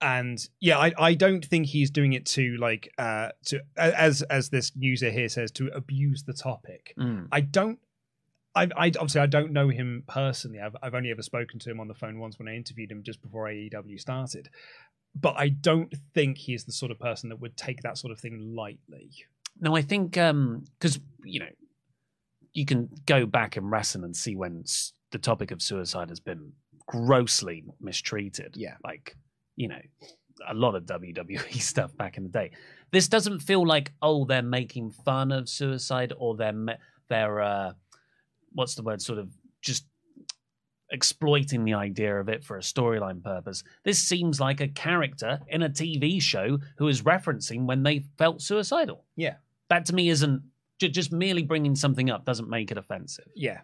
and 0.00 0.38
yeah, 0.60 0.78
I, 0.78 0.92
I 0.98 1.14
don't 1.14 1.44
think 1.44 1.66
he's 1.66 1.90
doing 1.90 2.12
it 2.12 2.26
to 2.26 2.56
like 2.58 2.92
uh 2.96 3.30
to 3.46 3.60
as 3.76 4.22
as 4.22 4.50
this 4.50 4.70
user 4.76 5.10
here 5.10 5.28
says 5.28 5.50
to 5.52 5.66
abuse 5.74 6.22
the 6.22 6.32
topic. 6.32 6.94
Mm. 6.98 7.26
I 7.32 7.40
don't. 7.40 7.78
I, 8.54 8.64
I 8.76 8.86
obviously 8.88 9.20
I 9.20 9.26
don't 9.26 9.52
know 9.52 9.68
him 9.68 10.02
personally. 10.08 10.58
I've 10.60 10.76
I've 10.82 10.94
only 10.94 11.10
ever 11.10 11.22
spoken 11.22 11.58
to 11.60 11.70
him 11.70 11.80
on 11.80 11.88
the 11.88 11.94
phone 11.94 12.18
once 12.18 12.38
when 12.38 12.48
I 12.48 12.56
interviewed 12.56 12.90
him 12.90 13.02
just 13.02 13.22
before 13.22 13.46
AEW 13.46 14.00
started. 14.00 14.48
But 15.18 15.34
I 15.36 15.48
don't 15.48 15.92
think 16.14 16.38
he's 16.38 16.64
the 16.64 16.72
sort 16.72 16.90
of 16.92 16.98
person 16.98 17.28
that 17.30 17.40
would 17.40 17.56
take 17.56 17.82
that 17.82 17.98
sort 17.98 18.12
of 18.12 18.20
thing 18.20 18.54
lightly. 18.54 19.10
No, 19.60 19.76
I 19.76 19.82
think 19.82 20.12
because 20.12 20.98
you 21.24 21.40
know 21.40 21.48
you 22.52 22.64
can 22.66 22.88
go 23.06 23.26
back 23.26 23.56
and 23.56 23.70
wrestle 23.70 24.04
and 24.04 24.16
see 24.16 24.34
when 24.36 24.62
s- 24.64 24.92
the 25.12 25.18
topic 25.18 25.50
of 25.50 25.62
suicide 25.62 26.08
has 26.08 26.20
been 26.20 26.52
grossly 26.86 27.64
mistreated. 27.80 28.54
Yeah. 28.56 28.74
like 28.84 29.16
you 29.56 29.68
know 29.68 29.80
a 30.48 30.54
lot 30.54 30.74
of 30.74 30.84
WWE 30.84 31.60
stuff 31.60 31.96
back 31.96 32.16
in 32.16 32.24
the 32.24 32.30
day. 32.30 32.50
This 32.92 33.06
doesn't 33.08 33.40
feel 33.40 33.66
like 33.66 33.92
oh 34.02 34.24
they're 34.24 34.42
making 34.42 34.90
fun 34.90 35.30
of 35.30 35.48
suicide 35.48 36.12
or 36.16 36.36
they're 36.36 36.78
they're 37.08 37.40
uh, 37.40 37.72
what's 38.52 38.74
the 38.74 38.82
word 38.82 39.00
sort 39.02 39.18
of 39.18 39.28
just 39.62 39.84
exploiting 40.92 41.64
the 41.64 41.74
idea 41.74 42.18
of 42.18 42.28
it 42.28 42.44
for 42.44 42.56
a 42.56 42.60
storyline 42.60 43.22
purpose. 43.22 43.62
This 43.84 43.98
seems 44.00 44.40
like 44.40 44.60
a 44.60 44.66
character 44.68 45.40
in 45.48 45.62
a 45.62 45.68
TV 45.68 46.20
show 46.20 46.58
who 46.78 46.88
is 46.88 47.02
referencing 47.02 47.64
when 47.66 47.84
they 47.84 48.00
felt 48.18 48.42
suicidal 48.42 49.04
Yeah, 49.16 49.34
that 49.68 49.84
to 49.86 49.94
me 49.94 50.08
isn't 50.08 50.42
just 50.80 51.12
merely 51.12 51.42
bringing 51.42 51.76
something 51.76 52.10
up 52.10 52.24
doesn't 52.24 52.48
make 52.48 52.70
it 52.70 52.78
offensive. 52.78 53.28
yeah. 53.36 53.60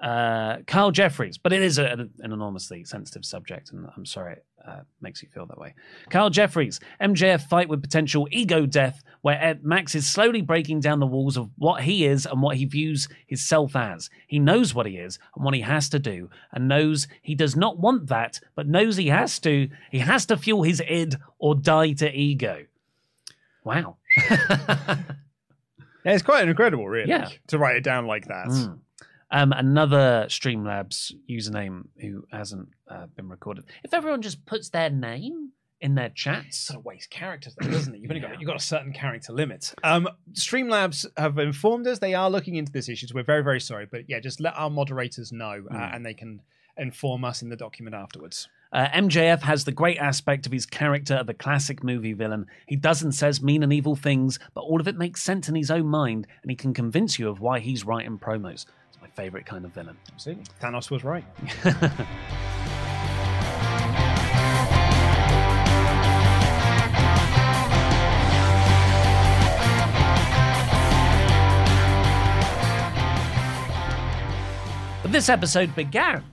Uh, 0.00 0.58
Carl 0.66 0.90
Jeffries, 0.90 1.38
but 1.38 1.52
it 1.52 1.62
is 1.62 1.78
a, 1.78 1.86
an 1.86 2.10
enormously 2.32 2.82
sensitive 2.84 3.24
subject, 3.24 3.70
and 3.70 3.86
I'm 3.96 4.04
sorry 4.04 4.38
uh, 4.66 4.80
makes 5.00 5.22
you 5.22 5.28
feel 5.28 5.46
that 5.46 5.58
way. 5.58 5.74
Carl 6.10 6.30
Jeffries, 6.30 6.80
MJF 7.00 7.42
fight 7.48 7.68
with 7.68 7.82
potential 7.82 8.28
ego 8.30 8.66
death, 8.66 9.02
where 9.22 9.40
Ed 9.42 9.64
Max 9.64 9.94
is 9.94 10.06
slowly 10.10 10.40
breaking 10.40 10.80
down 10.80 11.00
the 11.00 11.06
walls 11.06 11.36
of 11.36 11.50
what 11.56 11.82
he 11.82 12.04
is 12.04 12.26
and 12.26 12.42
what 12.42 12.56
he 12.56 12.64
views 12.64 13.08
himself 13.26 13.74
as. 13.76 14.10
He 14.26 14.38
knows 14.38 14.74
what 14.74 14.86
he 14.86 14.96
is 14.96 15.18
and 15.34 15.44
what 15.44 15.54
he 15.54 15.60
has 15.62 15.88
to 15.90 15.98
do, 15.98 16.28
and 16.52 16.68
knows 16.68 17.06
he 17.22 17.34
does 17.34 17.54
not 17.56 17.78
want 17.78 18.08
that, 18.08 18.40
but 18.54 18.66
knows 18.66 18.96
he 18.96 19.08
has 19.08 19.38
to. 19.40 19.68
He 19.90 19.98
has 19.98 20.26
to 20.26 20.36
fuel 20.36 20.62
his 20.62 20.80
id 20.88 21.16
or 21.38 21.54
die 21.54 21.92
to 21.94 22.12
ego. 22.12 22.66
Wow. 23.64 23.96
Yeah, 26.04 26.14
it's 26.14 26.22
quite 26.24 26.48
incredible, 26.48 26.88
really, 26.88 27.08
Yeah. 27.08 27.28
to 27.46 27.58
write 27.58 27.76
it 27.76 27.84
down 27.84 28.06
like 28.08 28.26
that. 28.26 28.48
Mm. 28.48 28.78
Um, 29.32 29.52
another 29.52 30.26
Streamlabs 30.28 31.12
username 31.28 31.86
who 32.00 32.24
hasn't 32.30 32.68
uh, 32.88 33.06
been 33.16 33.28
recorded. 33.28 33.64
If 33.82 33.94
everyone 33.94 34.22
just 34.22 34.44
puts 34.46 34.68
their 34.68 34.90
name 34.90 35.50
in 35.80 35.94
their 35.96 36.10
chats, 36.10 36.58
sort 36.58 36.78
of 36.78 36.84
waste 36.84 37.10
characters, 37.10 37.56
though, 37.58 37.68
doesn't 37.68 37.94
it? 37.94 38.00
You've 38.00 38.10
only 38.10 38.20
got 38.20 38.38
you've 38.38 38.46
got 38.46 38.56
a 38.56 38.60
certain 38.60 38.92
character 38.92 39.32
limit. 39.32 39.74
Um, 39.82 40.08
Streamlabs 40.34 41.06
have 41.16 41.38
informed 41.38 41.86
us 41.86 41.98
they 41.98 42.14
are 42.14 42.30
looking 42.30 42.56
into 42.56 42.70
this 42.70 42.88
issue. 42.88 43.06
So 43.06 43.14
we're 43.14 43.24
very 43.24 43.42
very 43.42 43.60
sorry, 43.60 43.86
but 43.90 44.08
yeah, 44.08 44.20
just 44.20 44.38
let 44.40 44.54
our 44.56 44.70
moderators 44.70 45.32
know, 45.32 45.64
uh, 45.70 45.74
Mm. 45.74 45.96
and 45.96 46.06
they 46.06 46.14
can 46.14 46.40
inform 46.76 47.24
us 47.24 47.42
in 47.42 47.48
the 47.48 47.56
document 47.56 47.94
afterwards. 47.96 48.48
Uh, 48.72 48.88
MJF 48.94 49.42
has 49.42 49.64
the 49.64 49.72
great 49.72 49.98
aspect 49.98 50.46
of 50.46 50.52
his 50.52 50.64
character 50.64 51.14
of 51.16 51.26
the 51.26 51.34
classic 51.34 51.84
movie 51.84 52.14
villain. 52.14 52.46
He 52.66 52.76
does 52.76 53.02
and 53.02 53.14
says 53.14 53.42
mean 53.42 53.62
and 53.62 53.72
evil 53.72 53.94
things, 53.96 54.38
but 54.54 54.62
all 54.62 54.80
of 54.80 54.88
it 54.88 54.96
makes 54.96 55.22
sense 55.22 55.48
in 55.48 55.54
his 55.54 55.70
own 55.70 55.86
mind, 55.86 56.26
and 56.42 56.50
he 56.50 56.56
can 56.56 56.72
convince 56.72 57.18
you 57.18 57.28
of 57.28 57.40
why 57.40 57.58
he's 57.60 57.84
writing 57.84 58.18
promos. 58.18 58.64
Favorite 59.14 59.44
kind 59.46 59.64
of 59.64 59.72
villain. 59.72 59.96
Absolutely, 60.12 60.44
Thanos 60.60 60.90
was 60.90 61.04
right. 61.04 61.24
But 75.02 75.12
this 75.12 75.28
episode 75.28 75.74
began 75.74 76.24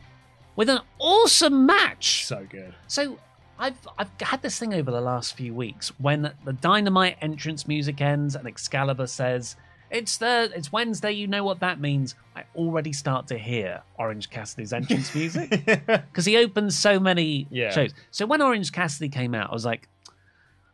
with 0.55 0.69
an 0.69 0.79
awesome 0.99 1.65
match. 1.65 2.25
So 2.25 2.45
good. 2.49 2.73
So 2.87 3.17
I've 3.57 3.87
I've 3.97 4.09
had 4.21 4.41
this 4.41 4.57
thing 4.57 4.73
over 4.73 4.89
the 4.89 5.01
last 5.01 5.35
few 5.35 5.53
weeks 5.53 5.89
when 5.99 6.31
the 6.45 6.53
dynamite 6.53 7.17
entrance 7.21 7.67
music 7.67 7.99
ends 7.99 8.35
and 8.35 8.47
Excalibur 8.47 9.07
says 9.07 9.57
it's 9.91 10.17
the 10.17 10.51
it's 10.55 10.71
Wednesday. 10.71 11.11
You 11.11 11.27
know 11.27 11.43
what 11.43 11.59
that 11.61 11.79
means. 11.79 12.15
I 12.35 12.43
already 12.55 12.93
start 12.93 13.27
to 13.27 13.37
hear 13.37 13.81
Orange 13.97 14.29
Cassidy's 14.29 14.73
entrance 14.73 15.13
music 15.15 15.49
because 15.85 16.25
he 16.25 16.37
opens 16.37 16.77
so 16.77 16.99
many 16.99 17.47
Yeah. 17.51 17.71
shows. 17.71 17.93
So 18.11 18.25
when 18.25 18.41
Orange 18.41 18.71
Cassidy 18.71 19.09
came 19.09 19.33
out, 19.35 19.49
I 19.49 19.53
was 19.53 19.65
like, 19.65 19.87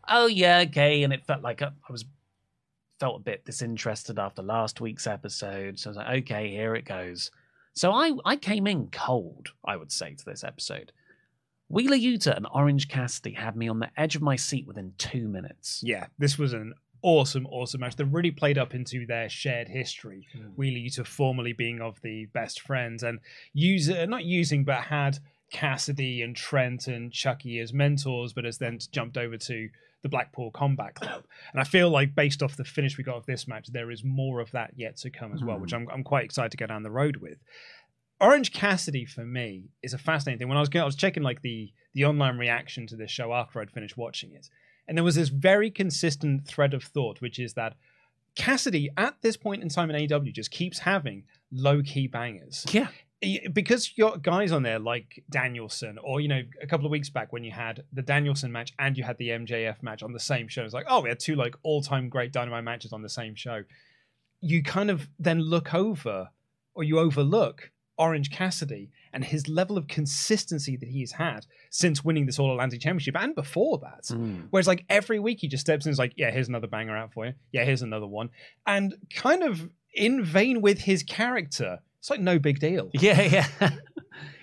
oh 0.08 0.28
yeah, 0.28 0.60
okay, 0.68 1.04
and 1.04 1.12
it 1.14 1.26
felt 1.26 1.42
like 1.42 1.62
I 1.62 1.68
I 1.68 1.92
was 1.92 2.06
felt 3.00 3.18
a 3.20 3.24
bit 3.24 3.44
disinterested 3.46 4.18
after 4.20 4.42
last 4.42 4.80
week's 4.82 5.06
episode. 5.08 5.78
So 5.80 5.90
I 5.90 5.92
was 5.92 5.98
like, 5.98 6.18
okay, 6.24 6.50
here 6.50 6.76
it 6.76 6.86
goes. 6.86 7.32
So 7.74 7.92
I 7.92 8.12
I 8.24 8.36
came 8.38 8.68
in 8.68 8.88
cold, 8.92 9.50
I 9.66 9.76
would 9.76 9.92
say, 9.92 10.14
to 10.16 10.26
this 10.26 10.44
episode. 10.44 10.92
Wheeler 11.68 11.98
Yuta 11.98 12.38
and 12.38 12.46
Orange 12.54 12.88
Cassidy 12.88 13.32
had 13.34 13.56
me 13.56 13.68
on 13.68 13.80
the 13.80 13.90
edge 13.98 14.16
of 14.16 14.22
my 14.22 14.36
seat 14.36 14.68
within 14.68 14.94
two 15.00 15.28
minutes. 15.28 15.82
Yeah, 15.84 16.06
this 16.20 16.38
was 16.38 16.54
an 16.54 16.76
awesome, 17.06 17.46
awesome 17.52 17.82
match 17.82 17.96
that 17.98 18.06
really 18.06 18.32
played 18.32 18.58
up 18.58 18.74
into 18.74 19.06
their 19.06 19.30
shared 19.30 19.68
history. 19.68 20.28
Hmm. 20.34 20.48
Wheeler 20.56 20.80
Yuta 20.80 21.06
formerly 21.06 21.54
being 21.54 21.80
of 21.80 22.02
the 22.02 22.26
best 22.34 22.60
friends 22.60 23.04
and 23.04 23.20
user 23.54 24.02
uh, 24.02 24.06
not 24.08 24.26
using 24.26 24.64
but 24.64 24.86
had 24.86 25.20
Cassidy 25.52 26.24
and 26.24 26.36
Trent 26.36 26.88
and 26.88 27.14
Chucky 27.14 27.60
as 27.60 27.72
mentors, 27.72 28.34
but 28.34 28.44
has 28.44 28.58
then 28.58 28.80
jumped 28.92 29.18
over 29.18 29.38
to 29.38 29.70
the 30.02 30.10
Blackpool 30.10 30.50
Combat 30.50 30.96
Club. 30.96 31.24
And 31.52 31.62
I 31.62 31.64
feel 31.64 31.92
like 31.92 32.16
based 32.16 32.42
off 32.42 32.58
the 32.58 32.66
finish 32.66 32.98
we 32.98 33.04
got 33.04 33.18
of 33.18 33.28
this 33.28 33.48
match, 33.48 33.68
there 33.68 33.92
is 33.92 34.04
more 34.04 34.40
of 34.40 34.50
that 34.52 34.72
yet 34.76 34.98
to 34.98 35.12
come 35.12 35.32
as 35.32 35.44
well, 35.44 35.60
which 35.60 35.72
hmm. 35.72 35.78
I'm 35.78 35.90
I'm 35.92 36.04
quite 36.04 36.26
excited 36.26 36.52
to 36.52 36.58
go 36.58 36.66
down 36.66 36.82
the 36.82 36.90
road 36.90 37.18
with. 37.18 37.38
Orange 38.20 38.52
Cassidy 38.52 39.06
for 39.06 39.26
me 39.26 39.66
is 39.84 39.94
a 39.94 40.00
fascinating 40.00 40.40
thing. 40.40 40.48
When 40.48 40.58
I 40.58 40.62
was 40.62 40.70
going, 40.70 40.82
I 40.82 40.88
was 40.88 40.96
checking 40.96 41.22
like 41.22 41.44
the 41.44 41.72
the 41.94 42.06
online 42.06 42.40
reaction 42.40 42.88
to 42.88 42.96
this 42.96 43.12
show 43.12 43.32
after 43.32 43.62
I'd 43.62 43.70
finished 43.70 43.96
watching 43.96 44.34
it, 44.34 44.50
and 44.88 44.98
there 44.98 45.04
was 45.04 45.16
this 45.16 45.30
very 45.30 45.72
consistent 45.72 46.48
thread 46.48 46.74
of 46.74 46.84
thought, 46.84 47.22
which 47.22 47.40
is 47.40 47.54
that 47.54 47.76
Cassidy 48.36 48.90
at 48.98 49.16
this 49.22 49.38
point 49.38 49.64
in 49.64 49.70
time 49.70 49.90
in 49.90 50.08
AEW 50.08 50.34
just 50.34 50.52
keeps 50.52 50.80
having 50.80 51.24
low 51.52 51.82
key 51.82 52.08
bangers. 52.08 52.66
Yeah. 52.70 52.88
Because 53.54 53.92
you 53.96 54.04
got 54.04 54.22
guys 54.22 54.52
on 54.52 54.62
there 54.62 54.78
like 54.78 55.24
Danielson, 55.30 55.98
or 56.04 56.20
you 56.20 56.28
know, 56.28 56.44
a 56.62 56.68
couple 56.68 56.86
of 56.86 56.92
weeks 56.92 57.10
back 57.10 57.34
when 57.34 57.44
you 57.44 57.52
had 57.52 57.84
the 57.94 58.02
Danielson 58.02 58.52
match 58.52 58.74
and 58.78 58.98
you 58.98 59.04
had 59.04 59.18
the 59.18 59.30
MJF 59.30 59.82
match 59.82 60.04
on 60.04 60.12
the 60.12 60.20
same 60.20 60.48
show, 60.48 60.64
it's 60.64 60.74
like, 60.74 60.86
oh, 60.88 61.02
we 61.02 61.10
had 61.10 61.20
two 61.20 61.36
like 61.36 61.56
all 61.64 61.82
time 61.82 62.10
great 62.10 62.32
Dynamite 62.32 62.64
matches 62.64 62.94
on 62.94 63.02
the 63.02 63.10
same 63.10 63.34
show. 63.34 63.64
You 64.42 64.62
kind 64.62 64.92
of 64.92 65.08
then 65.18 65.40
look 65.40 65.74
over 65.74 66.30
or 66.76 66.84
you 66.84 67.00
overlook 67.00 67.72
Orange 67.98 68.30
Cassidy 68.30 68.92
and 69.16 69.24
his 69.26 69.48
level 69.48 69.78
of 69.78 69.88
consistency 69.88 70.76
that 70.78 70.90
he's 70.90 71.14
had 71.14 71.48
since 71.72 72.04
winning 72.06 72.28
this 72.28 72.38
All 72.38 72.52
Atlantic 72.52 72.82
Championship 72.82 73.16
and 73.18 73.34
before 73.34 73.80
that. 73.80 74.04
Mm. 74.16 74.48
Whereas, 74.52 74.68
like, 74.68 74.86
every 74.90 75.18
week 75.20 75.40
he 75.40 75.48
just 75.48 75.62
steps 75.62 75.86
in 75.86 75.90
and 75.90 75.94
is 75.94 76.00
like, 76.00 76.14
yeah, 76.18 76.30
here's 76.30 76.50
another 76.50 76.68
banger 76.68 76.96
out 76.96 77.14
for 77.14 77.26
you. 77.26 77.34
Yeah, 77.52 77.64
here's 77.64 77.82
another 77.82 78.06
one. 78.06 78.30
And 78.68 78.94
kind 79.16 79.42
of 79.42 79.68
in 79.94 80.24
vain 80.24 80.62
with 80.62 80.80
his 80.80 81.02
character, 81.02 81.80
it's 82.00 82.10
like 82.12 82.20
no 82.20 82.38
big 82.38 82.60
deal. 82.60 82.92
Yeah, 83.00 83.22
yeah. 83.22 83.48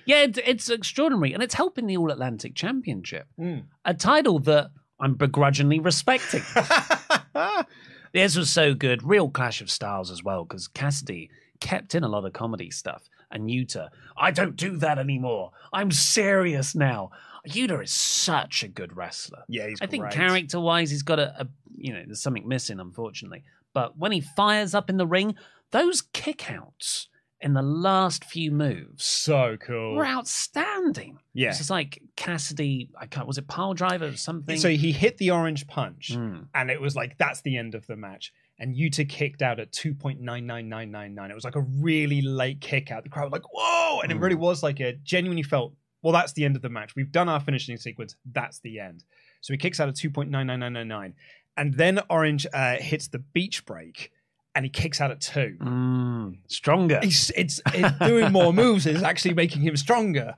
yeah, 0.06 0.22
it, 0.22 0.38
it's 0.38 0.68
extraordinary. 0.70 1.32
And 1.34 1.42
it's 1.42 1.54
helping 1.54 1.86
the 1.86 1.96
All 1.98 2.10
Atlantic 2.10 2.54
Championship, 2.54 3.26
Mm. 3.38 3.64
a 3.84 3.94
title 3.94 4.38
that 4.40 4.70
I'm 4.98 5.14
begrudgingly 5.14 5.80
respecting. 5.80 6.42
this 8.12 8.36
was 8.36 8.50
so 8.50 8.74
good. 8.74 9.02
Real 9.02 9.28
clash 9.28 9.60
of 9.60 9.70
styles 9.70 10.10
as 10.10 10.22
well, 10.22 10.44
because 10.44 10.68
Cassidy 10.68 11.30
kept 11.60 11.94
in 11.94 12.02
a 12.04 12.08
lot 12.08 12.24
of 12.24 12.32
comedy 12.32 12.70
stuff. 12.70 13.08
And 13.32 13.48
Yuta, 13.48 13.88
I 14.16 14.30
don't 14.30 14.56
do 14.56 14.76
that 14.78 14.98
anymore. 14.98 15.52
I'm 15.72 15.90
serious 15.90 16.74
now. 16.74 17.10
Yuta 17.48 17.82
is 17.82 17.90
such 17.92 18.62
a 18.62 18.68
good 18.68 18.96
wrestler. 18.96 19.42
Yeah, 19.48 19.66
he's 19.68 19.80
I 19.80 19.86
think 19.86 20.02
great. 20.02 20.12
character 20.14 20.60
wise, 20.60 20.90
he's 20.90 21.02
got 21.02 21.18
a, 21.18 21.42
a, 21.42 21.48
you 21.76 21.92
know, 21.92 22.02
there's 22.06 22.22
something 22.22 22.46
missing, 22.46 22.78
unfortunately. 22.78 23.42
But 23.74 23.98
when 23.98 24.12
he 24.12 24.20
fires 24.20 24.74
up 24.74 24.88
in 24.90 24.96
the 24.98 25.06
ring, 25.06 25.34
those 25.70 26.02
kickouts 26.02 27.06
in 27.40 27.54
the 27.54 27.62
last 27.62 28.24
few 28.24 28.52
moves 28.52 29.04
So 29.04 29.56
cool. 29.60 29.96
were 29.96 30.06
outstanding. 30.06 31.18
Yeah. 31.34 31.48
It's 31.48 31.70
like 31.70 32.00
Cassidy, 32.16 32.90
I 33.00 33.06
can't, 33.06 33.26
was 33.26 33.38
it 33.38 33.48
pile 33.48 33.74
driver 33.74 34.06
or 34.06 34.16
something? 34.16 34.56
So 34.58 34.68
he 34.68 34.92
hit 34.92 35.18
the 35.18 35.30
orange 35.32 35.66
punch, 35.66 36.12
Mm. 36.14 36.46
and 36.54 36.70
it 36.70 36.80
was 36.80 36.94
like 36.94 37.18
that's 37.18 37.40
the 37.42 37.56
end 37.56 37.74
of 37.74 37.86
the 37.86 37.96
match. 37.96 38.32
And 38.58 38.76
Yuta 38.76 39.08
kicked 39.08 39.42
out 39.42 39.58
at 39.58 39.72
two 39.72 39.94
point 39.94 40.20
nine 40.20 40.46
nine 40.46 40.68
nine 40.68 40.90
nine 40.90 41.14
nine. 41.14 41.30
It 41.30 41.34
was 41.34 41.44
like 41.44 41.56
a 41.56 41.62
really 41.80 42.22
late 42.22 42.60
kick 42.60 42.90
out. 42.92 43.02
The 43.02 43.08
crowd 43.10 43.24
was 43.24 43.32
like, 43.32 43.52
"Whoa!" 43.52 44.00
And 44.02 44.12
it 44.12 44.18
really 44.18 44.36
was 44.36 44.62
like 44.62 44.78
a 44.80 44.92
genuinely 45.02 45.42
felt. 45.42 45.74
Well, 46.02 46.12
that's 46.12 46.32
the 46.32 46.44
end 46.44 46.56
of 46.56 46.62
the 46.62 46.68
match. 46.68 46.94
We've 46.96 47.10
done 47.10 47.28
our 47.28 47.40
finishing 47.40 47.76
sequence. 47.76 48.16
That's 48.32 48.60
the 48.60 48.78
end. 48.80 49.04
So 49.40 49.52
he 49.52 49.58
kicks 49.58 49.80
out 49.80 49.88
at 49.88 49.96
two 49.96 50.10
point 50.10 50.30
nine 50.30 50.46
nine 50.46 50.60
nine 50.60 50.72
nine 50.74 50.88
nine, 50.88 51.14
and 51.56 51.74
then 51.74 51.98
Orange 52.10 52.46
uh, 52.52 52.76
hits 52.76 53.08
the 53.08 53.18
beach 53.18 53.64
break, 53.66 54.12
and 54.54 54.64
he 54.64 54.68
kicks 54.70 55.00
out 55.00 55.10
at 55.10 55.20
two. 55.20 55.56
Mm, 55.60 56.38
stronger. 56.46 57.00
He's, 57.02 57.30
it's, 57.36 57.60
it's 57.74 57.98
doing 57.98 58.30
more 58.32 58.52
moves. 58.62 58.86
It's 58.86 59.02
actually 59.02 59.34
making 59.34 59.62
him 59.62 59.76
stronger. 59.76 60.34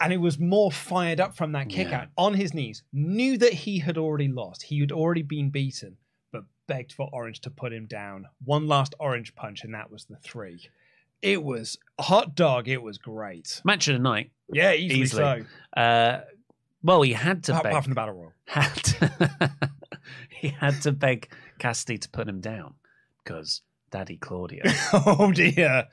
and 0.00 0.12
it 0.12 0.18
was 0.20 0.38
more 0.38 0.70
fired 0.70 1.20
up 1.20 1.34
from 1.36 1.52
that 1.52 1.70
kick 1.70 1.88
Yeah. 1.88 2.02
out 2.02 2.08
on 2.18 2.34
his 2.34 2.52
knees. 2.52 2.82
Knew 2.92 3.38
that 3.38 3.52
he 3.54 3.78
had 3.78 3.96
already 3.96 4.28
lost. 4.28 4.64
He 4.64 4.80
had 4.80 4.92
already 4.92 5.22
been 5.22 5.48
beaten, 5.48 5.96
begged 6.66 6.92
for 6.92 7.08
Orange 7.12 7.40
to 7.42 7.50
put 7.50 7.72
him 7.72 7.86
down. 7.86 8.26
One 8.44 8.66
last 8.66 8.94
Orange 8.98 9.34
punch, 9.34 9.64
and 9.64 9.74
that 9.74 9.90
was 9.90 10.04
the 10.06 10.16
three. 10.16 10.60
It 11.22 11.42
was 11.42 11.78
hot 11.98 12.34
dog. 12.34 12.68
It 12.68 12.82
was 12.82 12.98
great. 12.98 13.60
Match 13.64 13.88
of 13.88 13.94
the 13.94 13.98
night. 14.00 14.30
Yeah, 14.52 14.72
easily, 14.72 15.00
Easily. 15.02 15.44
so. 15.76 15.80
Uh, 15.80 16.20
well, 16.82 17.02
he 17.02 17.12
had 17.14 17.42
to 17.44 17.52
Apart, 17.52 17.64
beg. 17.64 17.72
apart 17.72 17.84
from 17.84 17.90
the 17.90 17.94
battle 17.94 18.14
royal. 18.14 18.32
had 18.46 19.50
he 20.28 20.48
had 20.48 20.80
to 20.82 20.92
beg 20.92 21.28
Cassidy 21.58 21.98
to 21.98 22.08
put 22.08 22.28
him 22.28 22.40
down 22.40 22.74
because 23.24 23.62
Daddy 23.90 24.16
Claudio, 24.18 24.62
oh 24.92 25.32
dear. 25.32 25.86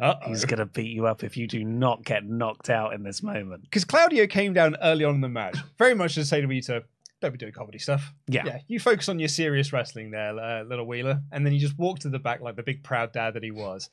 Uh-oh. 0.00 0.28
he's 0.28 0.44
going 0.44 0.60
to 0.60 0.66
beat 0.66 0.92
you 0.94 1.06
up 1.08 1.24
if 1.24 1.36
you 1.36 1.48
do 1.48 1.64
not 1.64 2.04
get 2.04 2.24
knocked 2.24 2.70
out 2.70 2.92
in 2.94 3.02
this 3.02 3.20
moment. 3.20 3.62
because 3.64 3.84
Claudio 3.84 4.28
came 4.28 4.52
down 4.54 4.76
early 4.80 5.04
on 5.04 5.16
in 5.16 5.20
the 5.20 5.28
match, 5.28 5.58
very 5.76 5.92
much 5.94 6.14
to 6.14 6.24
say 6.24 6.40
to 6.40 6.46
Yuta, 6.46 6.84
"Don't 7.20 7.32
be 7.32 7.38
doing 7.38 7.52
comedy 7.52 7.78
stuff. 7.78 8.12
Yeah. 8.26 8.44
yeah, 8.46 8.58
you 8.68 8.78
focus 8.80 9.08
on 9.08 9.18
your 9.18 9.28
serious 9.28 9.72
wrestling 9.72 10.10
there, 10.10 10.38
uh, 10.38 10.62
little 10.64 10.86
Wheeler." 10.86 11.20
And 11.32 11.44
then 11.44 11.52
he 11.52 11.58
just 11.58 11.78
walked 11.78 12.02
to 12.02 12.08
the 12.08 12.18
back 12.18 12.40
like 12.40 12.56
the 12.56 12.62
big 12.62 12.82
proud 12.82 13.12
dad 13.12 13.34
that 13.34 13.42
he 13.42 13.50
was. 13.50 13.90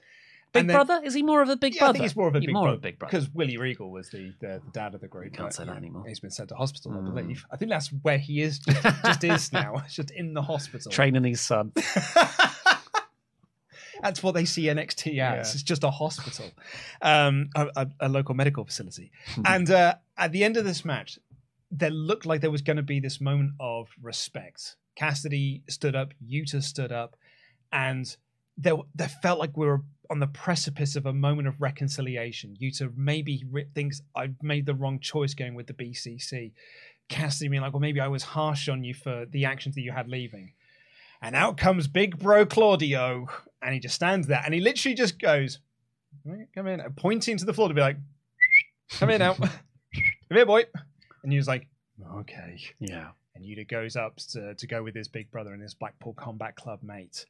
Big 0.53 0.67
then- 0.67 0.75
brother? 0.75 1.01
Is 1.03 1.13
he 1.13 1.21
more 1.21 1.41
of 1.41 1.49
a 1.49 1.57
big 1.57 1.75
yeah, 1.75 1.79
brother? 1.79 1.89
I 1.89 1.93
think 1.93 2.03
he's 2.03 2.15
more 2.15 2.27
of 2.29 2.35
a 2.35 2.39
big 2.39 2.53
more 2.53 2.63
brother. 2.63 2.75
of 2.75 2.79
a 2.79 2.81
big 2.81 2.97
brother. 2.99 3.11
because 3.11 3.29
Willie 3.33 3.57
Regal 3.57 3.91
was 3.91 4.09
the, 4.09 4.31
the, 4.39 4.61
the 4.65 4.71
dad 4.71 4.95
of 4.95 5.01
the 5.01 5.07
group. 5.09 5.33
can't 5.33 5.53
say 5.53 5.65
that 5.65 5.75
anymore. 5.75 6.05
He's 6.07 6.21
been 6.21 6.31
sent 6.31 6.47
to 6.49 6.55
hospital, 6.55 6.93
I 6.93 6.97
Mm. 6.97 7.13
believe. 7.13 7.45
I 7.51 7.57
think 7.57 7.71
that's 7.71 7.89
where 8.03 8.17
he 8.17 8.41
is. 8.41 8.59
Just, 8.59 8.81
just 9.05 9.23
is 9.25 9.51
now. 9.51 9.83
Just 9.89 10.11
in 10.11 10.33
the 10.33 10.41
hospital. 10.41 10.89
Training 10.91 11.25
his 11.25 11.41
son. 11.41 11.73
That's 14.01 14.21
what 14.21 14.33
they 14.33 14.45
see 14.45 14.63
NXT 14.65 15.07
as. 15.07 15.13
Yeah. 15.15 15.33
It's 15.35 15.63
just 15.63 15.83
a 15.83 15.89
hospital, 15.89 16.51
um, 17.01 17.49
a, 17.55 17.67
a, 17.75 17.87
a 18.01 18.09
local 18.09 18.35
medical 18.35 18.65
facility. 18.65 19.11
Hmm. 19.33 19.41
and 19.45 19.71
uh, 19.71 19.95
at 20.17 20.31
the 20.31 20.43
end 20.43 20.57
of 20.57 20.65
this 20.65 20.83
match, 20.85 21.17
there 21.77 21.89
looked 21.89 22.25
like 22.25 22.41
there 22.41 22.51
was 22.51 22.61
going 22.61 22.77
to 22.77 22.83
be 22.83 22.99
this 22.99 23.19
moment 23.19 23.51
of 23.59 23.89
respect. 24.01 24.75
Cassidy 24.95 25.61
stood 25.67 25.95
up, 25.95 26.13
Yuta 26.25 26.63
stood 26.63 26.91
up, 26.91 27.15
and 27.71 28.15
there, 28.57 28.75
there 28.93 29.09
felt 29.09 29.39
like 29.39 29.57
we 29.57 29.67
were 29.67 29.81
on 30.09 30.19
the 30.19 30.27
precipice 30.27 30.95
of 30.95 31.05
a 31.05 31.13
moment 31.13 31.47
of 31.47 31.59
reconciliation. 31.59 32.55
Yuta 32.61 32.91
maybe 32.95 33.43
thinks 33.73 34.01
I've 34.15 34.41
made 34.41 34.65
the 34.65 34.75
wrong 34.75 34.99
choice 34.99 35.33
going 35.33 35.55
with 35.55 35.67
the 35.67 35.73
BCC. 35.73 36.53
Cassidy 37.09 37.49
being 37.49 37.61
like, 37.61 37.73
well, 37.73 37.81
maybe 37.81 37.99
I 37.99 38.07
was 38.07 38.23
harsh 38.23 38.69
on 38.69 38.83
you 38.83 38.93
for 38.93 39.25
the 39.25 39.45
actions 39.45 39.75
that 39.75 39.81
you 39.81 39.91
had 39.91 40.07
leaving. 40.07 40.53
And 41.21 41.35
out 41.35 41.57
comes 41.57 41.87
Big 41.87 42.17
Bro 42.19 42.47
Claudio, 42.47 43.27
and 43.61 43.73
he 43.73 43.79
just 43.79 43.95
stands 43.95 44.27
there, 44.27 44.41
and 44.45 44.53
he 44.53 44.59
literally 44.59 44.95
just 44.95 45.17
goes, 45.17 45.59
"Come 46.53 46.67
in," 46.67 46.81
pointing 46.97 47.37
to 47.37 47.45
the 47.45 47.53
floor 47.53 47.69
to 47.69 47.73
be 47.73 47.81
like, 47.81 47.97
"Come 48.91 49.09
in 49.09 49.19
now, 49.19 49.33
come 49.33 49.51
here, 50.29 50.45
boy." 50.45 50.65
And 51.25 51.31
he 51.33 51.37
was 51.37 51.47
like, 51.47 51.67
"Okay." 52.15 52.59
Yeah. 52.79 53.09
And 53.35 53.43
Yuta 53.43 53.67
goes 53.67 53.95
up 53.97 54.15
to, 54.31 54.53
to 54.55 54.67
go 54.67 54.81
with 54.81 54.95
his 54.95 55.09
big 55.09 55.29
brother 55.31 55.51
and 55.53 55.61
his 55.61 55.73
Blackpool 55.73 56.13
Combat 56.13 56.55
Club 56.55 56.79
mate. 56.83 57.25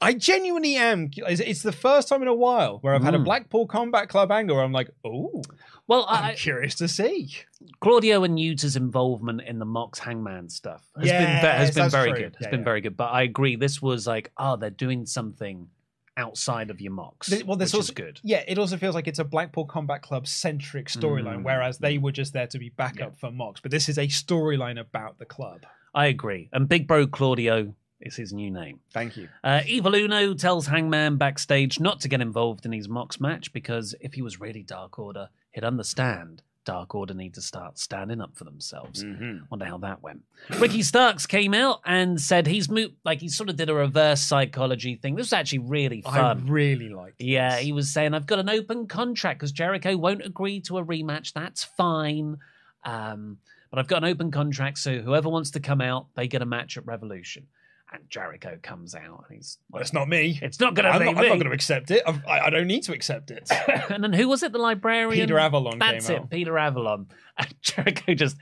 I 0.00 0.12
genuinely 0.14 0.76
am. 0.76 1.10
It's 1.16 1.62
the 1.62 1.72
first 1.72 2.08
time 2.08 2.20
in 2.22 2.28
a 2.28 2.34
while 2.34 2.78
where 2.82 2.94
I've 2.94 3.02
had 3.02 3.14
a 3.14 3.18
Mm. 3.18 3.24
Blackpool 3.24 3.66
Combat 3.66 4.08
Club 4.08 4.30
angle 4.30 4.54
where 4.56 4.64
I'm 4.64 4.70
like, 4.72 4.90
"Oh, 5.04 5.42
Well, 5.88 6.04
I'm 6.08 6.24
I, 6.24 6.34
curious 6.34 6.74
to 6.76 6.88
see." 6.88 7.34
Claudio 7.80 8.22
and 8.22 8.38
Yuta's 8.38 8.76
involvement 8.76 9.40
in 9.42 9.58
the 9.58 9.64
Mox 9.64 9.98
Hangman 9.98 10.50
stuff 10.50 10.86
has 10.96 11.08
been 11.08 11.20
has 11.20 11.74
been 11.74 11.90
very 11.90 12.10
true. 12.10 12.20
good. 12.20 12.36
Has 12.36 12.44
Yeah, 12.46 12.50
been 12.50 12.60
yeah. 12.60 12.64
very 12.64 12.80
good. 12.82 12.96
But 12.96 13.06
I 13.12 13.22
agree, 13.22 13.56
this 13.56 13.80
was 13.80 14.06
like, 14.06 14.30
oh, 14.36 14.56
they're 14.56 14.70
doing 14.70 15.06
something 15.06 15.68
outside 16.18 16.68
of 16.70 16.80
your 16.80 16.92
Mox, 16.92 17.30
Th- 17.30 17.44
well, 17.44 17.56
which 17.56 17.60
this 17.66 17.74
also 17.74 17.86
is 17.88 17.90
good. 17.92 18.20
Yeah, 18.22 18.42
it 18.46 18.58
also 18.58 18.76
feels 18.76 18.94
like 18.94 19.06
it's 19.08 19.18
a 19.20 19.24
Blackpool 19.24 19.64
Combat 19.64 20.02
Club 20.02 20.26
centric 20.26 20.88
storyline, 20.88 21.38
Mm. 21.38 21.44
whereas 21.44 21.78
they 21.78 21.96
were 21.96 22.12
just 22.12 22.32
there 22.34 22.48
to 22.48 22.58
be 22.58 22.68
backup 22.70 23.16
for 23.16 23.30
Mox. 23.30 23.60
But 23.60 23.70
this 23.70 23.88
is 23.88 23.96
a 23.96 24.08
storyline 24.08 24.78
about 24.78 25.18
the 25.18 25.24
club. 25.24 25.64
I 25.94 26.06
agree. 26.06 26.50
And 26.52 26.68
Big 26.68 26.86
Bro 26.86 27.06
Claudio 27.06 27.74
is 28.00 28.16
his 28.16 28.32
new 28.32 28.50
name. 28.50 28.80
Thank 28.92 29.16
you. 29.16 29.28
Uh, 29.42 29.62
Evil 29.66 29.94
Uno 29.94 30.34
tells 30.34 30.66
Hangman 30.66 31.16
backstage 31.16 31.80
not 31.80 32.00
to 32.00 32.08
get 32.08 32.20
involved 32.20 32.66
in 32.66 32.72
his 32.72 32.88
Mox 32.88 33.18
match 33.20 33.52
because 33.52 33.94
if 34.00 34.14
he 34.14 34.22
was 34.22 34.38
really 34.40 34.62
Dark 34.62 34.98
Order, 34.98 35.30
he'd 35.52 35.64
understand 35.64 36.42
Dark 36.68 36.94
Order 36.94 37.14
need 37.14 37.32
to 37.32 37.40
start 37.40 37.78
standing 37.78 38.20
up 38.20 38.36
for 38.36 38.44
themselves. 38.44 39.02
Mm-hmm. 39.02 39.44
Wonder 39.48 39.64
how 39.64 39.78
that 39.78 40.02
went. 40.02 40.20
Ricky 40.58 40.82
Starks 40.82 41.24
came 41.24 41.54
out 41.54 41.80
and 41.86 42.20
said 42.20 42.46
he's 42.46 42.68
moved, 42.68 42.92
like 43.06 43.20
he 43.20 43.30
sort 43.30 43.48
of 43.48 43.56
did 43.56 43.70
a 43.70 43.74
reverse 43.74 44.20
psychology 44.20 44.96
thing. 44.96 45.14
This 45.14 45.28
was 45.28 45.32
actually 45.32 45.60
really 45.60 46.02
fun. 46.02 46.14
I 46.14 46.32
really 46.34 46.90
like. 46.90 47.14
Yeah, 47.18 47.56
he 47.56 47.72
was 47.72 47.90
saying, 47.90 48.12
I've 48.12 48.26
got 48.26 48.38
an 48.38 48.50
open 48.50 48.86
contract 48.86 49.40
because 49.40 49.50
Jericho 49.50 49.96
won't 49.96 50.22
agree 50.22 50.60
to 50.60 50.76
a 50.76 50.84
rematch. 50.84 51.32
That's 51.32 51.64
fine. 51.64 52.36
Um, 52.84 53.38
but 53.70 53.78
I've 53.78 53.88
got 53.88 54.04
an 54.04 54.10
open 54.10 54.30
contract, 54.30 54.76
so 54.76 54.98
whoever 54.98 55.30
wants 55.30 55.52
to 55.52 55.60
come 55.60 55.80
out, 55.80 56.08
they 56.16 56.28
get 56.28 56.42
a 56.42 56.46
match 56.46 56.76
at 56.76 56.84
Revolution. 56.84 57.46
And 57.90 58.02
Jericho 58.10 58.58
comes 58.62 58.94
out 58.94 59.24
and 59.28 59.36
he's 59.38 59.56
Well, 59.70 59.80
it's 59.80 59.94
not 59.94 60.08
me. 60.08 60.38
It's 60.42 60.60
not 60.60 60.74
going 60.74 60.84
to 60.84 60.90
I'm 60.90 60.98
be 60.98 61.04
not, 61.06 61.16
I'm 61.16 61.22
not 61.28 61.34
going 61.36 61.46
to 61.46 61.52
accept 61.52 61.90
it. 61.90 62.02
I've- 62.06 62.20
I, 62.28 62.40
I 62.40 62.50
don't 62.50 62.66
need 62.66 62.82
to 62.82 62.92
accept 62.92 63.30
it. 63.30 63.50
and 63.90 64.04
then 64.04 64.12
who 64.12 64.28
was 64.28 64.42
it? 64.42 64.52
The 64.52 64.58
librarian? 64.58 65.26
Peter 65.26 65.38
Avalon 65.38 65.78
That's 65.78 66.06
came 66.08 66.16
it, 66.16 66.20
out. 66.20 66.30
Peter 66.30 66.58
Avalon. 66.58 67.06
And 67.38 67.54
Jericho 67.62 68.14
just 68.14 68.36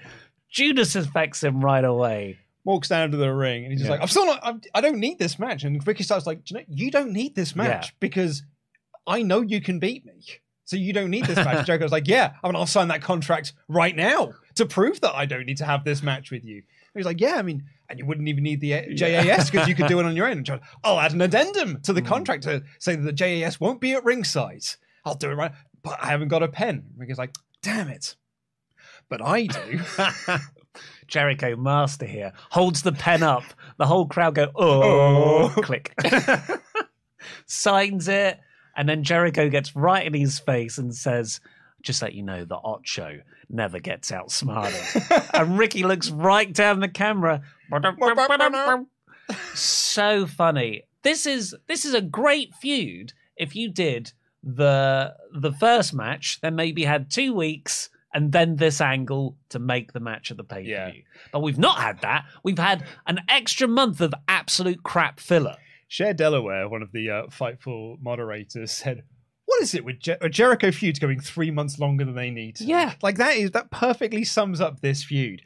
Judas 0.50 0.96
affects 0.96 1.44
him 1.44 1.60
right 1.60 1.84
away. 1.84 2.38
Walks 2.64 2.88
down 2.88 3.10
to 3.12 3.16
the 3.16 3.32
ring 3.32 3.64
and 3.64 3.72
he's 3.72 3.80
just 3.82 3.88
Yeah. 3.88 3.92
like, 3.92 4.00
"I'm 4.00 4.08
still 4.08 4.26
not. 4.26 4.40
I'm, 4.42 4.60
I 4.74 4.80
don't 4.80 4.98
need 4.98 5.18
this 5.18 5.38
match." 5.38 5.62
And 5.64 5.86
Ricky 5.86 6.02
starts 6.02 6.26
like, 6.26 6.44
"Do 6.44 6.54
you 6.54 6.60
know, 6.60 6.66
you 6.68 6.90
don't 6.90 7.12
need 7.12 7.36
this 7.36 7.54
match 7.54 7.86
Yeah. 7.88 7.90
because 8.00 8.42
I 9.06 9.22
know 9.22 9.42
you 9.42 9.60
can 9.60 9.78
beat 9.78 10.04
me, 10.06 10.24
so 10.64 10.76
you 10.76 10.92
don't 10.92 11.10
need 11.10 11.26
this 11.26 11.36
match." 11.36 11.64
Jericho's 11.66 11.92
like, 11.92 12.08
"Yeah, 12.08 12.32
I 12.42 12.48
mean, 12.48 12.56
I'll 12.56 12.66
sign 12.66 12.88
that 12.88 13.02
contract 13.02 13.52
right 13.68 13.94
now 13.94 14.32
to 14.56 14.66
prove 14.66 15.00
that 15.02 15.14
I 15.14 15.26
don't 15.26 15.44
need 15.46 15.58
to 15.58 15.64
have 15.66 15.84
this 15.84 16.02
match 16.02 16.30
with 16.32 16.44
you." 16.44 16.62
He's 16.96 17.06
like, 17.06 17.20
"Yeah, 17.20 17.36
I 17.36 17.42
mean, 17.42 17.64
and 17.88 17.98
you 17.98 18.06
wouldn't 18.06 18.28
even 18.28 18.42
need 18.44 18.60
the 18.60 18.74
uh, 18.74 18.82
JAS 18.94 19.50
because 19.50 19.68
you 19.68 19.74
could 19.74 19.86
do 19.88 19.98
it 20.00 20.04
on 20.06 20.16
your 20.16 20.26
own." 20.26 20.44
And 20.48 20.60
I'll 20.84 21.00
add 21.00 21.12
an 21.12 21.20
addendum 21.20 21.80
to 21.82 21.92
the 21.92 22.00
Hmm. 22.00 22.06
contract 22.06 22.42
to 22.44 22.62
say 22.78 22.96
that 22.96 23.02
the 23.02 23.12
JAS 23.12 23.60
won't 23.60 23.80
be 23.80 23.92
at 23.92 24.04
ringside. 24.04 24.64
I'll 25.04 25.14
do 25.14 25.30
it 25.30 25.34
right, 25.34 25.52
but 25.82 25.98
I 26.02 26.08
haven't 26.08 26.28
got 26.28 26.42
a 26.42 26.48
pen. 26.48 26.84
Ricky's 26.96 27.18
like, 27.18 27.34
"Damn 27.62 27.88
it." 27.88 28.16
But 29.08 29.22
I 29.22 29.46
do. 29.46 29.80
Jericho 31.06 31.54
master 31.56 32.06
here 32.06 32.32
holds 32.50 32.82
the 32.82 32.90
pen 32.92 33.22
up. 33.22 33.44
The 33.78 33.86
whole 33.86 34.06
crowd 34.08 34.34
go, 34.34 34.50
oh, 34.56 35.52
click. 35.62 35.94
Signs 37.46 38.08
it. 38.08 38.40
And 38.76 38.88
then 38.88 39.04
Jericho 39.04 39.48
gets 39.48 39.74
right 39.74 40.04
in 40.06 40.12
his 40.12 40.38
face 40.38 40.76
and 40.76 40.94
says, 40.94 41.40
just 41.86 42.02
let 42.02 42.14
you 42.14 42.22
know, 42.22 42.44
the 42.44 42.58
Ocho 42.62 43.20
never 43.48 43.78
gets 43.78 44.12
outsmarted. 44.12 44.80
and 45.34 45.58
Ricky 45.58 45.84
looks 45.84 46.10
right 46.10 46.52
down 46.52 46.80
the 46.80 46.88
camera. 46.88 47.42
so 49.54 50.26
funny. 50.26 50.82
This 51.02 51.24
is 51.24 51.54
this 51.68 51.84
is 51.84 51.94
a 51.94 52.00
great 52.00 52.54
feud. 52.54 53.12
If 53.36 53.54
you 53.54 53.70
did 53.70 54.12
the 54.42 55.14
the 55.32 55.52
first 55.52 55.94
match, 55.94 56.40
then 56.42 56.56
maybe 56.56 56.84
had 56.84 57.10
two 57.10 57.32
weeks 57.32 57.88
and 58.12 58.32
then 58.32 58.56
this 58.56 58.80
angle 58.80 59.36
to 59.50 59.58
make 59.58 59.92
the 59.92 60.00
match 60.00 60.30
of 60.30 60.36
the 60.36 60.44
pay 60.44 60.64
per 60.64 60.90
view. 60.90 61.02
But 61.32 61.40
we've 61.40 61.58
not 61.58 61.78
had 61.78 62.00
that. 62.00 62.24
We've 62.42 62.58
had 62.58 62.84
an 63.06 63.20
extra 63.28 63.68
month 63.68 64.00
of 64.00 64.14
absolute 64.26 64.82
crap 64.82 65.20
filler. 65.20 65.56
Cher 65.88 66.14
Delaware, 66.14 66.68
one 66.68 66.82
of 66.82 66.90
the 66.92 67.10
uh, 67.10 67.22
Fightful 67.26 68.00
moderators, 68.00 68.72
said, 68.72 69.04
"What 69.56 69.62
is 69.62 69.74
it 69.74 69.84
with 69.84 70.00
Jer- 70.00 70.18
Jericho 70.28 70.70
feuds 70.70 70.98
going 70.98 71.20
three 71.20 71.50
months 71.50 71.78
longer 71.78 72.04
than 72.04 72.14
they 72.14 72.30
need?" 72.30 72.56
To? 72.56 72.64
Yeah. 72.64 72.94
like 73.02 73.16
that 73.16 73.36
is 73.36 73.52
that 73.52 73.70
perfectly 73.70 74.22
sums 74.24 74.60
up 74.60 74.80
this 74.80 75.02
feud. 75.02 75.42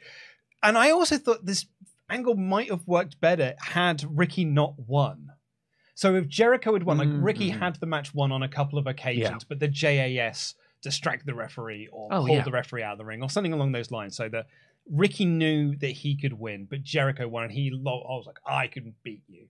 And 0.63 0.77
I 0.77 0.91
also 0.91 1.17
thought 1.17 1.45
this 1.45 1.65
angle 2.09 2.35
might 2.35 2.69
have 2.69 2.85
worked 2.87 3.19
better 3.21 3.55
had 3.59 4.03
Ricky 4.07 4.43
not 4.45 4.75
won. 4.77 5.29
So 5.95 6.15
if 6.15 6.27
Jericho 6.27 6.73
had 6.73 6.83
won, 6.83 6.97
like 6.97 7.07
Ricky 7.11 7.51
Mhm. 7.51 7.59
had 7.59 7.75
the 7.77 7.85
match 7.85 8.13
won 8.13 8.31
on 8.31 8.43
a 8.43 8.49
couple 8.49 8.77
of 8.77 8.85
occasions, 8.87 9.23
Yeah. 9.29 9.37
but 9.47 9.59
the 9.59 9.67
JAS 9.67 10.55
distract 10.81 11.25
the 11.25 11.33
referee 11.35 11.87
or 11.91 12.09
Oh, 12.11 12.25
pulled 12.25 12.37
yeah. 12.39 12.43
the 12.43 12.51
referee 12.51 12.83
out 12.83 12.93
of 12.93 12.97
the 12.97 13.05
ring 13.05 13.21
or 13.21 13.29
something 13.29 13.53
along 13.53 13.71
those 13.71 13.91
lines, 13.91 14.15
so 14.15 14.27
that 14.29 14.47
Ricky 14.89 15.25
knew 15.25 15.75
that 15.77 15.91
he 15.91 16.15
could 16.15 16.33
win, 16.33 16.65
but 16.69 16.83
Jericho 16.83 17.27
won, 17.27 17.43
and 17.43 17.51
he 17.51 17.71
lo- 17.71 18.05
I 18.09 18.13
was 18.17 18.25
like, 18.25 18.39
I 18.45 18.67
can 18.67 18.93
beat 19.03 19.23
you. 19.27 19.45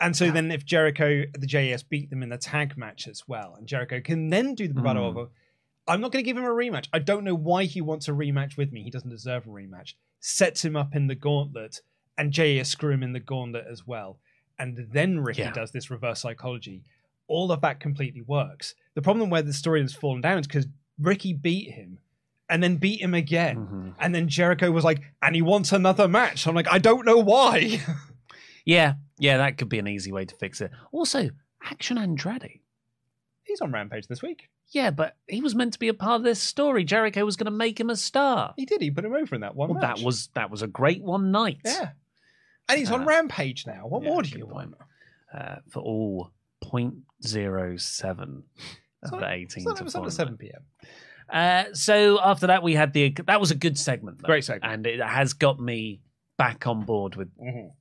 And 0.00 0.14
so 0.16 0.30
then 0.30 0.52
if 0.52 0.64
Jericho, 0.64 1.24
the 1.36 1.46
JAS 1.46 1.82
beat 1.82 2.10
them 2.10 2.22
in 2.22 2.28
the 2.28 2.38
tag 2.38 2.76
match 2.76 3.08
as 3.08 3.26
well, 3.26 3.54
and 3.58 3.66
Jericho 3.66 4.00
can 4.00 4.28
then 4.30 4.54
do 4.54 4.68
the 4.68 4.74
bravado 4.74 5.12
Mm. 5.12 5.16
of, 5.22 5.30
I'm 5.88 6.00
not 6.00 6.12
going 6.12 6.22
to 6.22 6.26
give 6.28 6.36
him 6.36 6.44
a 6.44 6.48
rematch. 6.48 6.86
I 6.92 6.98
don't 7.00 7.24
know 7.24 7.34
why 7.34 7.64
he 7.64 7.80
wants 7.80 8.08
a 8.08 8.12
rematch 8.12 8.56
with 8.56 8.70
me. 8.72 8.82
He 8.82 8.90
doesn't 8.90 9.08
deserve 9.10 9.46
a 9.46 9.50
rematch. 9.50 9.94
Sets 10.20 10.64
him 10.64 10.76
up 10.76 10.94
in 10.94 11.06
the 11.06 11.14
gauntlet, 11.14 11.80
and 12.16 12.30
JAS 12.32 12.68
screw 12.68 12.92
him 12.92 13.02
in 13.02 13.12
the 13.14 13.20
gauntlet 13.20 13.66
as 13.68 13.86
well. 13.86 14.18
And 14.58 14.76
then 14.92 15.20
Ricky 15.20 15.42
Yeah. 15.42 15.52
does 15.52 15.70
this 15.72 15.90
reverse 15.90 16.20
psychology. 16.20 16.82
All 17.26 17.50
of 17.50 17.60
that 17.62 17.80
completely 17.80 18.22
works. 18.22 18.74
The 18.94 19.02
problem 19.02 19.30
where 19.30 19.42
the 19.42 19.52
story 19.52 19.80
has 19.80 19.94
fallen 19.94 20.20
down 20.20 20.38
is 20.38 20.46
because 20.46 20.66
Ricky 20.98 21.32
beat 21.32 21.70
him 21.72 21.98
and 22.48 22.62
then 22.62 22.76
beat 22.76 23.00
him 23.00 23.14
again. 23.14 23.56
Mm-hmm. 23.56 23.88
And 24.00 24.14
then 24.14 24.28
Jericho 24.28 24.70
was 24.70 24.84
like, 24.84 25.00
and 25.22 25.34
he 25.34 25.42
wants 25.42 25.72
another 25.72 26.08
match. 26.08 26.46
I'm 26.46 26.54
like, 26.54 26.68
I 26.68 26.78
don't 26.78 27.04
know 27.06 27.18
why. 27.18 27.80
Yeah, 28.64 28.94
yeah, 29.18 29.38
that 29.38 29.56
could 29.56 29.70
be 29.70 29.78
an 29.78 29.88
easy 29.88 30.12
way 30.12 30.26
to 30.26 30.34
fix 30.36 30.60
it. 30.60 30.70
Also, 30.92 31.30
Action 31.64 31.96
Andretti. 31.96 32.60
He's 33.44 33.62
on 33.62 33.72
Rampage 33.72 34.06
this 34.08 34.20
week. 34.20 34.50
Yeah, 34.72 34.90
but 34.90 35.16
he 35.26 35.40
was 35.40 35.54
meant 35.54 35.72
to 35.72 35.78
be 35.78 35.88
a 35.88 35.94
part 35.94 36.16
of 36.20 36.22
this 36.22 36.38
story. 36.42 36.84
Jericho 36.84 37.24
was 37.24 37.36
going 37.38 37.46
to 37.46 37.50
make 37.50 37.80
him 37.80 37.88
a 37.88 37.96
star. 37.96 38.52
He 38.58 38.66
did. 38.66 38.82
He 38.82 38.90
put 38.90 39.06
him 39.06 39.14
over 39.14 39.34
in 39.34 39.40
that 39.40 39.56
one 39.56 39.70
Well, 39.70 39.80
match. 39.80 39.96
that 40.00 40.04
was 40.04 40.28
that 40.34 40.50
was 40.50 40.60
a 40.60 40.66
great 40.66 41.02
one 41.02 41.30
night. 41.30 41.60
yeah. 41.64 41.92
And 42.68 42.78
he's 42.78 42.90
on 42.90 43.04
Uh, 43.04 43.06
Rampage 43.06 43.66
now. 43.66 43.86
What 43.86 44.02
yeah, 44.02 44.08
more 44.10 44.22
do 44.22 44.36
you 44.38 44.44
want? 44.46 44.74
Uh, 45.34 45.56
for 45.70 45.80
all 45.80 46.32
0.07 46.62 47.02
It's 47.24 48.02
of 48.04 48.12
the 49.20 49.32
it's 49.32 49.54
18 49.56 49.64
not- 49.64 49.76
to 49.76 49.82
It 49.82 49.84
was 49.84 49.94
on 49.94 50.02
at 50.02 50.04
4 50.04 50.10
7 50.10 50.36
p.m. 50.36 50.60
Uh, 51.32 51.64
so 51.74 52.18
after 52.22 52.46
that, 52.46 52.62
we 52.62 52.74
had 52.74 52.92
the 52.92 53.10
that 53.26 53.40
was 53.40 53.50
a 53.50 53.54
good 53.54 53.78
segment, 53.78 54.18
though. 54.22 54.26
Great 54.26 54.44
segment. 54.44 54.72
and 54.72 54.86
it 54.86 55.00
has 55.00 55.32
got 55.34 55.60
me 55.60 56.00
back 56.38 56.66
on 56.66 56.84
board 56.84 57.16
with 57.16 57.28
Mhm. 57.38 57.72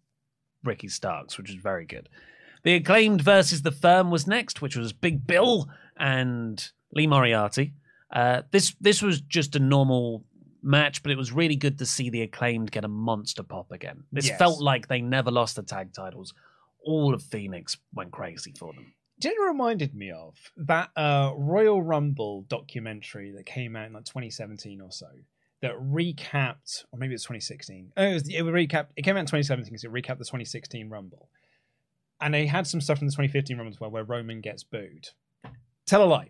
Ricky 0.63 0.87
Starks, 0.89 1.37
which 1.37 1.49
is 1.49 1.55
very 1.55 1.85
good. 1.85 2.09
The 2.63 2.73
acclaimed 2.75 3.21
versus 3.21 3.61
the 3.61 3.71
firm 3.71 4.11
was 4.11 4.27
next, 4.27 4.61
which 4.61 4.75
was 4.75 4.91
Big 4.91 5.25
Bill 5.25 5.69
and 5.95 6.71
Lee 6.91 7.07
Moriarty. 7.07 7.73
Uh, 8.11 8.41
this 8.51 8.75
this 8.81 9.01
was 9.01 9.21
just 9.21 9.55
a 9.55 9.59
normal 9.59 10.25
match, 10.63 11.03
but 11.03 11.11
it 11.11 11.17
was 11.17 11.31
really 11.31 11.55
good 11.55 11.77
to 11.77 11.85
see 11.85 12.09
the 12.09 12.21
acclaimed 12.23 12.71
get 12.71 12.83
a 12.83 12.87
monster 12.89 13.43
pop 13.43 13.71
again. 13.71 14.03
This 14.11 14.27
Yes. 14.27 14.37
felt 14.39 14.59
like 14.61 14.87
they 14.87 15.01
never 15.01 15.31
lost 15.31 15.55
the 15.55 15.63
tag 15.63 15.93
titles. 15.93 16.33
All 16.83 17.13
of 17.13 17.21
Phoenix 17.23 17.77
went 17.93 18.11
crazy 18.11 18.53
for 18.57 18.73
them. 18.73 18.93
What 19.21 19.33
it 19.33 19.41
reminded 19.41 19.95
me 19.95 20.11
of? 20.11 20.35
That 20.55 20.89
uh, 20.95 21.33
Royal 21.35 21.81
Rumble 21.81 22.43
documentary 22.47 23.31
that 23.31 23.45
came 23.45 23.75
out 23.75 23.87
in 23.87 23.93
like 23.93 24.05
2017 24.05 24.79
or 24.79 24.91
so 24.91 25.07
that 25.61 25.73
recapped, 25.73 26.85
or 26.91 26.99
maybe 26.99 27.15
it's 27.15 27.23
2016. 27.23 27.93
Oh, 27.97 28.03
it, 28.03 28.13
was, 28.13 28.27
it 28.27 28.43
recapped. 28.43 28.89
It 28.95 29.01
came 29.01 29.17
out 29.17 29.21
in 29.21 29.25
2017 29.25 29.65
because 29.65 29.83
it 29.83 29.91
recapped 29.91 30.19
the 30.19 30.25
2016 30.25 30.89
Rumble, 30.89 31.29
and 32.21 32.33
they 32.33 32.45
had 32.45 32.67
some 32.67 32.79
stuff 32.79 32.99
from 32.99 33.07
the 33.07 33.11
2015 33.11 33.57
Rumble 33.57 33.73
as 33.73 33.79
well 33.79 33.89
where 33.89 34.03
Roman 34.03 34.41
gets 34.41 34.63
booed. 34.63 35.09
Tell 35.85 36.03
a 36.03 36.05
lie. 36.05 36.29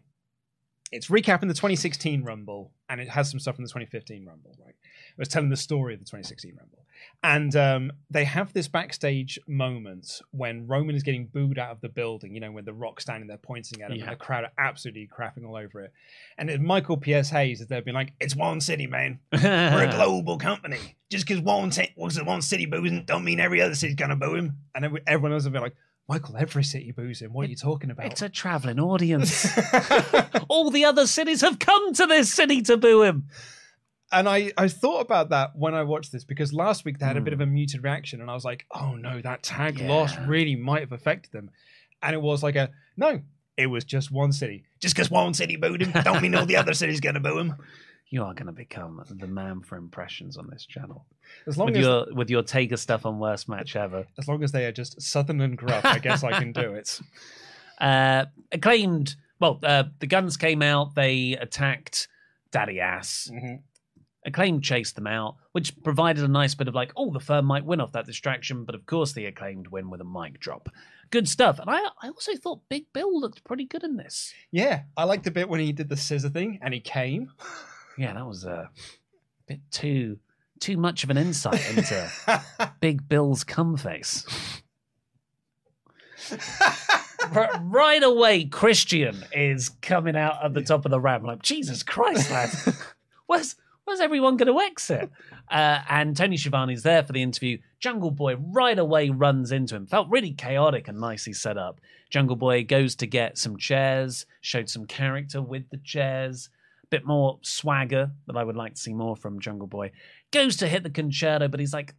It's 0.92 1.08
recapping 1.08 1.50
the 1.50 1.54
2016 1.54 2.24
Rumble, 2.24 2.72
and 2.88 3.02
it 3.02 3.10
has 3.10 3.30
some 3.30 3.40
stuff 3.42 3.56
from 3.56 3.66
the 3.66 3.70
2015 3.70 4.26
Rumble. 4.26 4.56
Right? 4.64 4.76
It 4.76 5.20
was 5.20 5.28
telling 5.28 5.50
the 5.50 5.58
story 5.58 5.94
of 5.94 6.00
the 6.00 6.06
2016 6.06 6.56
Rumble, 6.58 6.86
and 7.24 7.56
um, 7.56 7.92
they 8.10 8.24
have 8.26 8.54
this 8.54 8.68
backstage 8.68 9.40
moment 9.48 10.22
when 10.32 10.68
Roman 10.68 10.96
is 10.96 11.04
getting 11.04 11.26
booed 11.28 11.58
out 11.58 11.72
of 11.72 11.82
the 11.82 11.90
building. 11.90 12.34
You 12.34 12.40
know, 12.42 12.52
when 12.52 12.66
the 12.66 12.74
Rock's 12.74 13.04
standing 13.04 13.28
there 13.28 13.38
pointing 13.38 13.82
at 13.82 13.92
him, 13.92 13.98
Yeah. 13.98 14.04
and 14.04 14.12
the 14.14 14.16
crowd 14.16 14.44
are 14.46 14.52
absolutely 14.58 15.08
crapping 15.08 15.46
all 15.48 15.56
over 15.56 15.82
it. 15.82 15.92
And 16.38 16.50
it's 16.50 16.62
Michael 16.62 16.98
P.S. 16.98 17.30
Hayes 17.32 17.62
is 17.62 17.68
there 17.68 17.82
being 17.82 17.96
like, 17.96 18.14
"It's 18.20 18.36
one 18.36 18.62
city, 18.62 18.88
man. 18.88 19.20
We're 19.32 19.88
a 19.90 19.92
global 19.96 20.38
company. 20.38 20.96
Just 21.10 21.26
because 21.28 21.42
one 21.42 21.70
t- 21.72 21.92
one 21.96 22.42
city 22.42 22.66
boos 22.66 22.92
him, 22.92 23.04
don't 23.06 23.24
mean 23.24 23.40
every 23.40 23.62
other 23.62 23.76
city's 23.76 23.96
gonna 23.96 24.16
boo 24.16 24.36
him." 24.36 24.58
And 24.76 24.86
every- 24.86 25.02
everyone 25.08 25.34
else 25.34 25.44
will 25.46 25.52
be 25.52 25.60
like, 25.60 25.76
"Michael, 26.08 26.38
every 26.38 26.64
city 26.64 26.92
boos 26.92 27.22
him. 27.22 27.34
What 27.34 27.48
are 27.48 27.50
you 27.50 27.56
talking 27.56 27.90
about?" 27.92 28.06
It's 28.08 28.22
a 28.22 28.30
traveling 28.30 28.80
audience. 28.80 29.48
All 30.50 30.70
the 30.72 30.86
other 30.86 31.08
cities 31.08 31.42
have 31.42 31.60
come 31.60 31.94
to 31.96 32.06
this 32.06 32.34
city 32.34 32.62
to 32.64 32.78
boo 32.78 33.02
him. 33.04 33.28
And 34.12 34.28
I, 34.30 34.52
I 34.58 34.68
thought 34.68 35.02
about 35.02 35.30
that 35.30 35.56
when 35.56 35.74
I 35.76 35.84
watched 35.84 36.12
this 36.12 36.24
because 36.24 36.54
last 36.54 36.86
week 36.86 37.00
they 37.00 37.06
had 37.06 37.18
a 37.18 37.20
Hmm. 37.20 37.26
bit 37.26 37.34
of 37.34 37.42
a 37.42 37.46
muted 37.46 37.84
reaction, 37.84 38.22
and 38.22 38.30
I 38.30 38.34
was 38.34 38.46
like, 38.46 38.66
oh 38.72 38.96
no, 38.96 39.22
that 39.22 39.44
tag 39.44 39.80
Yeah. 39.80 39.88
loss 39.90 40.18
really 40.28 40.56
might 40.56 40.82
have 40.82 40.92
affected 40.94 41.32
them. 41.32 41.50
And 42.02 42.14
it 42.14 42.22
was 42.22 42.44
like 42.44 42.56
a 42.56 42.70
no, 42.96 43.22
it 43.58 43.68
was 43.68 43.84
just 43.84 44.12
one 44.12 44.32
city. 44.32 44.64
Just 44.80 44.96
because 44.96 45.10
one 45.10 45.34
city 45.34 45.56
booed 45.56 45.82
him, 45.82 45.92
don't 46.04 46.22
mean 46.22 46.36
all 46.36 46.46
the 46.46 46.58
other 46.58 46.74
cities 46.74 47.00
gonna 47.00 47.20
boo 47.20 47.38
him. 47.40 47.56
You 48.10 48.24
are 48.24 48.34
going 48.34 48.46
to 48.46 48.54
become 48.54 49.04
the 49.10 49.28
man 49.28 49.60
for 49.64 49.76
impressions 49.76 50.38
on 50.38 50.48
this 50.50 50.66
channel. 50.66 51.06
As 51.46 51.58
long 51.58 51.66
with 51.66 51.76
as 51.76 51.82
your 51.84 52.06
with 52.14 52.30
your 52.30 52.42
Taker 52.42 52.78
stuff 52.78 53.06
on 53.06 53.20
worst 53.20 53.50
match 53.50 53.76
ever. 53.86 54.06
as 54.18 54.30
long 54.30 54.42
as 54.46 54.54
they 54.54 54.66
are 54.66 54.72
just 54.72 55.02
southern 55.02 55.42
and 55.42 55.58
gruff, 55.58 55.84
I 55.84 56.00
guess 56.00 56.24
I 56.24 56.32
can 56.40 56.54
do 56.54 56.74
it. 56.76 57.02
Uh, 57.78 58.28
acclaimed. 58.54 59.18
Well, 59.42 59.60
uh, 59.62 59.84
the 60.00 60.08
guns 60.08 60.38
came 60.38 60.62
out. 60.62 60.96
They 60.96 61.34
attacked 61.34 62.08
Daddy 62.52 62.80
Ass. 62.80 63.30
Acclaimed 64.28 64.64
chased 64.64 64.96
them 64.96 65.08
out, 65.08 65.38
which 65.54 65.82
provided 65.84 66.24
a 66.24 66.28
nice 66.28 66.54
bit 66.54 66.68
of 66.68 66.76
like, 66.76 66.92
oh, 66.96 67.12
the 67.12 67.20
firm 67.20 67.46
might 67.46 67.66
win 67.66 67.82
off 67.82 67.94
that 67.94 68.06
distraction, 68.06 68.66
but 68.66 68.76
of 68.76 68.86
course 68.86 69.14
the 69.14 69.26
acclaimed 69.26 69.68
win 69.68 69.90
with 69.90 70.02
a 70.02 70.04
mic 70.04 70.40
drop. 70.40 70.70
Good 71.10 71.28
stuff. 71.28 71.60
And 71.60 71.70
I, 71.70 71.80
I 72.04 72.10
also 72.10 72.36
thought 72.36 72.68
Big 72.70 72.86
Bill 72.94 73.20
looked 73.20 73.46
pretty 73.46 73.66
good 73.66 73.84
in 73.84 73.96
this. 73.96 74.34
Yeah, 74.52 74.82
I 74.96 75.06
liked 75.06 75.24
the 75.24 75.32
bit 75.32 75.48
when 75.48 75.62
he 75.62 75.72
did 75.72 75.90
the 75.90 75.98
scissor 75.98 76.30
thing 76.30 76.60
and 76.62 76.74
he 76.74 76.80
came. 76.80 77.32
Yeah, 78.00 78.14
that 78.14 78.28
was 78.28 78.46
a 78.46 78.70
bit 79.48 79.60
too 79.72 80.20
too 80.60 80.78
much 80.78 81.04
of 81.04 81.10
an 81.10 81.18
insight 81.18 81.68
into 81.76 82.12
Big 82.80 83.10
Bill's 83.10 83.44
cum 83.44 83.76
face. 83.76 84.24
Right 87.62 88.04
away, 88.04 88.46
Christian 88.46 89.24
is 89.32 89.70
coming 89.70 90.16
out 90.16 90.44
at 90.44 90.54
the 90.54 90.62
top 90.62 90.86
of 90.86 90.92
the 90.92 91.00
ramp. 91.00 91.24
I'm 91.24 91.28
like, 91.28 91.42
Jesus 91.42 91.84
Christ, 91.84 92.32
lad. 92.32 92.50
where's, 93.28 93.56
where's 93.88 94.02
everyone 94.02 94.36
going 94.36 94.54
to 94.54 94.60
exit? 94.60 95.10
Uh, 95.50 95.80
and 95.90 96.16
Tony 96.16 96.36
Schiavone's 96.36 96.84
there 96.84 97.04
for 97.04 97.14
the 97.14 97.24
interview. 97.24 97.58
Jungle 97.80 98.12
Boy 98.12 98.36
right 98.36 98.78
away 98.78 99.10
runs 99.10 99.54
into 99.54 99.78
him. 99.78 99.88
Felt 99.88 100.10
really 100.10 100.34
chaotic 100.34 100.90
and 100.90 101.00
nicely 101.00 101.32
set 101.32 101.58
up. 101.58 101.80
Jungle 102.10 102.36
Boy 102.36 102.66
goes 102.66 102.98
to 102.98 103.08
get 103.08 103.38
some 103.38 103.56
chairs, 103.56 104.26
showed 104.42 104.70
some 104.70 104.86
character 104.86 105.42
with 105.42 105.70
the 105.70 105.78
chairs, 105.78 106.50
a 106.84 106.88
bit 106.88 107.06
more 107.06 107.40
swagger 107.44 108.12
that 108.28 108.36
I 108.36 108.44
would 108.44 108.58
like 108.58 108.76
to 108.76 108.82
see 108.82 108.94
more 108.94 109.16
from 109.16 109.40
Jungle 109.40 109.68
Boy. 109.68 109.92
Goes 110.32 110.58
to 110.58 110.68
hit 110.68 110.84
the 110.84 110.90
Con-Chair-To, 110.90 111.48
but 111.48 111.62
he's 111.62 111.74
like, 111.74 111.96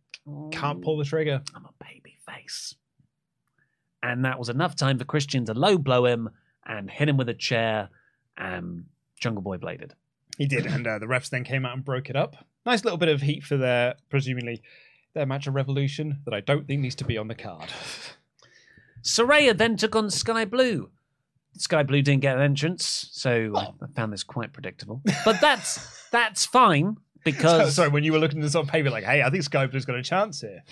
Can't 0.53 0.83
pull 0.83 0.99
the 0.99 1.05
trigger. 1.05 1.41
I'm 1.55 1.65
a 1.65 1.85
baby 1.85 2.19
face. 2.27 2.75
And 4.03 4.27
that 4.27 4.39
was 4.39 4.51
enough 4.51 4.77
time 4.77 4.99
for 4.99 5.07
Christian 5.07 5.47
to 5.47 5.55
low 5.55 5.79
blow 5.79 6.05
him 6.05 6.29
and 6.67 6.91
hit 6.91 7.09
him 7.09 7.17
with 7.17 7.31
a 7.31 7.35
chair, 7.35 7.89
and 8.37 8.85
Jungle 9.19 9.43
Boy 9.43 9.57
bladed. 9.57 9.95
He 10.39 10.47
did, 10.47 10.67
and 10.67 10.87
uh, 10.87 11.01
the 11.01 11.07
refs 11.07 11.29
then 11.29 11.43
came 11.43 11.67
out 11.67 11.75
and 11.75 11.85
broke 11.85 12.09
it 12.09 12.17
up. 12.17 12.37
Nice 12.65 12.85
little 12.85 12.97
bit 12.97 13.09
of 13.09 13.23
heat 13.23 13.43
for 13.43 13.57
their 13.57 13.97
presumably 14.09 14.63
their 15.15 15.27
match 15.27 15.49
of 15.49 15.55
Revolution 15.55 16.21
that 16.25 16.33
I 16.33 16.41
don't 16.41 16.67
think 16.67 16.81
needs 16.81 16.95
to 16.97 17.05
be 17.05 17.19
on 17.19 17.27
the 17.27 17.35
card. 17.35 17.71
Saraya 19.03 19.57
then 19.57 19.77
took 19.77 19.97
on 19.97 20.11
Sky 20.11 20.45
Blue. 20.45 20.91
Sky 21.57 21.83
Blue 21.83 22.03
didn't 22.03 22.23
get 22.23 22.37
an 22.37 22.43
entrance, 22.43 23.09
so 23.13 23.53
I 23.57 23.87
found 23.97 24.13
this 24.13 24.23
quite 24.23 24.53
predictable. 24.53 25.03
But 25.25 25.41
that's 25.41 26.07
that's 26.11 26.47
fine 26.47 26.99
because 27.25 27.75
Sorry, 27.77 27.89
when 27.89 28.05
you 28.05 28.13
were 28.13 28.21
looking 28.21 28.39
at 28.39 28.43
this 28.43 28.55
on 28.55 28.67
paper, 28.69 28.91
like, 28.91 29.05
hey, 29.05 29.23
I 29.23 29.31
think 29.31 29.43
Sky 29.43 29.67
Blue's 29.67 29.85
got 29.85 29.97
a 29.97 30.03
chance 30.03 30.41
here 30.41 30.63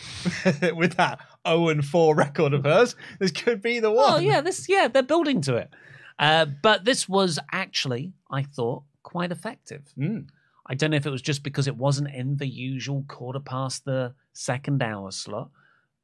with 0.75 0.97
that 0.97 1.19
0 1.47 1.71
and 1.71 1.85
4 1.85 2.15
record 2.15 2.55
of 2.55 2.65
hers. 2.65 2.95
This 3.19 3.33
could 3.33 3.61
be 3.63 3.81
the 3.81 3.91
one. 3.91 4.15
Oh 4.15 4.19
yeah, 4.19 4.41
this 4.41 4.69
yeah, 4.69 4.87
they're 4.87 5.03
building 5.03 5.41
to 5.43 5.57
it. 5.57 5.71
Uh, 6.19 6.47
but 6.63 6.85
this 6.85 7.09
was 7.09 7.39
actually, 7.53 8.13
I 8.31 8.43
thought, 8.43 8.85
quite 9.07 9.31
effective. 9.31 9.83
Mm. 9.97 10.27
I 10.67 10.75
don't 10.75 10.91
know 10.91 10.97
if 10.97 11.07
it 11.07 11.11
was 11.11 11.23
just 11.23 11.45
because 11.45 11.69
it 11.69 11.77
wasn't 11.77 12.13
in 12.13 12.39
the 12.39 12.49
usual 12.49 13.05
quarter 13.07 13.39
past 13.39 13.85
the 13.85 14.15
second 14.33 14.83
hour 14.83 15.13
slot. 15.13 15.49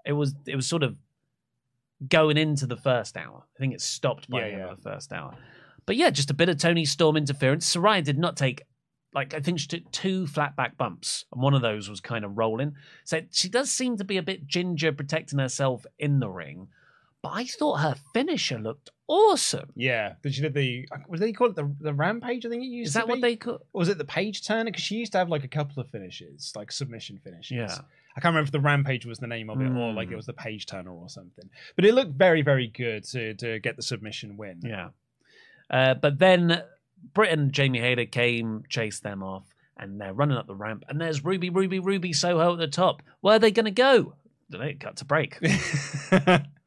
It 0.07 0.13
was 0.13 0.35
it 0.47 0.55
was 0.55 0.69
sort 0.69 0.85
of 0.85 0.97
going 2.09 2.37
into 2.37 2.67
the 2.67 2.77
first 2.77 3.17
hour. 3.17 3.43
I 3.57 3.59
think 3.59 3.75
it 3.75 3.81
stopped 3.81 4.31
by 4.31 4.39
Yeah, 4.39 4.51
the 4.51 4.57
yeah. 4.59 4.75
the 4.77 4.83
first 4.83 5.13
hour. 5.13 5.35
But 5.85 5.97
yeah, 5.97 6.11
just 6.11 6.31
a 6.31 6.35
bit 6.35 6.49
of 6.49 6.59
Toni 6.59 6.85
Storm 6.85 7.17
interference. 7.17 7.75
Saraya 7.75 8.05
did 8.05 8.19
not 8.19 8.37
take 8.37 8.63
like 9.13 9.35
I 9.35 9.41
think 9.41 9.59
she 9.59 9.67
took 9.67 9.91
two 9.91 10.29
flat 10.29 10.55
back 10.55 10.79
bumps, 10.79 11.25
and 11.33 11.43
one 11.43 11.55
of 11.55 11.63
those 11.63 11.91
was 11.91 12.01
kind 12.01 12.25
of 12.25 12.39
rolling. 12.39 12.75
So 13.05 13.21
she 13.33 13.49
does 13.49 13.69
seem 13.71 13.97
to 13.97 14.05
be 14.05 14.17
a 14.17 14.23
bit 14.23 14.47
ginger 14.47 14.93
protecting 14.93 15.41
herself 15.41 15.85
in 15.99 16.21
the 16.21 16.31
ring. 16.31 16.69
But 17.23 17.31
I 17.35 17.45
thought 17.45 17.77
her 17.81 17.95
finisher 18.13 18.59
looked 18.59 18.91
awesome. 19.07 19.71
Yeah, 19.77 20.15
did 20.23 20.35
she 20.35 20.43
did 20.43 20.55
the 20.55 20.89
what 21.07 21.19
do 21.21 21.25
they 21.25 21.33
call 21.33 21.49
it 21.51 21.57
the 21.57 21.73
the 21.81 21.95
rampage? 21.95 22.45
I 22.45 22.49
think 22.49 22.63
it 22.65 22.67
used. 22.67 22.89
Is 22.89 22.93
to 22.95 22.99
that 23.01 23.09
what 23.09 23.17
be? 23.17 23.21
they 23.23 23.37
call? 23.37 23.55
Or 23.73 23.79
was 23.81 23.89
it 23.89 23.99
the 23.99 24.05
page 24.05 24.45
turner? 24.47 24.65
Because 24.71 24.83
she 24.83 24.97
used 24.97 25.13
to 25.13 25.19
have 25.19 25.29
like 25.29 25.45
a 25.45 25.49
couple 25.49 25.81
of 25.81 25.89
finishes, 25.91 26.53
like 26.57 26.73
submission 26.73 27.21
finishes. 27.23 27.53
Yeah. 27.57 27.79
I 28.17 28.21
can't 28.21 28.33
remember 28.35 28.49
if 28.49 28.53
the 28.53 28.61
rampage 28.61 29.07
was 29.07 29.19
the 29.19 29.27
name 29.27 29.49
of 29.49 29.61
it 29.61 29.71
or 29.71 29.93
like 29.93 30.09
Mm. 30.09 30.13
it 30.13 30.17
was 30.17 30.27
the 30.27 30.33
page 30.35 30.67
turner 30.67 30.91
or 30.93 31.09
something. 31.09 31.49
But 31.77 31.85
it 31.87 31.95
looked 31.95 32.13
very 32.13 32.43
very 32.43 32.67
good 32.69 33.05
to 33.05 33.35
to 33.35 33.59
get 33.61 33.77
the 33.77 33.83
submission 33.83 34.37
win. 34.37 34.61
Yeah. 34.63 34.89
Uh, 35.71 35.95
but 35.95 36.19
then 36.19 36.63
Britt 37.15 37.33
and 37.33 37.53
Jamie 37.53 37.81
Hayter 37.81 38.05
came, 38.05 38.65
chased 38.69 39.03
them 39.03 39.23
off, 39.23 39.45
and 39.79 40.01
they're 40.01 40.13
running 40.13 40.37
up 40.37 40.47
the 40.47 40.55
ramp. 40.55 40.85
And 40.89 41.01
there's 41.01 41.25
Ruby, 41.25 41.49
Ruby, 41.51 41.79
Ruby 41.79 42.13
Soho 42.13 42.53
at 42.53 42.59
the 42.59 42.69
top. 42.69 43.03
Where 43.23 43.37
are 43.37 43.39
they 43.39 43.51
going 43.51 43.65
to 43.65 43.71
go? 43.71 44.15
They 44.51 44.75
cut 44.75 44.97
to 44.99 45.05
break. 45.07 45.39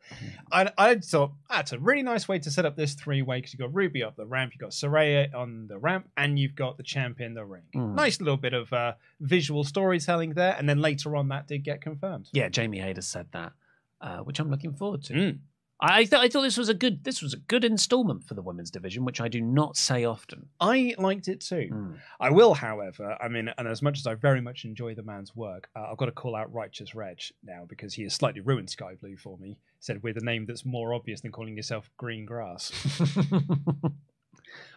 I, 0.52 0.72
I 0.78 0.96
thought 0.96 1.32
that's 1.50 1.72
a 1.72 1.80
really 1.80 2.04
nice 2.04 2.28
way 2.28 2.40
to 2.40 2.52
set 2.52 2.66
up 2.66 2.76
this 2.76 2.94
three 2.94 3.22
way 3.22 3.38
because 3.38 3.54
you've 3.54 3.60
got 3.60 3.74
Ruby 3.74 4.04
up 4.04 4.16
the 4.16 4.26
ramp, 4.26 4.54
you've 4.54 4.62
got 4.62 4.72
Saraya 4.72 5.34
on 5.34 5.68
the 5.68 5.78
ramp, 5.78 6.10
and 6.18 6.38
you've 6.38 6.56
got 6.56 6.78
the 6.78 6.84
champion 6.84 7.34
the 7.34 7.46
ring. 7.46 7.64
Mm. 7.76 7.96
Nice 7.96 8.20
little 8.20 8.38
bit 8.38 8.54
of 8.54 8.72
uh, 8.74 8.94
visual 9.20 9.64
storytelling 9.64 10.34
there, 10.34 10.56
and 10.58 10.68
then 10.68 10.80
later 10.80 11.16
on 11.16 11.30
that 11.30 11.48
did 11.48 11.64
get 11.64 11.82
confirmed. 11.82 12.30
yeah, 12.34 12.50
Jamie 12.50 12.80
Hayter 12.80 13.02
said 13.02 13.28
that, 13.32 13.54
uh, 14.02 14.18
which 14.20 14.40
I'm 14.40 14.50
looking 14.50 14.74
forward 14.74 15.04
to. 15.06 15.14
Mm. 15.14 15.40
I 15.80 16.06
thought 16.06 16.24
I 16.24 16.30
thought 16.30 16.44
this 16.44 16.58
was 16.58 16.70
a 16.70 16.74
good 16.74 17.04
this 17.04 17.22
was 17.22 17.34
a 17.34 17.38
good 17.38 17.66
installment 17.66 18.24
for 18.24 18.34
the 18.34 18.42
women's 18.42 18.72
division, 18.72 19.04
which 19.04 19.20
I 19.20 19.28
do 19.28 19.42
not 19.42 19.76
say 19.76 20.06
often. 20.06 20.48
I 20.60 20.96
liked 20.98 21.28
it 21.28 21.42
too. 21.42 21.96
I 22.20 22.30
will, 22.30 22.54
however, 22.54 23.18
I 23.22 23.28
mean, 23.28 23.52
and 23.58 23.68
as 23.68 23.82
much 23.82 24.00
as 24.00 24.08
I 24.08 24.16
very 24.16 24.40
much 24.42 24.64
enjoy 24.64 24.96
the 24.96 25.04
man's 25.04 25.36
work, 25.36 25.70
uh, 25.76 25.88
I've 25.92 25.98
got 25.98 26.06
to 26.06 26.12
call 26.14 26.36
out 26.36 26.54
Righteous 26.54 26.96
Reg 26.96 27.20
now 27.44 27.66
because 27.68 27.94
he 27.94 28.04
has 28.04 28.14
slightly 28.14 28.42
ruined 28.42 28.70
Sky 28.70 28.94
Blue 29.00 29.18
for 29.18 29.38
me. 29.38 29.58
Said 29.80 30.02
with 30.02 30.18
a 30.18 30.24
name 30.24 30.46
that's 30.46 30.66
more 30.66 30.94
obvious 30.94 31.22
than 31.22 31.32
calling 31.32 31.58
yourself 31.58 31.92
Green 31.98 32.26
Grass. 32.26 32.72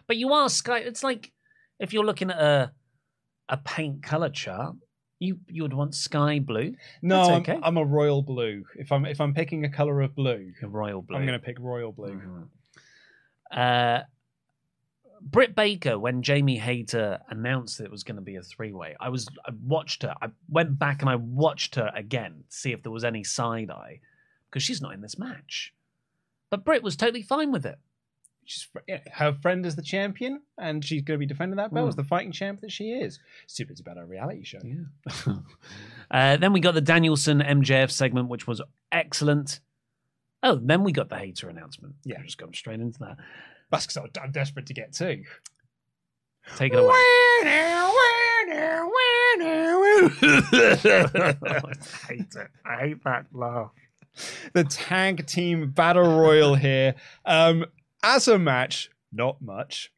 But 0.07 0.17
you 0.17 0.33
are 0.33 0.49
sky. 0.49 0.79
It's 0.79 1.03
like 1.03 1.31
if 1.79 1.93
you're 1.93 2.05
looking 2.05 2.31
at 2.31 2.39
a 2.39 2.71
a 3.47 3.57
paint 3.57 4.03
color 4.03 4.29
chart, 4.29 4.75
you 5.19 5.39
you 5.47 5.63
would 5.63 5.73
want 5.73 5.93
sky 5.93 6.39
blue. 6.39 6.73
No, 7.01 7.17
That's 7.17 7.29
I'm, 7.29 7.41
okay. 7.41 7.59
I'm 7.61 7.77
a 7.77 7.85
royal 7.85 8.21
blue. 8.21 8.63
If 8.75 8.91
I'm 8.91 9.05
if 9.05 9.21
I'm 9.21 9.33
picking 9.33 9.65
a 9.65 9.69
color 9.69 10.01
of 10.01 10.15
blue, 10.15 10.53
A 10.63 10.67
royal 10.67 11.01
blue. 11.01 11.17
I'm 11.17 11.25
going 11.25 11.39
to 11.39 11.45
pick 11.45 11.57
royal 11.59 11.91
blue. 11.91 12.47
Uh, 13.51 14.01
Britt 15.21 15.55
Baker, 15.55 15.99
when 15.99 16.21
Jamie 16.21 16.57
Hayter 16.57 17.19
announced 17.29 17.77
that 17.77 17.85
it 17.85 17.91
was 17.91 18.03
going 18.03 18.15
to 18.15 18.21
be 18.21 18.37
a 18.37 18.41
three 18.41 18.71
way, 18.71 18.95
I 18.99 19.09
was 19.09 19.27
I 19.45 19.51
watched 19.61 20.03
her. 20.03 20.15
I 20.21 20.29
went 20.47 20.79
back 20.79 21.01
and 21.01 21.09
I 21.09 21.15
watched 21.15 21.75
her 21.75 21.91
again 21.93 22.43
to 22.49 22.55
see 22.55 22.71
if 22.71 22.81
there 22.81 22.91
was 22.91 23.03
any 23.03 23.23
side 23.23 23.69
eye 23.69 23.99
because 24.49 24.63
she's 24.63 24.81
not 24.81 24.93
in 24.93 25.01
this 25.01 25.19
match. 25.19 25.73
But 26.49 26.63
Britt 26.63 26.81
was 26.81 26.95
totally 26.95 27.21
fine 27.21 27.51
with 27.51 27.65
it. 27.65 27.77
She's 28.51 28.67
her 29.13 29.33
friend 29.43 29.63
is 29.63 29.75
the 29.75 29.83
champion, 29.83 30.41
and 30.57 30.83
she's 30.83 31.03
going 31.03 31.17
to 31.19 31.19
be 31.19 31.27
defending 31.27 31.57
that 31.57 31.71
belt 31.71 31.85
Mm. 31.85 31.89
as 31.89 31.95
the 31.95 32.03
fighting 32.03 32.31
champ 32.31 32.61
that 32.61 32.71
she 32.71 32.85
is. 32.93 33.19
Super, 33.45 33.71
it's 33.73 33.79
about 33.79 33.99
a 33.99 34.05
reality 34.05 34.43
show. 34.43 34.59
Uh, 36.11 36.37
then 36.37 36.51
we 36.53 36.59
got 36.59 36.73
the 36.73 36.81
Danielson 36.81 37.39
MJF 37.39 37.91
segment, 37.91 38.29
which 38.29 38.47
was 38.47 38.59
excellent. 38.91 39.59
Oh, 40.41 40.55
then 40.55 40.83
we 40.83 40.91
got 40.91 41.07
the 41.09 41.17
Hayter 41.17 41.49
announcement. 41.49 41.93
Yeah. 42.03 42.19
just 42.23 42.39
gone 42.39 42.51
straight 42.55 42.79
into 42.79 42.97
that. 43.01 43.17
That's 43.69 43.85
because 43.85 44.09
I'm 44.19 44.31
desperate 44.31 44.65
to 44.65 44.73
get 44.73 44.93
to. 44.93 45.21
Take 46.55 46.73
it 46.73 46.79
away. 46.79 46.95
I 50.21 51.73
hate 52.07 52.35
it. 52.35 52.47
I 52.65 52.75
hate 52.79 53.03
that 53.03 53.25
laugh. 53.31 53.69
the 54.53 54.63
tag 54.63 55.25
team 55.27 55.69
battle 55.71 56.17
royal 56.19 56.55
here. 56.55 56.95
Um, 57.25 57.65
as 58.03 58.27
a 58.27 58.39
match, 58.39 58.89
not 59.11 59.41
much. 59.41 59.91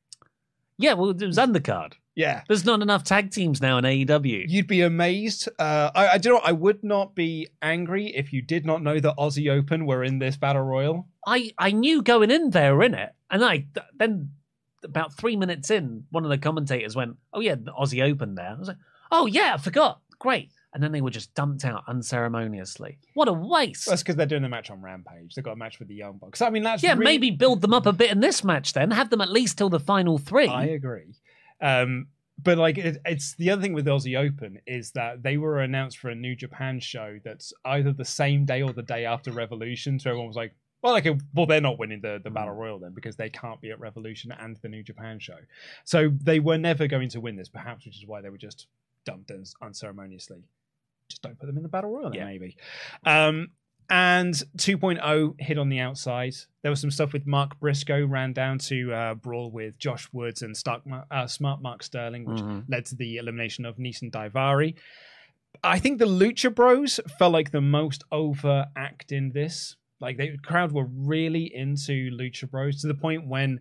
Yeah, 0.77 0.93
well, 0.93 1.09
it 1.09 1.21
was 1.21 1.37
undercard. 1.37 1.93
Yeah. 2.15 2.41
There's 2.47 2.65
not 2.65 2.81
enough 2.81 3.03
tag 3.03 3.31
teams 3.31 3.61
now 3.61 3.77
in 3.77 3.85
AEW. 3.85 4.45
You'd 4.47 4.67
be 4.67 4.81
amazed. 4.81 5.47
Uh, 5.57 5.91
I, 5.95 6.07
I 6.09 6.17
do. 6.17 6.37
I 6.37 6.51
would 6.51 6.83
not 6.83 7.15
be 7.15 7.47
angry 7.61 8.07
if 8.07 8.33
you 8.33 8.41
did 8.41 8.65
not 8.65 8.83
know 8.83 8.99
that 8.99 9.17
Aussie 9.17 9.49
Open 9.49 9.85
were 9.85 10.03
in 10.03 10.19
this 10.19 10.35
battle 10.37 10.63
royal. 10.63 11.07
I, 11.25 11.51
I 11.57 11.71
knew 11.71 12.01
going 12.01 12.31
in 12.31 12.49
they 12.49 12.69
were 12.71 12.83
in 12.83 12.95
it, 12.95 13.13
and 13.29 13.43
I 13.45 13.67
then 13.95 14.31
about 14.83 15.13
three 15.13 15.35
minutes 15.35 15.69
in, 15.69 16.05
one 16.09 16.23
of 16.23 16.29
the 16.29 16.37
commentators 16.37 16.95
went, 16.95 17.17
"Oh 17.33 17.39
yeah, 17.39 17.55
the 17.55 17.71
Aussie 17.71 18.03
Open 18.03 18.35
there." 18.35 18.49
I 18.49 18.55
was 18.55 18.67
like, 18.69 18.77
"Oh 19.11 19.25
yeah, 19.27 19.53
I 19.53 19.57
forgot. 19.57 20.01
Great." 20.19 20.51
And 20.73 20.81
then 20.81 20.91
they 20.91 21.01
were 21.01 21.09
just 21.09 21.33
dumped 21.35 21.65
out 21.65 21.83
unceremoniously. 21.87 22.97
What 23.13 23.27
a 23.27 23.33
waste! 23.33 23.87
That's 23.87 24.03
because 24.03 24.15
they're 24.15 24.25
doing 24.25 24.45
a 24.45 24.49
match 24.49 24.69
on 24.69 24.81
Rampage. 24.81 25.35
They've 25.35 25.43
got 25.43 25.53
a 25.53 25.57
match 25.57 25.79
with 25.79 25.89
the 25.89 25.95
Young 25.95 26.17
Bucks. 26.17 26.41
I 26.41 26.49
mean, 26.49 26.63
that's 26.63 26.81
yeah, 26.81 26.93
really- 26.93 27.03
maybe 27.03 27.31
build 27.31 27.61
them 27.61 27.73
up 27.73 27.85
a 27.85 27.93
bit 27.93 28.11
in 28.11 28.21
this 28.21 28.43
match. 28.43 28.73
Then 28.73 28.91
have 28.91 29.09
them 29.09 29.21
at 29.21 29.29
least 29.29 29.57
till 29.57 29.69
the 29.69 29.79
final 29.79 30.17
three. 30.17 30.47
I 30.47 30.65
agree. 30.65 31.13
Um, 31.61 32.07
but 32.43 32.57
like, 32.57 32.77
it, 32.77 32.97
it's 33.05 33.35
the 33.35 33.51
other 33.51 33.61
thing 33.61 33.73
with 33.73 33.85
Aussie 33.85 34.17
Open 34.17 34.59
is 34.65 34.91
that 34.91 35.21
they 35.23 35.37
were 35.37 35.59
announced 35.59 35.97
for 35.97 36.09
a 36.09 36.15
New 36.15 36.35
Japan 36.35 36.79
show 36.79 37.19
that's 37.23 37.53
either 37.65 37.93
the 37.93 38.05
same 38.05 38.45
day 38.45 38.61
or 38.61 38.73
the 38.73 38.81
day 38.81 39.05
after 39.05 39.31
Revolution. 39.31 39.99
So 39.99 40.09
everyone 40.09 40.27
was 40.27 40.35
like, 40.35 40.53
well, 40.81 40.93
like, 40.93 41.07
well, 41.35 41.45
they're 41.45 41.61
not 41.61 41.77
winning 41.77 42.01
the, 42.01 42.19
the 42.23 42.31
Battle 42.31 42.55
Royal 42.55 42.79
then 42.79 42.93
because 42.93 43.15
they 43.15 43.29
can't 43.29 43.61
be 43.61 43.69
at 43.69 43.79
Revolution 43.79 44.33
and 44.39 44.57
the 44.63 44.69
New 44.69 44.81
Japan 44.81 45.19
show. 45.19 45.37
So 45.83 46.11
they 46.23 46.39
were 46.39 46.57
never 46.57 46.87
going 46.87 47.09
to 47.09 47.21
win 47.21 47.35
this, 47.35 47.49
perhaps, 47.49 47.85
which 47.85 47.97
is 47.97 48.07
why 48.07 48.21
they 48.21 48.29
were 48.29 48.37
just 48.37 48.65
dumped 49.05 49.31
unceremoniously. 49.61 50.43
Just 51.11 51.21
don't 51.21 51.37
put 51.39 51.45
them 51.47 51.57
in 51.57 51.63
the 51.63 51.69
Battle 51.69 51.91
Royal, 51.91 52.09
then, 52.09 52.19
Yeah. 52.19 52.25
maybe. 52.25 52.57
Um, 53.05 53.49
and 53.89 54.33
2.0 54.57 55.35
hit 55.39 55.57
on 55.57 55.67
the 55.69 55.79
outside. 55.79 56.33
There 56.61 56.71
was 56.71 56.79
some 56.79 56.91
stuff 56.91 57.11
with 57.13 57.27
Mark 57.27 57.59
Briscoe 57.59 58.05
ran 58.05 58.31
down 58.33 58.57
to 58.59 58.93
uh, 58.93 59.13
brawl 59.15 59.51
with 59.51 59.77
Josh 59.77 60.07
Woods 60.13 60.41
and 60.41 60.55
Stark, 60.55 60.83
uh, 61.11 61.27
Smart 61.27 61.61
Mark 61.61 61.83
Sterling, 61.83 62.23
which 62.25 62.39
Mhm. 62.41 62.65
led 62.69 62.85
to 62.85 62.95
the 62.95 63.17
elimination 63.17 63.65
of 63.65 63.75
Neeson 63.77 64.09
Daivari. 64.09 64.75
I 65.63 65.77
think 65.79 65.99
the 65.99 66.05
Lucha 66.05 66.53
Bros 66.55 66.99
felt 67.19 67.33
like 67.33 67.51
the 67.51 67.59
most 67.61 68.03
overact 68.11 69.11
in 69.11 69.31
this. 69.33 69.75
Like 69.99 70.17
the 70.17 70.37
crowd 70.37 70.71
were 70.71 70.85
really 70.85 71.53
into 71.53 72.09
Lucha 72.11 72.49
Bros 72.49 72.81
to 72.81 72.87
the 72.87 72.93
point 72.95 73.27
when 73.27 73.59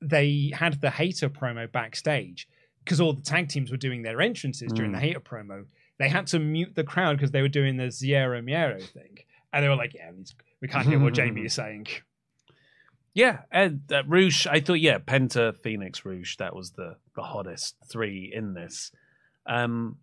they 0.00 0.52
had 0.54 0.80
the 0.80 0.90
Hayter 0.90 1.28
promo 1.28 1.70
backstage 1.70 2.48
because 2.84 3.00
all 3.00 3.12
the 3.14 3.22
tag 3.22 3.48
teams 3.48 3.70
were 3.70 3.76
doing 3.76 4.02
their 4.02 4.20
entrances 4.20 4.72
during 4.72 4.90
Mm. 4.92 4.94
the 4.94 5.00
Hayter 5.00 5.20
promo. 5.20 5.66
They 5.98 6.08
had 6.08 6.26
to 6.28 6.38
mute 6.38 6.74
the 6.74 6.84
crowd 6.84 7.16
because 7.16 7.30
they 7.30 7.42
were 7.42 7.48
doing 7.48 7.76
the 7.76 7.84
Cero 7.84 8.42
Miedo 8.42 8.82
thing, 8.82 9.18
and 9.52 9.64
they 9.64 9.68
were 9.68 9.76
like, 9.76 9.94
"Yeah, 9.94 10.10
we 10.60 10.68
can't 10.68 10.86
hear 10.86 10.98
what 10.98 11.14
Jamie 11.14 11.42
is 11.44 11.54
saying." 11.54 11.86
Yeah, 13.14 13.40
and 13.50 13.82
uh, 13.92 14.04
Rush. 14.06 14.46
I 14.46 14.60
thought, 14.60 14.80
yeah, 14.80 14.96
Penta, 14.98 15.54
Phoenix, 15.54 16.02
Rush. 16.04 16.38
That 16.38 16.56
was 16.56 16.70
the 16.70 16.96
the 17.14 17.20
hottest 17.22 17.76
three 17.86 18.32
in 18.34 18.54
this. 18.54 18.90
Um, 19.46 19.98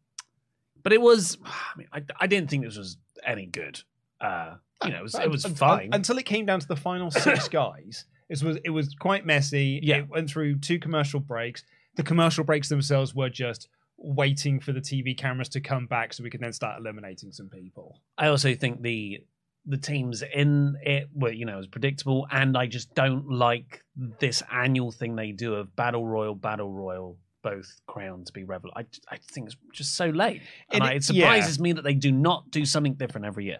but 0.83 0.93
it 0.93 1.01
was. 1.01 1.37
I 1.43 1.77
mean, 1.77 1.87
I, 1.91 2.03
I 2.19 2.27
didn't 2.27 2.51
think 2.51 2.65
this 2.65 2.77
was 2.77 2.97
any 3.25 3.47
good. 3.47 3.81
Uh, 4.21 4.55
you 4.83 4.91
know, 4.91 4.99
it 4.99 5.03
was 5.03 5.15
it 5.15 5.29
was 5.29 5.45
fine. 5.45 5.89
until 5.91 6.17
it 6.17 6.25
came 6.25 6.45
down 6.45 6.59
to 6.59 6.67
the 6.67 6.75
final 6.75 7.11
six 7.11 7.47
guys. 7.49 8.05
It 8.29 8.43
was 8.43 8.57
it 8.63 8.69
was 8.69 8.93
quite 8.93 9.25
messy. 9.25 9.79
Yeah. 9.81 9.97
It 9.97 10.09
went 10.09 10.29
through 10.29 10.59
two 10.59 10.79
commercial 10.79 11.19
breaks. 11.19 11.63
The 11.95 12.03
commercial 12.03 12.43
breaks 12.43 12.69
themselves 12.69 13.15
were 13.15 13.29
just 13.29 13.67
waiting 14.01 14.59
for 14.59 14.71
the 14.71 14.79
TV 14.81 15.15
cameras 15.17 15.49
to 15.49 15.59
come 15.61 15.85
back 15.85 16.13
so 16.13 16.23
we 16.23 16.29
could 16.29 16.41
then 16.41 16.53
start 16.53 16.79
eliminating 16.79 17.31
some 17.31 17.49
people. 17.49 17.99
I 18.17 18.27
also 18.27 18.55
think 18.55 18.81
the 18.81 19.23
the 19.65 19.77
teams 19.77 20.23
in 20.33 20.77
it 20.81 21.09
were 21.13 21.31
you 21.31 21.45
know 21.45 21.59
as 21.59 21.67
predictable, 21.67 22.27
and 22.31 22.57
I 22.57 22.65
just 22.65 22.93
don't 22.95 23.29
like 23.29 23.83
this 24.19 24.41
annual 24.51 24.91
thing 24.91 25.15
they 25.15 25.31
do 25.31 25.55
of 25.55 25.75
battle 25.75 26.07
royal, 26.07 26.33
battle 26.33 26.71
royal, 26.71 27.17
both 27.43 27.67
crowned 27.87 28.27
to 28.27 28.33
be 28.33 28.43
revel. 28.45 28.71
I 28.75 28.85
I 29.09 29.17
think 29.31 29.47
it's 29.47 29.57
just 29.73 29.95
so 29.95 30.07
late, 30.07 30.41
and 30.71 30.83
It- 30.83 30.87
I, 30.87 30.93
it 30.93 31.09
yeah. 31.09 31.23
surprises 31.25 31.59
me 31.59 31.73
that 31.73 31.83
they 31.83 31.93
do 31.93 32.11
not 32.11 32.49
do 32.51 32.65
something 32.65 32.93
different 32.95 33.25
every 33.27 33.45
year. 33.45 33.59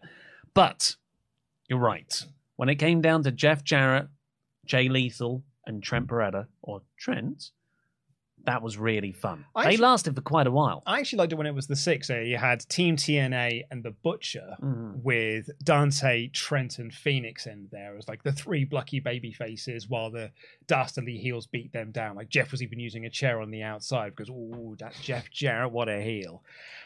But 0.54 0.96
you're 1.70 1.80
right. 1.80 2.26
When 2.56 2.70
it 2.70 2.76
came 2.76 3.02
down 3.02 3.24
to 3.24 3.32
Jeff 3.32 3.64
Jarrett, 3.64 4.08
Jay 4.66 4.90
Lethal, 4.90 5.44
and 5.68 5.84
Trent 5.84 6.08
Beretta, 6.08 6.48
or 6.62 6.82
Trent, 6.98 7.52
that 8.46 8.62
was 8.62 8.78
really 8.78 9.12
fun. 9.12 9.46
I 9.56 9.64
they 9.64 9.70
actu- 9.72 9.82
lasted 9.84 10.16
for 10.16 10.22
quite 10.22 10.48
a 10.48 10.52
while. 10.52 10.82
I 10.88 11.00
actually 11.00 11.18
liked 11.20 11.34
it 11.34 11.36
when 11.36 11.48
it 11.48 11.54
was 11.54 11.68
the 11.68 11.76
six. 11.76 12.08
So 12.08 12.20
you 12.20 12.38
had 12.38 12.62
Team 12.70 12.96
TNA 12.96 13.64
and 13.70 13.84
the 13.84 13.92
Butcher 13.92 14.56
Mhm. 14.62 15.04
with 15.04 15.50
Dante, 15.64 16.28
Trent, 16.30 16.80
and 16.80 16.94
Phoenix 16.94 17.46
in 17.46 17.68
there. 17.72 17.94
It 17.94 17.98
was 17.98 18.08
like 18.08 18.24
the 18.24 18.32
three 18.32 18.66
plucky 18.66 19.00
baby 19.00 19.32
faces 19.34 19.88
while 19.88 20.10
the 20.10 20.32
dastardly 20.68 21.18
heels 21.18 21.48
beat 21.48 21.72
them 21.74 21.92
down. 21.92 22.16
Like 22.16 22.30
Jeff 22.30 22.52
was 22.52 22.62
even 22.64 22.80
using 22.80 23.06
a 23.06 23.10
chair 23.10 23.42
on 23.42 23.52
the 23.52 23.64
outside 23.64 24.16
because, 24.16 24.30
oh, 24.30 24.76
that 24.80 24.94
Jeff 25.02 25.30
Jarrett, 25.32 25.72
what 25.72 25.90
a 25.90 26.02
heel. 26.02 26.44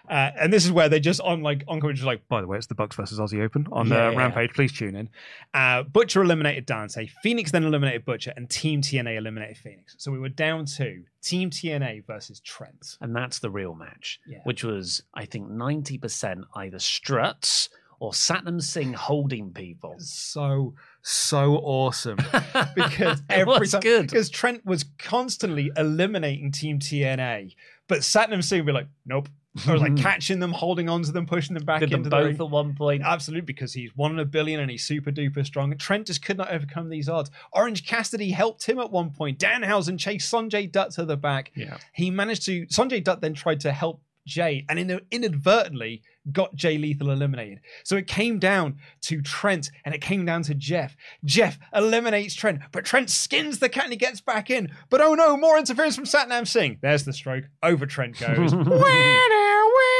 Uh, 0.10 0.32
and 0.40 0.52
this 0.52 0.66
is 0.66 0.72
where 0.72 0.90
they 0.90 1.00
just 1.00 1.22
on 1.22 1.42
like 1.42 1.64
on 1.68 1.80
commentary, 1.80 1.94
just 1.96 2.06
like, 2.06 2.28
by 2.28 2.42
the 2.42 2.48
way, 2.48 2.58
it's 2.58 2.68
the 2.68 2.76
Bucks 2.76 2.96
versus 2.96 3.20
Aussie 3.20 3.42
Open 3.44 3.68
on 3.72 3.88
Yeah. 3.88 4.10
the 4.10 4.18
Rampage. 4.18 4.52
Please 4.54 4.74
tune 4.74 4.96
in. 4.96 5.10
Uh, 5.54 5.84
Butcher 5.84 6.22
eliminated 6.22 6.66
Dante. 6.66 7.08
Phoenix 7.22 7.52
then 7.52 7.64
eliminated 7.64 8.04
Butcher, 8.06 8.34
and 8.36 8.50
Team 8.50 8.82
TNA 8.82 9.16
eliminated 9.18 9.58
Phoenix. 9.58 9.96
So 10.00 10.12
we 10.12 10.20
were 10.20 10.30
down 10.30 10.66
to 10.78 11.04
Team 11.24 11.50
TNA 11.50 12.06
versus 12.06 12.40
Trent. 12.42 12.98
and 13.02 13.16
that's 13.16 13.40
the 13.40 13.50
real 13.50 13.76
match, 13.76 14.20
Yeah. 14.28 14.40
which 14.44 14.64
was 14.64 15.02
I 15.14 15.26
think 15.26 15.50
ninety 15.50 15.98
percent 15.98 16.42
either 16.56 16.80
struts 16.80 17.70
or 18.00 18.12
Satnam 18.12 18.62
Singh 18.62 18.94
holding 18.94 19.54
people. 19.54 19.96
so 20.00 20.74
so 21.02 21.56
awesome 21.58 22.18
because 22.76 23.22
every 23.30 23.68
time 23.68 23.82
good. 23.82 24.08
because 24.10 24.30
Trent 24.30 24.66
was 24.66 24.84
constantly 25.00 25.72
eliminating 25.78 26.52
Team 26.52 26.80
TNA, 26.80 27.56
but 27.88 28.00
Satnam 28.00 28.44
Singh 28.44 28.60
would 28.60 28.66
be 28.68 28.72
like, 28.74 28.88
nope. 29.06 29.30
I 29.68 29.72
was 29.72 29.82
like 29.82 29.92
mm-hmm. 29.92 30.04
catching 30.04 30.40
them, 30.40 30.52
holding 30.52 30.90
on 30.90 31.04
to 31.04 31.12
them, 31.12 31.28
pushing 31.28 31.54
them 31.54 31.64
back 31.64 31.82
Did 31.82 31.92
into 31.92 31.96
them 31.96 32.04
the 32.04 32.10
both 32.10 32.40
ring. 32.40 32.48
at 32.48 32.50
one 32.50 32.76
point. 32.76 33.04
Absolutely, 33.04 33.46
because 33.46 33.74
he's 33.74 33.96
one 33.96 34.12
in 34.12 34.20
a 34.20 34.26
billion 34.26 34.60
and 34.60 34.72
he's 34.72 34.84
super 34.84 35.12
duper 35.12 35.46
strong. 35.46 35.78
Trent 35.78 36.08
just 36.08 36.26
could 36.26 36.38
not 36.38 36.52
overcome 36.52 36.90
these 36.90 37.08
odds. 37.08 37.30
Orange 37.52 37.86
Cassidy 37.86 38.32
helped 38.32 38.66
him 38.66 38.80
at 38.80 38.92
one 38.92 39.12
point. 39.12 39.38
Danhausen 39.38 40.00
chased 40.00 40.32
Sanjay 40.34 40.72
Dutt 40.72 40.92
to 40.94 41.06
the 41.06 41.18
back. 41.18 41.52
Yeah. 41.56 41.78
He 41.94 42.10
managed 42.10 42.46
to. 42.46 42.66
Sanjay 42.66 43.04
Dutt 43.04 43.22
then 43.22 43.36
tried 43.36 43.60
to 43.62 43.72
help 43.72 44.02
Jay 44.26 44.66
and 44.70 44.80
in, 44.80 45.02
inadvertently 45.12 46.02
got 46.32 46.56
Jay 46.56 46.78
Lethal 46.78 47.12
eliminated. 47.12 47.60
So 47.84 47.98
it 47.98 48.08
came 48.08 48.40
down 48.40 48.78
to 49.02 49.22
Trent 49.22 49.70
and 49.84 49.94
it 49.94 50.02
came 50.02 50.26
down 50.26 50.44
to 50.44 50.54
Jeff. 50.54 50.96
Jeff 51.26 51.60
eliminates 51.74 52.34
Trent, 52.34 52.62
but 52.72 52.86
Trent 52.86 53.10
skins 53.10 53.60
the 53.60 53.70
cat 53.70 53.86
and 53.86 53.94
he 53.94 53.98
gets 53.98 54.22
back 54.22 54.50
in. 54.50 54.72
But 54.90 55.02
oh 55.02 55.16
no, 55.16 55.36
more 55.36 55.58
interference 55.58 55.96
from 55.96 56.06
Satnam 56.06 56.48
Singh. 56.48 56.80
There's 56.82 57.04
the 57.04 57.14
stroke. 57.14 57.46
Over 57.62 57.86
Trent 57.86 58.18
goes. 58.20 58.56
Winner, 58.56 58.74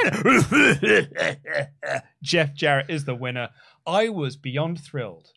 winner. 0.04 0.52
Jeff 2.24 2.54
Jarrett 2.54 2.90
is 2.90 3.06
the 3.06 3.16
winner. 3.16 3.50
I 3.86 4.10
was 4.10 4.38
beyond 4.38 4.80
thrilled 4.80 5.32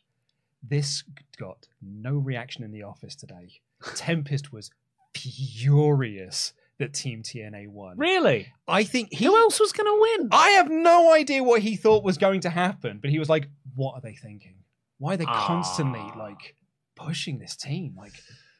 This 0.63 1.03
got 1.37 1.67
no 1.81 2.13
reaction 2.17 2.63
in 2.63 2.71
the 2.71 2.83
office 2.83 3.15
today. 3.15 3.59
Tempest 3.95 4.51
was 4.53 4.71
furious 5.13 6.53
that 6.79 6.93
Team 6.93 7.23
TNA 7.23 7.67
won. 7.69 7.97
Really? 7.97 8.47
I 8.67 8.83
think 8.83 9.09
he. 9.11 9.25
Who 9.25 9.35
else 9.35 9.59
was 9.59 9.71
going 9.71 9.87
to 9.87 9.99
win? 10.21 10.29
I 10.31 10.49
have 10.51 10.69
no 10.69 11.13
idea 11.13 11.43
what 11.43 11.61
he 11.61 11.75
thought 11.75 12.03
was 12.03 12.17
going 12.17 12.41
to 12.41 12.49
happen, 12.49 12.99
but 13.01 13.09
he 13.09 13.19
was 13.19 13.29
like, 13.29 13.47
"What 13.75 13.93
are 13.95 14.01
they 14.01 14.13
thinking? 14.15 14.55
Why 14.99 15.13
are 15.13 15.17
they 15.17 15.25
constantly 15.25 15.99
Ah. 16.01 16.17
like 16.17 16.55
pushing 16.95 17.39
this 17.39 17.55
team? 17.55 17.95
Like, 17.97 18.13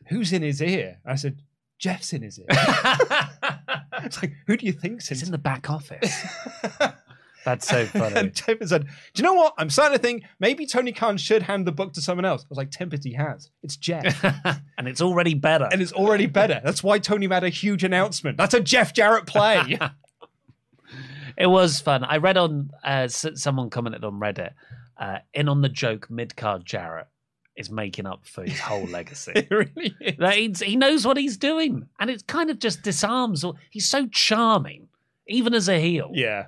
who's 0.08 0.34
in 0.34 0.42
his 0.42 0.62
ear?" 0.62 1.00
I 1.06 1.16
said, 1.16 1.42
"Jeff's 1.80 2.14
in 2.14 2.22
his 2.24 2.40
ear." 2.40 2.48
it's 4.04 4.22
like, 4.22 4.34
who 4.48 4.58
do 4.58 4.66
you 4.66 4.72
think's 4.74 5.08
He's 5.10 5.22
in? 5.22 5.28
in 5.28 5.32
the 5.32 5.38
back 5.38 5.70
office. 5.70 6.24
That's 7.48 7.68
so 7.68 7.86
funny. 8.02 8.16
and 8.16 8.36
Tempest 8.36 8.70
said, 8.70 8.84
"Do 8.86 8.90
you 9.16 9.24
know 9.24 9.34
what? 9.34 9.54
I'm 9.58 9.70
starting 9.70 9.98
to 9.98 10.02
think 10.02 10.24
maybe 10.40 10.66
Tony 10.66 10.92
Khan 10.92 11.18
should 11.18 11.44
hand 11.44 11.66
the 11.66 11.72
book 11.72 11.94
to 11.94 12.02
someone 12.02 12.26
else." 12.26 12.44
I 12.44 12.48
was 12.50 12.58
like, 12.58 12.72
"Tempest, 12.72 13.04
he 13.04 13.14
has. 13.14 13.50
It's 13.64 13.78
Jeff." 13.78 14.22
and 14.78 14.88
it's 14.88 15.02
already 15.02 15.34
better. 15.34 15.70
and 15.72 15.82
it's 15.82 15.94
already 15.94 16.26
better. 16.26 16.60
That's 16.64 16.84
why 16.84 17.00
Tony 17.00 17.26
made 17.28 17.44
a 17.44 17.50
huge 17.50 17.84
announcement. 17.84 18.38
That's 18.38 18.54
a 18.54 18.60
Jeff 18.60 18.94
Jarrett 18.94 19.26
play. 19.26 19.80
It 21.38 21.46
was 21.48 21.80
fun. 21.80 22.04
I 22.04 22.18
read 22.18 22.36
on 22.38 22.72
uh, 22.84 23.08
someone 23.08 23.70
commented 23.70 24.04
on 24.04 24.14
Reddit. 24.20 24.54
Uh, 24.98 25.20
in 25.36 25.48
on 25.48 25.62
the 25.62 25.70
joke, 25.70 26.10
mid 26.10 26.36
card 26.36 26.66
Jarrett 26.66 27.06
is 27.56 27.70
making 27.70 28.08
up 28.08 28.26
for 28.26 28.44
his 28.44 28.60
whole 28.60 28.86
legacy. 28.88 29.48
really 29.52 29.94
is. 30.00 30.60
He 30.62 30.76
knows 30.76 31.06
what 31.06 31.16
he's 31.18 31.38
doing, 31.38 31.88
and 32.00 32.10
it 32.10 32.26
kind 32.26 32.50
of 32.50 32.58
just 32.58 32.82
disarms. 32.82 33.46
He's 33.70 33.88
so 33.88 34.08
charming, 34.08 34.88
even 35.28 35.54
as 35.54 35.70
a 35.70 35.80
heel, 35.80 36.10
Yeah. 36.14 36.48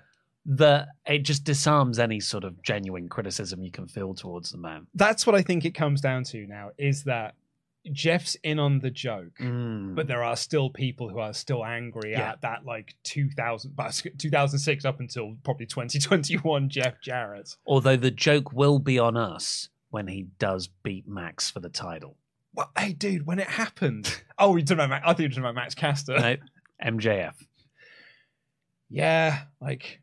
That 0.51 0.87
it 1.05 1.19
just 1.19 1.43
disarms 1.43 1.99
any 1.99 2.19
sort 2.19 2.43
of 2.43 2.61
genuine 2.63 3.07
criticism 3.07 3.61
you 3.61 3.69
can 3.71 3.87
feel 3.87 4.13
towards 4.15 4.51
the 4.51 4.57
man. 4.57 4.87
That's 4.95 5.25
what 5.27 5.35
I 5.35 5.41
think 5.43 5.63
it 5.63 5.75
comes 5.75 6.01
down 6.01 6.23
to 6.25 6.47
now 6.47 6.71
is 6.77 7.03
that 7.03 7.35
Jeff's 7.93 8.35
in 8.43 8.57
on 8.59 8.79
the 8.79 8.89
joke, 8.89 9.37
Mm. 9.39 9.95
but 9.95 10.07
there 10.07 10.23
are 10.23 10.35
still 10.35 10.69
people 10.71 11.07
who 11.07 11.19
are 11.19 11.33
still 11.33 11.63
angry 11.63 12.11
Yeah. 12.11 12.31
at 12.31 12.41
that 12.41 12.65
like 12.65 12.95
2000, 13.03 13.75
but 13.75 14.01
2006 14.17 14.85
up 14.85 14.99
until 14.99 15.35
probably 15.43 15.65
2021 15.67 16.67
Jeff 16.69 16.99
Jarrett. 17.01 17.55
Although 17.65 17.95
the 17.95 18.11
joke 18.11 18.51
will 18.51 18.79
be 18.79 18.97
on 18.99 19.15
us 19.15 19.69
when 19.91 20.07
he 20.07 20.23
does 20.39 20.67
beat 20.83 21.07
Max 21.07 21.49
for 21.51 21.59
the 21.61 21.69
title. 21.69 22.17
Well, 22.55 22.71
hey, 22.77 22.93
dude, 22.93 23.25
when 23.27 23.37
it 23.39 23.47
happened. 23.47 24.23
Oh, 24.41 24.55
you're 24.55 24.61
talking 24.65 24.75
about 24.85 24.89
Max, 24.89 25.03
I 25.05 25.09
think 25.09 25.19
you're 25.19 25.29
talking 25.29 25.43
about 25.43 25.55
Max 25.55 25.75
Caster. 25.75 26.17
No, 26.17 26.37
MJF, 26.83 27.33
Yeah, 28.89 29.41
like 29.61 30.01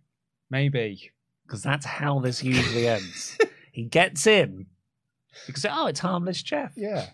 maybe. 0.50 1.12
because 1.46 1.62
that's 1.62 1.86
how 1.86 2.18
this 2.20 2.42
usually 2.42 2.88
ends. 2.88 3.36
he 3.72 3.84
gets 3.84 4.26
in 4.26 4.66
because 5.46 5.64
oh, 5.68 5.86
it's 5.86 6.00
harmless 6.00 6.42
Jeff. 6.42 6.72
Yeah. 6.76 7.06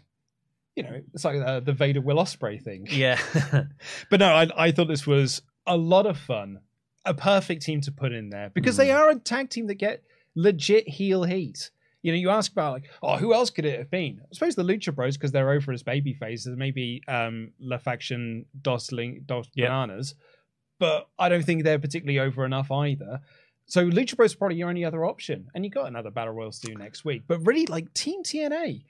You 0.76 0.84
know, 0.84 1.00
it's 1.12 1.24
like 1.24 1.36
uh, 1.40 1.60
the 1.60 1.72
Vader 1.74 2.00
Will 2.00 2.16
Ospreay 2.16 2.62
thing. 2.62 2.86
Yeah. 2.90 3.18
But 4.10 4.20
no, 4.20 4.28
I, 4.32 4.48
I 4.56 4.72
thought 4.72 4.88
this 4.88 5.06
was 5.06 5.42
a 5.66 5.76
lot 5.76 6.06
of 6.06 6.16
fun. 6.18 6.60
A 7.04 7.12
perfect 7.14 7.62
team 7.62 7.80
to 7.82 7.92
put 7.92 8.12
in 8.12 8.30
there 8.30 8.50
because 8.54 8.76
they 8.76 8.88
Mm. 8.88 8.96
are 8.96 9.10
a 9.10 9.16
tag 9.16 9.50
team 9.50 9.66
that 9.66 9.74
get 9.74 10.02
legit 10.36 10.88
heel 10.88 11.24
heat. 11.24 11.70
You 12.00 12.12
know, 12.12 12.18
you 12.18 12.30
ask 12.30 12.50
about 12.52 12.72
like, 12.74 12.84
oh, 13.02 13.16
who 13.16 13.34
else 13.34 13.50
could 13.50 13.64
it 13.64 13.78
have 13.78 13.90
been? 13.90 14.20
I 14.22 14.26
suppose 14.34 14.54
the 14.54 14.62
Lucha 14.64 14.94
Bros 14.94 15.16
because 15.16 15.30
they're 15.32 15.50
over 15.50 15.72
as 15.72 15.82
baby 15.82 16.14
faces. 16.14 16.56
Maybe 16.56 17.02
um, 17.08 17.52
La 17.60 17.78
Faction 17.78 18.46
Dos, 18.62 18.92
Ling- 18.92 19.22
Dos 19.26 19.48
Yep. 19.54 19.68
Bananas, 19.68 20.14
but 20.82 21.06
I 21.16 21.28
don't 21.28 21.44
think 21.44 21.62
they're 21.62 21.78
particularly 21.78 22.18
over 22.18 22.44
enough 22.44 22.72
either. 22.72 23.20
So 23.66 23.88
Lucha 23.88 24.16
Bros 24.16 24.32
is 24.32 24.34
probably 24.34 24.56
your 24.56 24.68
only 24.68 24.84
other 24.84 25.04
option, 25.04 25.46
and 25.54 25.64
you 25.64 25.70
got 25.70 25.86
another 25.86 26.10
Battle 26.10 26.34
Royals 26.34 26.58
to 26.58 26.66
do 26.66 26.74
next 26.74 27.04
week. 27.04 27.22
But 27.28 27.38
really, 27.46 27.66
like 27.66 27.94
Team 27.94 28.24
TNA, 28.24 28.82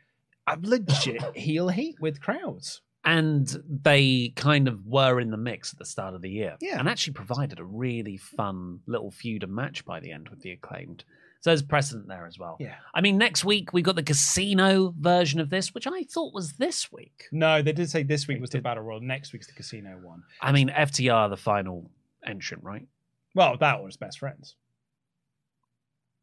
I've 0.47 0.65
legit 0.65 1.23
heel 1.37 1.69
heat 1.69 1.97
with 2.01 2.23
crowds. 2.23 2.81
and 3.05 3.63
they 3.69 4.33
kind 4.37 4.69
of 4.69 4.87
were 4.87 5.21
in 5.21 5.31
the 5.31 5.37
mix 5.37 5.75
at 5.75 5.79
the 5.79 5.85
start 5.85 6.15
of 6.15 6.23
the 6.23 6.31
year. 6.31 6.57
Yeah. 6.63 6.79
And 6.79 6.89
actually 6.89 7.13
provided 7.13 7.61
a 7.61 7.65
really 7.65 8.17
fun 8.17 8.81
little 8.87 9.11
feud 9.11 9.43
and 9.43 9.53
match 9.55 9.85
by 9.85 10.01
the 10.01 10.13
end 10.13 10.31
with 10.31 10.41
the 10.41 10.53
acclaimed. 10.53 11.05
So 11.43 11.51
there's 11.51 11.63
precedent 11.63 12.07
there 12.07 12.25
as 12.27 12.39
well. 12.39 12.57
Yeah. 12.61 12.77
I 12.95 13.01
mean, 13.01 13.19
next 13.19 13.45
week 13.45 13.73
we've 13.73 13.85
got 13.85 13.97
the 13.97 14.03
casino 14.05 14.95
version 14.99 15.41
of 15.41 15.51
this, 15.51 15.75
which 15.75 15.87
I 15.89 16.05
thought 16.05 16.33
was 16.33 16.53
this 16.53 16.91
week. 16.93 17.25
No, 17.33 17.61
they 17.63 17.73
did 17.73 17.91
say 17.91 18.05
this 18.05 18.29
week 18.29 18.39
They 18.39 18.41
was 18.41 18.51
the. 18.51 18.61
Battle 18.61 18.85
Royal. 18.85 19.01
Next 19.01 19.33
week's 19.33 19.49
the 19.49 19.53
Casino 19.53 19.99
one. 20.01 20.23
I 20.41 20.53
mean, 20.53 20.69
FTR, 20.69 21.29
the 21.31 21.37
final 21.37 21.91
entrant, 22.25 22.63
right? 22.63 22.87
Well, 23.35 23.57
that 23.59 23.83
was 23.83 23.97
best 23.97 24.21
friends. 24.21 24.55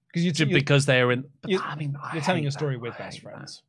Because 0.07 0.23
you, 0.25 0.31
Just 0.31 0.49
you, 0.51 0.57
because 0.57 0.85
they 0.85 1.01
are 1.01 1.11
in. 1.11 1.25
But 1.41 1.51
you- 1.51 1.59
I 1.59 1.75
mean, 1.75 1.97
I 2.01 2.13
you're 2.13 2.23
telling 2.23 2.47
a 2.47 2.51
story 2.51 2.75
that. 2.75 2.79
with 2.81 2.97
best 2.97 3.17
hate 3.17 3.25
that. 3.25 3.31
friends. 3.33 3.63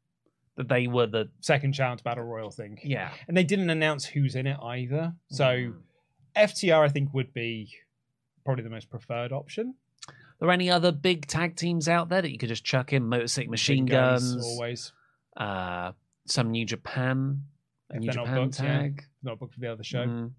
That 0.57 0.69
they 0.69 0.87
were 0.87 1.07
the. 1.07 1.31
Second 1.41 1.73
chance 1.73 2.01
Battle 2.01 2.25
Royal 2.25 2.51
thing. 2.51 2.79
Yeah. 2.85 3.11
And 3.29 3.37
they 3.37 3.45
didn't 3.45 3.71
announce 3.71 4.05
who's 4.07 4.37
in 4.37 4.47
it 4.47 4.57
either. 4.63 5.15
So 5.31 5.45
Mm. 5.45 5.75
FTR, 6.37 6.85
I 6.85 6.89
think, 6.89 7.13
would 7.13 7.33
be 7.35 7.71
probably 8.45 8.63
the 8.65 8.71
most 8.71 8.89
preferred 8.89 9.33
option. 9.33 9.75
Are 10.41 10.47
there 10.47 10.51
any 10.51 10.71
other 10.71 10.91
big 10.93 11.27
tag 11.27 11.57
teams 11.57 11.89
out 11.89 12.09
there 12.09 12.23
that 12.23 12.31
you 12.31 12.39
could 12.39 12.49
just 12.49 12.65
chuck 12.65 12.93
in? 12.93 13.07
Motor 13.07 13.27
City 13.29 13.49
Machine 13.49 13.85
Big 13.85 13.93
guns, 13.93 14.33
Guns, 14.35 14.45
always. 14.47 14.93
uh, 15.37 15.93
some 16.27 16.51
New 16.51 16.65
Japan, 16.65 17.45
If 17.91 18.01
New 18.01 18.11
Japan 18.11 18.35
booked, 18.45 18.61
yeah. 18.61 18.79
tag. 18.79 19.05
Not 19.23 19.39
booked 19.39 19.55
for 19.55 19.61
the 19.61 19.71
other 19.71 19.85
show. 19.85 20.07
Mm. 20.07 20.31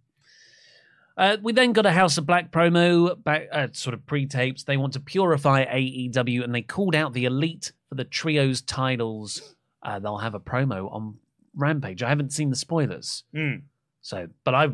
Uh, 1.18 1.38
we 1.44 1.52
then 1.54 1.74
got 1.74 1.86
a 1.86 1.92
House 1.92 2.18
of 2.18 2.26
Black 2.26 2.52
promo, 2.52 3.22
back, 3.22 3.48
uh, 3.52 3.68
sort 3.74 3.94
of 3.94 4.06
pre-tapes. 4.06 4.64
They 4.64 4.78
want 4.78 4.94
to 4.94 5.00
purify 5.00 5.66
AEW, 5.66 6.44
and 6.44 6.56
they 6.56 6.62
called 6.62 6.96
out 6.96 7.14
the 7.14 7.26
Elite 7.26 7.74
for 7.90 7.96
the 7.96 8.06
trios 8.06 8.62
titles. 8.62 9.56
Uh, 9.84 10.00
they'll 10.00 10.18
have 10.20 10.34
a 10.36 10.40
promo 10.40 10.92
on 10.92 11.16
Rampage. 11.56 12.02
I 12.02 12.10
haven't 12.10 12.32
seen 12.32 12.50
the 12.50 12.56
spoilers, 12.56 13.24
Mm. 13.36 13.64
so 14.02 14.28
but 14.46 14.56
I 14.56 14.70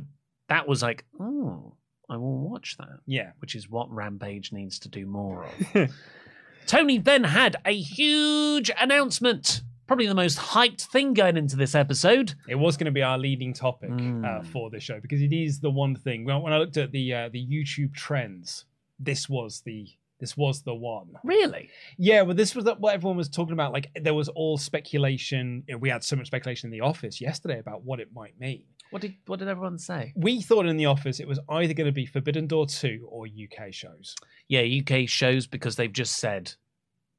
that 0.47 0.67
was 0.67 0.83
like, 0.83 1.05
oh, 1.19 1.73
I 2.09 2.17
will 2.17 2.37
watch 2.37 2.77
that, 2.77 2.99
Yeah. 3.05 3.31
which 3.39 3.53
is 3.55 3.69
what 3.69 3.89
Rampage 3.91 4.51
needs 4.51 4.79
to 4.79 4.89
do 4.89 5.05
more 5.05 5.45
of. 5.45 5.89
Tony 6.65 6.97
then 6.97 7.23
had 7.23 7.55
a 7.65 7.77
huge 7.77 8.69
announcement, 8.79 9.61
probably 9.87 10.07
the 10.07 10.15
most 10.15 10.37
hyped 10.37 10.81
thing 10.81 11.13
going 11.13 11.37
into 11.37 11.55
this 11.55 11.75
episode. 11.75 12.33
It 12.47 12.55
was 12.55 12.75
going 12.77 12.85
to 12.85 12.91
be 12.91 13.03
our 13.03 13.17
leading 13.17 13.53
topic 13.53 13.89
uh, 13.89 13.93
Mm. 13.93 14.45
for 14.47 14.69
this 14.69 14.83
show 14.83 14.99
because 14.99 15.21
it 15.21 15.31
is 15.33 15.59
the 15.59 15.69
one 15.71 15.95
thing. 15.95 16.25
Well, 16.25 16.41
when 16.41 16.53
I 16.53 16.57
looked 16.57 16.77
at 16.77 16.91
the 16.91 17.13
uh, 17.13 17.29
the 17.29 17.45
YouTube 17.45 17.93
trends, 17.93 18.65
this 18.99 19.29
was 19.29 19.61
the 19.65 19.87
this 20.19 20.35
was 20.35 20.63
the 20.63 20.73
one. 20.73 21.09
Really? 21.23 21.69
Yeah, 21.97 22.23
well, 22.23 22.35
this 22.35 22.55
was 22.55 22.65
what 22.79 22.93
everyone 22.95 23.17
was 23.17 23.29
talking 23.29 23.53
about. 23.53 23.71
Like, 23.71 23.91
there 24.01 24.15
was 24.15 24.29
all 24.29 24.57
speculation. 24.57 25.63
We 25.79 25.89
had 25.89 26.03
so 26.03 26.15
much 26.15 26.25
speculation 26.25 26.67
in 26.67 26.71
the 26.71 26.81
office 26.83 27.21
yesterday 27.21 27.59
about 27.59 27.83
what 27.83 27.99
it 27.99 28.09
might 28.11 28.37
mean. 28.39 28.63
What 28.91 29.01
did 29.01 29.15
what 29.25 29.39
did 29.39 29.47
everyone 29.47 29.77
say? 29.77 30.13
We 30.15 30.41
thought 30.41 30.65
in 30.65 30.77
the 30.77 30.85
office 30.85 31.19
it 31.19 31.27
was 31.27 31.39
either 31.49 31.73
going 31.73 31.87
to 31.87 31.91
be 31.91 32.05
Forbidden 32.05 32.47
Door 32.47 32.67
2 32.67 33.07
or 33.09 33.25
UK 33.27 33.73
shows. 33.73 34.15
Yeah, 34.47 34.61
UK 34.61 35.07
shows 35.07 35.47
because 35.47 35.75
they've 35.75 35.91
just 35.91 36.17
said 36.17 36.53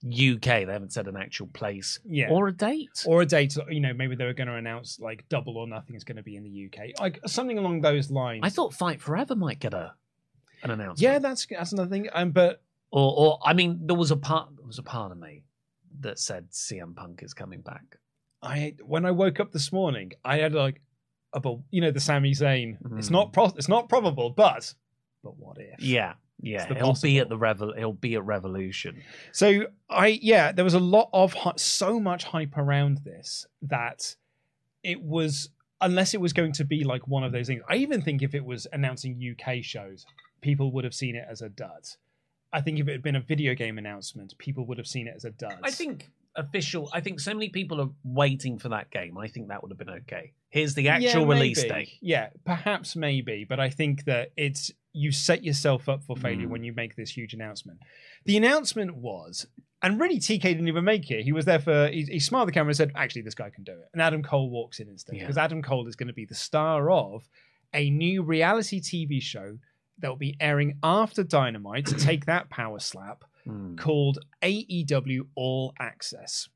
UK. 0.05 0.41
They 0.43 0.73
haven't 0.73 0.93
said 0.93 1.09
an 1.09 1.17
actual 1.17 1.49
place 1.49 1.99
Yeah. 2.05 2.29
or 2.31 2.49
a 2.49 2.53
date. 2.53 3.05
Or 3.07 3.23
a 3.23 3.27
date, 3.27 3.57
you 3.69 3.81
know, 3.81 3.93
maybe 3.93 4.15
they 4.15 4.25
were 4.25 4.33
going 4.33 4.47
to 4.49 4.55
announce 4.55 4.99
like 5.01 5.29
Double 5.29 5.57
or 5.59 5.67
Nothing 5.67 5.97
is 5.97 6.05
going 6.05 6.17
to 6.17 6.23
be 6.23 6.37
in 6.37 6.45
the 6.45 6.67
UK. 6.71 6.99
Like, 7.01 7.21
something 7.27 7.59
along 7.59 7.81
those 7.81 8.11
lines. 8.11 8.41
I 8.45 8.49
thought 8.51 8.75
Fight 8.75 9.01
Forever 9.01 9.35
might 9.35 9.59
get 9.59 9.75
a 9.75 9.95
an 10.63 10.71
announcement. 10.71 11.01
Yeah, 11.01 11.19
that's 11.19 11.47
that's 11.47 11.73
another 11.73 11.91
thing. 11.91 12.09
Um, 12.13 12.31
but 12.31 12.63
or 12.91 13.13
or 13.17 13.39
I 13.45 13.53
mean, 13.55 13.81
there 13.87 13.97
was 13.97 14.11
a 14.11 14.17
part 14.17 14.49
there 14.57 14.67
was 14.67 14.79
a 14.79 14.83
part 14.83 15.13
of 15.13 15.19
me 15.19 15.43
that 16.01 16.19
said 16.19 16.51
CM 16.53 16.95
Punk 16.95 17.23
is 17.23 17.35
coming 17.35 17.61
back. 17.61 17.99
I 18.43 18.75
when 18.85 19.05
I 19.05 19.11
woke 19.11 19.41
up 19.41 19.53
this 19.53 19.73
morning, 19.73 20.13
I 20.25 20.39
had 20.39 20.53
like, 20.55 20.81
a, 21.33 21.41
bu- 21.41 21.63
you 21.71 21.81
know, 21.81 21.91
the 21.91 22.01
Sami 22.01 22.33
Zayn. 22.33 22.77
It's 22.99 23.09
Mm. 23.09 23.13
not 23.13 23.33
pro- 23.33 23.53
it's 23.57 23.69
not 23.69 23.89
probable, 23.89 24.31
but 24.31 24.73
but 25.23 25.37
what 25.39 25.59
if? 25.59 25.81
Yeah, 25.83 26.15
yeah. 26.41 26.73
He'll 26.75 26.95
be 26.95 27.19
at 27.19 27.29
the 27.29 27.37
revel. 27.37 27.75
He'll 27.77 27.93
be 27.93 28.15
at 28.15 28.25
Revolution. 28.25 29.03
So 29.33 29.67
I 29.91 30.19
yeah, 30.23 30.53
there 30.53 30.65
was 30.65 30.75
a 30.75 30.79
lot 30.81 31.11
of 31.13 31.35
so 31.57 31.99
much 32.01 32.25
hype 32.25 32.57
around 32.57 32.99
this 33.05 33.47
that 33.63 34.15
it 34.83 35.03
was 35.03 35.51
unless 35.81 36.15
it 36.15 36.21
was 36.21 36.33
going 36.33 36.53
to 36.53 36.65
be 36.65 36.83
like 36.85 37.07
one 37.09 37.25
of 37.25 37.33
those 37.33 37.47
things. 37.47 37.63
I 37.69 37.77
even 37.77 38.03
think 38.03 38.23
if 38.23 38.35
it 38.35 38.45
was 38.45 38.67
announcing 38.73 39.17
UK 39.21 39.63
shows, 39.63 40.07
people 40.41 40.73
would 40.73 40.85
have 40.85 40.95
seen 40.95 41.15
it 41.15 41.27
as 41.31 41.41
a 41.43 41.49
dud. 41.49 41.87
I 42.53 42.61
think 42.63 42.79
if 42.81 42.89
it 42.89 42.93
had 42.93 43.03
been 43.03 43.17
a 43.17 43.21
video 43.21 43.55
game 43.55 43.77
announcement, 43.77 44.37
people 44.39 44.65
would 44.67 44.79
have 44.79 44.87
seen 44.87 45.07
it 45.07 45.15
as 45.15 45.25
a 45.25 45.31
dud. 45.31 45.59
I 45.63 45.71
think 45.71 46.11
official. 46.35 46.89
I 46.95 47.01
think 47.01 47.21
so 47.21 47.35
many 47.35 47.49
people 47.51 47.81
are 47.81 47.91
waiting 48.05 48.59
for 48.59 48.71
that 48.71 48.91
game. 48.91 49.19
I 49.19 49.29
think 49.29 49.49
that 49.49 49.63
would 49.63 49.71
have 49.71 49.79
been 49.79 49.91
okay. 49.91 50.33
Here's 50.51 50.75
the 50.75 50.89
actual 50.89 51.23
Yeah, 51.23 51.33
release 51.35 51.63
date. 51.63 51.91
Yeah, 52.01 52.31
perhaps 52.45 52.97
maybe, 52.97 53.45
but 53.49 53.61
I 53.61 53.69
think 53.71 54.05
that 54.05 54.31
it's 54.37 54.71
you 54.95 55.13
set 55.13 55.45
yourself 55.45 55.89
up 55.89 56.03
for 56.03 56.17
failure 56.17 56.47
Mm. 56.47 56.51
when 56.51 56.65
you 56.65 56.73
make 56.73 56.97
this 56.97 57.11
huge 57.17 57.35
announcement. 57.35 57.79
The 58.25 58.37
announcement 58.37 58.97
was, 58.97 59.47
and 59.83 60.01
really 60.01 60.19
TK 60.19 60.41
didn't 60.43 60.67
even 60.69 60.85
make 60.85 61.11
it. 61.11 61.23
He 61.23 61.33
was 61.33 61.45
there 61.45 61.59
for 61.59 61.89
he, 61.89 62.03
he 62.05 62.19
smiled 62.19 62.45
at 62.45 62.47
the 62.47 62.53
camera 62.53 62.71
and 62.71 62.77
said, 62.77 62.93
"Actually, 62.95 63.23
this 63.23 63.35
guy 63.35 63.51
can 63.51 63.63
do 63.65 63.73
it." 63.73 63.89
And 63.93 64.01
Adam 64.01 64.23
Cole 64.23 64.49
walks 64.51 64.81
in 64.81 64.89
instead 64.89 65.17
Yeah. 65.17 65.23
because 65.23 65.37
Adam 65.39 65.61
Cole 65.63 65.87
is 65.87 65.97
going 65.97 66.07
to 66.09 66.13
be 66.15 66.25
the 66.25 66.35
star 66.35 66.91
of 66.91 67.29
a 67.75 67.91
new 67.91 68.23
reality 68.23 68.81
TV 68.81 69.21
show 69.21 69.59
that 69.99 70.09
will 70.09 70.17
be 70.17 70.37
airing 70.41 70.79
after 70.83 71.23
Dynamite 71.23 71.85
to 71.87 71.95
take 71.97 72.25
that 72.27 72.49
power 72.49 72.79
slap 72.81 73.25
Hmm. 73.45 73.77
called 73.77 74.19
AEW 74.43 75.29
All 75.35 75.75
Access. 75.79 76.49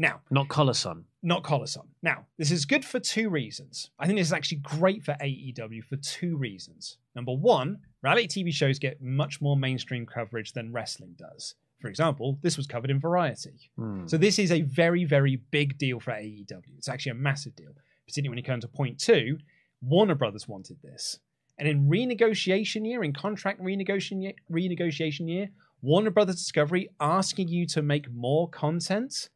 Now, 0.00 0.22
Not 0.30 0.48
Coloson. 0.48 1.04
not 1.22 1.42
Coloson. 1.42 1.86
Now, 2.02 2.24
this 2.38 2.50
is 2.50 2.64
good 2.64 2.86
for 2.86 2.98
two 2.98 3.28
reasons. 3.28 3.90
I 3.98 4.06
think 4.06 4.18
this 4.18 4.28
is 4.28 4.32
actually 4.32 4.62
great 4.62 5.04
for 5.04 5.14
AEW 5.20 5.84
for 5.84 5.96
two 5.96 6.38
reasons. 6.38 6.96
Number 7.14 7.34
one, 7.34 7.80
reality 8.02 8.26
TV 8.26 8.50
shows 8.50 8.78
get 8.78 9.02
much 9.02 9.42
more 9.42 9.58
mainstream 9.58 10.06
coverage 10.06 10.54
than 10.54 10.72
wrestling 10.72 11.16
does. 11.18 11.54
For 11.82 11.88
example, 11.88 12.38
this 12.40 12.56
was 12.56 12.66
covered 12.66 12.88
in 12.90 12.98
Variety. 12.98 13.70
Hmm. 13.76 14.06
So 14.06 14.16
this 14.16 14.38
is 14.38 14.50
a 14.52 14.62
very, 14.62 15.04
very 15.04 15.36
big 15.50 15.76
deal 15.76 16.00
for 16.00 16.12
AEW. 16.12 16.78
It's 16.78 16.88
actually 16.88 17.12
a 17.12 17.16
massive 17.16 17.54
deal, 17.54 17.72
particularly 18.06 18.30
when 18.30 18.38
you 18.38 18.44
come 18.44 18.60
to 18.60 18.68
point 18.68 18.98
two. 18.98 19.36
Warner 19.82 20.14
Brothers 20.14 20.48
wanted 20.48 20.78
this. 20.82 21.18
And 21.58 21.68
in 21.68 21.90
renegotiation 21.90 22.86
year, 22.86 23.04
in 23.04 23.12
contract 23.12 23.60
renegotiation 23.62 24.32
renegotiation 24.50 25.28
year, 25.28 25.50
Warner 25.82 26.10
Brothers 26.10 26.36
Discovery 26.36 26.88
asking 27.00 27.48
you 27.48 27.66
to 27.66 27.82
make 27.82 28.10
more 28.10 28.48
content 28.48 29.28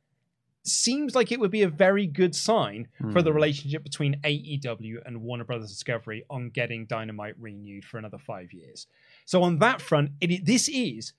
seems 0.66 1.14
like 1.14 1.30
it 1.30 1.38
would 1.40 1.50
be 1.50 1.62
a 1.62 1.68
very 1.68 2.06
good 2.06 2.34
sign 2.34 2.88
for 3.12 3.20
the 3.22 3.32
relationship 3.32 3.82
between 3.82 4.20
AEW 4.22 4.96
and 5.04 5.22
Warner 5.22 5.44
Brothers 5.44 5.68
Discovery 5.70 6.24
on 6.30 6.48
getting 6.50 6.86
Dynamite 6.86 7.34
renewed 7.38 7.84
for 7.84 7.98
another 7.98 8.18
five 8.18 8.52
years. 8.52 8.86
So 9.26 9.42
on 9.42 9.58
that 9.58 9.82
front, 9.82 10.12
it, 10.20 10.46
this 10.46 10.68
is 10.68 11.12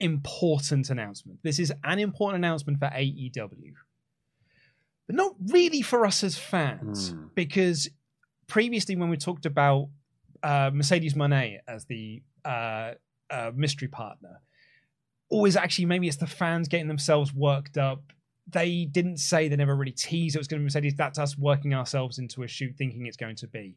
important 0.00 0.90
announcement. 0.90 1.40
This 1.42 1.58
is 1.58 1.72
an 1.84 1.98
important 1.98 2.44
announcement 2.44 2.78
for 2.78 2.86
AEW, 2.86 3.72
but 5.06 5.16
not 5.16 5.34
really 5.46 5.82
for 5.82 6.04
us 6.04 6.24
as 6.24 6.36
fans 6.36 7.14
because 7.34 7.88
previously 8.48 8.96
when 8.96 9.10
we 9.10 9.16
talked 9.16 9.46
about 9.46 9.88
uh, 10.42 10.70
Mercedes 10.72 11.14
Moné 11.14 11.58
as 11.68 11.84
the 11.86 12.22
uh, 12.44 12.92
uh, 13.30 13.52
mystery 13.54 13.88
partner, 13.88 14.40
always 15.30 15.56
actually 15.56 15.84
maybe 15.84 16.08
it's 16.08 16.16
the 16.16 16.26
fans 16.26 16.68
getting 16.68 16.88
themselves 16.88 17.32
worked 17.32 17.78
up. 17.78 18.12
They 18.50 18.86
didn't 18.86 19.18
say 19.18 19.48
they 19.48 19.56
never 19.56 19.76
really 19.76 19.92
teased 19.92 20.34
it 20.34 20.38
was 20.38 20.48
going 20.48 20.58
to 20.58 20.62
be 20.62 20.66
Mercedes. 20.66 20.94
That's 20.94 21.18
us 21.18 21.36
working 21.36 21.74
ourselves 21.74 22.18
into 22.18 22.42
a 22.42 22.48
shoot 22.48 22.74
thinking 22.76 23.06
it's 23.06 23.16
going 23.16 23.36
to 23.36 23.46
be. 23.46 23.76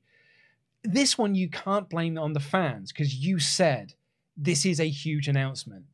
This 0.83 1.17
one 1.17 1.35
you 1.35 1.49
can't 1.49 1.89
blame 1.89 2.17
on 2.17 2.33
the 2.33 2.39
fans 2.39 2.91
because 2.91 3.15
you 3.15 3.37
said 3.39 3.93
this 4.37 4.65
is 4.65 4.79
a 4.79 4.89
huge 4.89 5.27
announcement. 5.27 5.85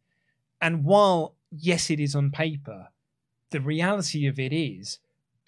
And 0.62 0.84
while 0.84 1.36
yes, 1.52 1.90
it 1.90 2.00
is 2.00 2.16
on 2.16 2.32
paper, 2.32 2.90
the 3.52 3.62
reality 3.62 4.28
of 4.28 4.40
it 4.40 4.54
is 4.54 5.00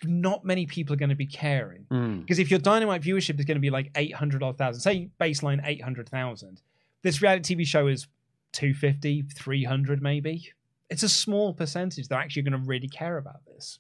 not 0.04 0.46
many 0.46 0.66
people 0.66 0.94
are 0.94 0.98
going 0.98 1.10
to 1.10 1.16
be 1.16 1.26
caring. 1.26 1.86
Mm. 1.92 2.22
Because 2.22 2.40
if 2.40 2.50
your 2.50 2.60
dynamite 2.60 3.02
viewership 3.02 3.40
is 3.40 3.46
going 3.46 3.56
to 3.56 3.62
be 3.62 3.70
like 3.70 3.92
800 3.96 4.44
odd 4.44 4.58
thousand, 4.58 4.82
say 4.82 5.10
baseline 5.20 5.62
800,000, 5.64 6.62
this 7.02 7.22
reality 7.22 7.56
TV 7.56 7.66
show 7.66 7.88
is 7.88 8.08
250, 8.54 9.24
300 9.34 10.02
maybe. 10.02 10.54
It's 10.90 11.04
a 11.04 11.10
small 11.10 11.54
percentage 11.54 12.08
that 12.08 12.16
are 12.16 12.22
actually 12.22 12.44
going 12.44 12.62
to 12.62 12.68
really 12.68 12.88
care 12.88 13.18
about 13.18 13.46
this. 13.46 13.80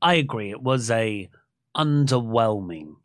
I 0.00 0.14
agree. 0.14 0.50
It 0.50 0.62
was 0.62 0.90
a 0.90 1.28
underwhelming 1.76 2.96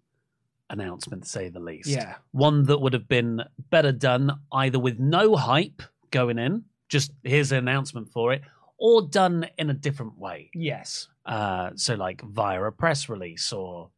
announcement, 0.70 1.24
to 1.24 1.30
say 1.30 1.50
the 1.50 1.60
least. 1.60 1.90
Yeah. 1.90 2.16
One 2.32 2.66
that 2.66 2.80
would 2.80 2.94
have 2.94 3.08
been 3.08 3.44
better 3.70 3.92
done 3.92 4.40
either 4.52 4.80
with 4.80 5.00
no 5.00 5.36
hype 5.36 5.82
going 6.12 6.40
in, 6.40 6.66
just 6.90 7.12
here's 7.24 7.52
an 7.52 7.60
announcement 7.60 8.10
for 8.10 8.34
it, 8.34 8.42
or 8.78 9.02
done 9.08 9.48
in 9.58 9.70
a 9.70 9.74
different 9.74 10.18
way. 10.18 10.50
Yes. 10.54 11.08
Uh, 11.26 11.72
so, 11.76 11.96
like 11.96 12.22
via 12.22 12.62
a 12.64 12.72
press 12.72 13.10
release 13.10 13.52
or 13.52 13.90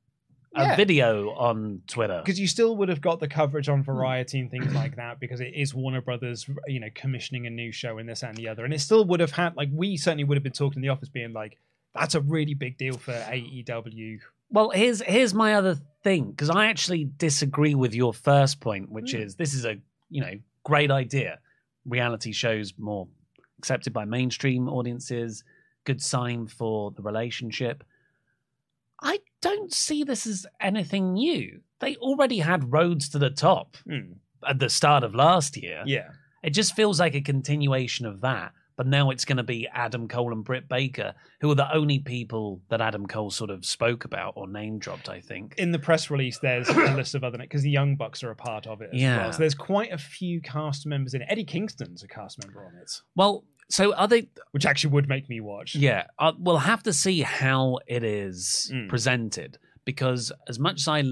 a 0.56 0.64
Yeah. 0.64 0.76
video 0.76 1.30
on 1.32 1.82
Twitter. 1.88 2.22
Because 2.26 2.39
you 2.39 2.47
still 2.47 2.76
would 2.78 2.89
have 2.89 3.02
got 3.02 3.20
the 3.20 3.28
coverage 3.28 3.70
on 3.70 3.84
Variety 3.84 4.39
and 4.39 4.50
things 4.50 4.74
like 4.74 4.95
that 4.95 5.20
because 5.20 5.39
it 5.41 5.54
is 5.54 5.74
Warner 5.76 6.02
Brothers, 6.02 6.50
you 6.68 6.80
know, 6.80 6.88
commissioning 6.95 7.45
a 7.45 7.50
new 7.50 7.72
show 7.72 7.97
and 8.00 8.10
this 8.10 8.24
and 8.24 8.36
the 8.36 8.47
other. 8.47 8.66
And 8.66 8.74
it 8.74 8.80
still 8.80 9.06
would 9.06 9.20
have 9.20 9.32
had, 9.32 9.56
like, 9.56 9.70
we 9.72 9.95
certainly 9.97 10.24
would 10.24 10.36
have 10.38 10.43
been 10.43 10.52
talking 10.52 10.78
in 10.78 10.82
the 10.82 10.89
office 10.89 11.10
being 11.10 11.34
like, 11.34 11.58
that's 11.93 12.16
a 12.16 12.22
really 12.22 12.54
big 12.54 12.78
deal 12.78 12.97
for 12.97 13.14
AEW. 13.14 14.20
Well, 14.52 14.72
here's 14.72 15.02
here's 15.02 15.34
my 15.36 15.54
other 15.54 15.76
thing 16.04 16.32
because 16.32 16.50
I 16.50 16.66
actually 16.68 17.04
disagree 17.18 17.76
with 17.76 17.93
your 17.93 18.14
first 18.14 18.60
point, 18.60 18.89
which 18.89 19.12
Hmm. 19.12 19.18
is 19.22 19.36
this 19.36 19.54
is 19.54 19.66
a 19.66 19.78
you 20.10 20.22
know 20.22 20.34
great 20.64 20.89
idea. 20.89 21.39
Reality 21.86 22.32
shows 22.32 22.74
more 22.80 23.08
accepted 23.60 23.93
by 23.93 24.06
mainstream 24.06 24.68
audiences. 24.68 25.43
Good 25.84 26.02
sign 26.02 26.47
for 26.47 26.89
the 26.91 27.02
relationship. 27.04 27.84
I 29.02 29.20
don't 29.41 29.73
see 29.73 30.03
this 30.03 30.25
as 30.27 30.45
anything 30.59 31.13
new. 31.13 31.61
They 31.79 31.95
already 31.97 32.39
had 32.39 32.71
roads 32.73 33.09
to 33.09 33.19
the 33.19 33.29
top 33.29 33.77
Hmm. 33.87 34.13
at 34.47 34.59
the 34.59 34.69
start 34.69 35.03
of 35.03 35.15
last 35.15 35.55
year. 35.57 35.83
Yeah. 35.85 36.09
It 36.43 36.51
just 36.51 36.75
feels 36.75 36.99
like 36.99 37.15
a 37.15 37.21
continuation 37.21 38.05
of 38.05 38.21
that. 38.21 38.53
But 38.75 38.87
now 38.87 39.09
it's 39.09 39.25
going 39.25 39.35
to 39.37 39.43
be 39.43 39.67
Adam 39.73 40.07
Cole 40.07 40.31
and 40.31 40.41
Britt 40.41 40.69
Baker, 40.69 41.13
who 41.41 41.51
are 41.51 41.55
the 41.55 41.69
only 41.75 41.99
people 41.99 42.61
that 42.69 42.79
Adam 42.79 43.05
Cole 43.07 43.29
sort 43.29 43.49
of 43.49 43.65
spoke 43.65 44.05
about 44.05 44.35
or 44.37 44.47
name 44.47 44.79
dropped, 44.79 45.09
I 45.09 45.19
think. 45.19 45.55
In 45.57 45.71
the 45.73 45.79
press 45.79 46.09
release, 46.09 46.39
there's 46.39 46.69
a 46.69 46.73
list 46.95 47.13
of 47.13 47.25
other 47.25 47.37
because 47.37 47.61
the 47.61 47.69
Young 47.69 47.97
Bucks 47.97 48.23
are 48.23 48.31
a 48.31 48.37
part 48.37 48.67
of 48.67 48.81
it 48.81 48.91
as 48.93 49.01
Yeah. 49.01 49.17
well. 49.17 49.33
So 49.33 49.39
there's 49.39 49.53
quite 49.53 49.91
a 49.91 49.97
few 49.97 50.39
cast 50.39 50.85
members 50.85 51.13
in 51.13 51.21
it. 51.21 51.27
Eddie 51.29 51.43
Kingston's 51.43 52.03
a 52.03 52.07
cast 52.07 52.41
member 52.41 52.63
on 52.65 52.73
it, 52.81 52.89
Well, 53.17 53.43
so 53.70 53.93
are 53.95 54.07
they? 54.07 54.30
which 54.51 54.65
actually 54.65 54.91
would 54.91 55.07
make 55.07 55.30
me 55.30 55.39
watch. 55.41 55.76
Yeah, 55.76 56.05
uh, 56.17 56.34
we'll 56.38 56.57
have 56.57 56.84
to 56.84 56.93
see 56.93 57.22
how 57.22 57.80
it 57.88 58.03
is 58.03 58.72
Mm. 58.74 58.89
presented 58.89 59.57
because 59.86 60.32
as 60.47 60.57
much 60.59 60.82
as 60.82 60.88
I, 60.88 61.03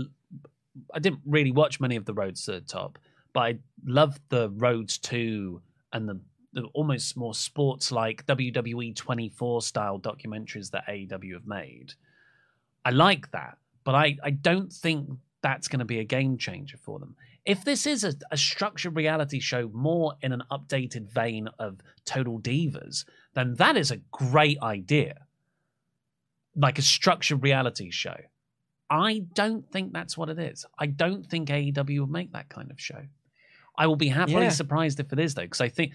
I 0.94 1.00
didn't 1.00 1.22
really 1.26 1.52
watch 1.52 1.80
many 1.80 1.96
of 1.96 2.06
the 2.06 2.14
roads 2.14 2.46
to 2.46 2.54
the 2.54 2.62
top, 2.62 2.98
but 3.34 3.42
I 3.42 3.60
loved 3.86 4.22
the 4.30 4.50
roads 4.50 4.98
to 5.00 5.62
and 5.94 6.08
the, 6.10 6.20
the 6.54 6.64
almost 6.74 7.16
more 7.16 7.34
sports 7.34 7.92
like 7.92 8.26
WWE 8.26 8.96
24 8.96 9.62
style 9.62 10.00
documentaries 10.00 10.72
that 10.72 10.86
AEW 10.88 11.34
have 11.34 11.48
made. 11.48 11.94
I 12.84 12.90
like 12.92 13.32
that, 13.32 13.58
but 13.84 13.96
I, 13.96 14.18
I 14.24 14.32
don't 14.32 14.72
think 14.72 15.10
that's 15.42 15.68
going 15.68 15.80
to 15.80 15.86
be 15.86 16.00
a 16.00 16.04
game 16.04 16.38
changer 16.38 16.78
for 16.78 17.00
them. 17.00 17.16
If 17.48 17.64
this 17.64 17.88
is 17.88 18.04
a, 18.04 18.14
a 18.30 18.36
structured 18.38 18.96
reality 18.96 19.40
show 19.40 19.70
more 19.74 20.14
in 20.22 20.34
an 20.34 20.44
updated 20.52 21.10
vein 21.10 21.48
of 21.58 21.80
Total 22.06 22.40
Divas, 22.40 23.06
then 23.36 23.56
that 23.56 23.78
is 23.78 23.90
a 23.90 23.98
great 24.12 24.60
idea. 24.62 25.16
Like 26.56 26.78
a 26.78 26.82
structured 26.82 27.42
reality 27.42 27.90
show. 27.90 28.18
I 28.90 29.20
don't 29.34 29.70
think 29.72 29.94
that's 29.94 30.18
what 30.18 30.30
it 30.30 30.40
is. 30.40 30.66
I 30.78 30.88
don't 30.88 31.26
think 31.26 31.50
AEW 31.50 32.00
will 32.00 32.08
make 32.08 32.34
that 32.34 32.50
kind 32.50 32.70
of 32.70 32.80
show. 32.80 33.02
I 33.78 33.88
will 33.88 33.96
be 33.96 34.10
happily 34.10 34.44
Yeah. 34.44 34.50
surprised 34.50 35.00
if 35.00 35.14
it 35.14 35.20
is 35.20 35.34
though, 35.36 35.44
because 35.44 35.62
I 35.62 35.70
think 35.70 35.94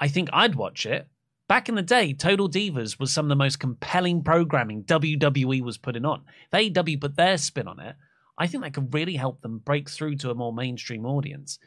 I 0.00 0.08
think 0.08 0.30
I'd 0.32 0.56
watch 0.56 0.84
it. 0.84 1.06
Back 1.46 1.68
in 1.68 1.74
the 1.76 1.82
day, 1.82 2.12
Total 2.14 2.48
Divas 2.48 2.98
was 2.98 3.12
some 3.12 3.26
of 3.26 3.28
the 3.28 3.36
most 3.36 3.60
compelling 3.60 4.24
programming 4.24 4.82
WWE 4.84 5.60
was 5.62 5.78
putting 5.78 6.04
on. 6.04 6.22
If 6.52 6.72
AEW 6.74 7.00
put 7.00 7.14
their 7.16 7.36
spin 7.38 7.68
on 7.68 7.78
it, 7.78 7.94
I 8.38 8.46
think 8.46 8.62
that 8.62 8.74
could 8.74 8.92
really 8.94 9.16
help 9.16 9.40
them 9.40 9.58
break 9.58 9.88
through 9.90 10.16
to 10.16 10.30
a 10.30 10.34
more 10.34 10.52
mainstream 10.52 11.04
audience. 11.06 11.58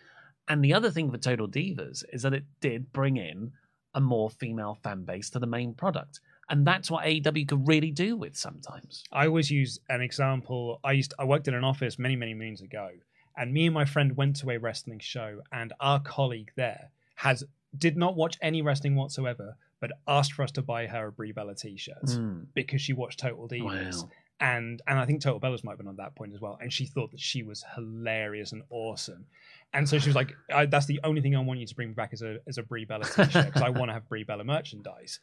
And 0.48 0.64
the 0.64 0.74
other 0.74 0.92
thing 0.92 1.12
for 1.12 1.18
Total 1.18 1.48
Divas 1.48 2.04
is 2.12 2.22
that 2.24 2.34
it 2.34 2.46
did 2.62 2.92
bring 2.94 3.18
in 3.18 3.52
a 3.94 4.02
more 4.02 4.30
female 4.30 4.78
fan 4.84 5.04
base 5.06 5.30
to 5.32 5.40
the 5.40 5.48
main 5.48 5.74
product. 5.74 6.20
And 6.50 6.66
that's 6.68 6.92
what 6.92 7.06
AEW 7.06 7.48
could 7.48 7.68
really 7.68 7.92
do 7.92 8.16
with 8.16 8.36
sometimes. 8.36 9.04
I 9.12 9.26
always 9.28 9.50
use 9.50 9.80
an 9.90 10.02
example. 10.02 10.80
I 10.84 10.92
used 10.92 11.14
I 11.18 11.24
worked 11.26 11.48
in 11.48 11.56
an 11.56 11.64
office 11.64 11.98
many 11.98 12.16
many 12.16 12.36
moons 12.36 12.62
ago, 12.62 12.90
and 13.36 13.52
me 13.52 13.66
and 13.66 13.74
my 13.74 13.86
friend 13.86 14.16
went 14.16 14.36
to 14.38 14.52
a 14.52 14.60
wrestling 14.60 15.00
show, 15.00 15.42
and 15.52 15.74
our 15.80 16.00
colleague 16.00 16.52
there 16.56 16.92
has 17.16 17.44
did 17.76 17.98
not 17.98 18.16
watch 18.16 18.38
any 18.44 18.62
wrestling 18.62 18.96
whatsoever, 18.96 19.58
but 19.80 19.92
asked 20.08 20.34
for 20.34 20.44
us 20.44 20.52
to 20.52 20.62
buy 20.62 20.86
her 20.86 21.08
a 21.08 21.12
Brie 21.12 21.32
Bella 21.32 21.56
T-shirt 21.56 22.04
Mm. 22.06 22.46
because 22.54 22.82
she 22.82 22.94
watched 22.94 23.20
Total 23.20 23.48
Divas. 23.48 24.04
Wow. 24.04 24.10
And 24.40 24.82
and 24.88 25.00
I 25.00 25.06
think 25.06 25.22
Total 25.22 25.40
Bellas 25.40 25.64
might 25.64 25.72
have 25.72 25.78
been 25.78 25.88
on 25.88 25.96
that 25.98 26.16
point 26.16 26.34
as 26.34 26.42
well. 26.42 26.58
And 26.62 26.72
she 26.72 26.86
thought 26.86 27.12
that 27.12 27.20
she 27.22 27.42
was 27.44 27.64
hilarious 27.76 28.52
and 28.52 28.64
awesome. 28.70 29.26
And 29.74 29.88
so 29.88 29.98
she 29.98 30.10
was 30.10 30.16
like, 30.16 30.34
I, 30.54 30.66
"That's 30.66 30.86
the 30.88 31.00
only 31.04 31.22
thing 31.22 31.36
I 31.36 31.40
want 31.40 31.60
you 31.60 31.66
to 31.66 31.76
bring 31.76 31.94
back 31.94 32.12
as 32.14 32.22
a 32.22 32.38
as 32.48 32.58
a 32.58 32.64
Brie 32.64 32.86
Bella 32.86 33.06
T-shirt 33.06 33.46
because 33.46 33.62
I 33.62 33.70
want 33.70 33.90
to 33.90 33.94
have 33.94 34.08
Brie 34.10 34.24
Bella 34.24 34.44
merchandise." 34.44 35.20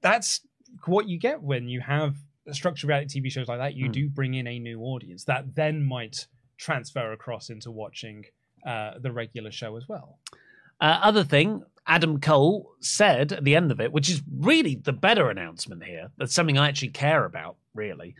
That's 0.00 0.40
what 0.86 1.08
you 1.08 1.18
get 1.18 1.40
when 1.42 1.68
you 1.68 1.80
have 1.80 2.16
a 2.46 2.54
structured 2.54 2.88
reality 2.88 3.20
TV 3.20 3.30
shows 3.30 3.46
like 3.48 3.58
that. 3.58 3.74
You 3.74 3.88
Mm. 3.88 3.92
do 3.92 4.08
bring 4.08 4.34
in 4.34 4.46
a 4.46 4.58
new 4.58 4.80
audience 4.82 5.24
that 5.24 5.54
then 5.54 5.82
might 5.84 6.26
transfer 6.56 7.12
across 7.12 7.50
into 7.50 7.70
watching 7.70 8.24
uh, 8.66 8.98
the 8.98 9.12
regular 9.12 9.52
show 9.52 9.76
as 9.76 9.88
well. 9.88 10.18
Uh, 10.80 10.98
other 11.02 11.22
thing, 11.24 11.62
Adam 11.86 12.20
Cole 12.20 12.72
said 12.80 13.32
at 13.32 13.44
the 13.44 13.54
end 13.54 13.70
of 13.70 13.80
it, 13.80 13.92
which 13.92 14.08
is 14.10 14.22
really 14.36 14.74
the 14.74 14.92
better 14.92 15.30
announcement 15.30 15.84
here, 15.84 16.10
that's 16.16 16.34
something 16.34 16.58
I 16.58 16.68
actually 16.68 16.88
care 16.88 17.24
about, 17.24 17.56
really, 17.74 18.14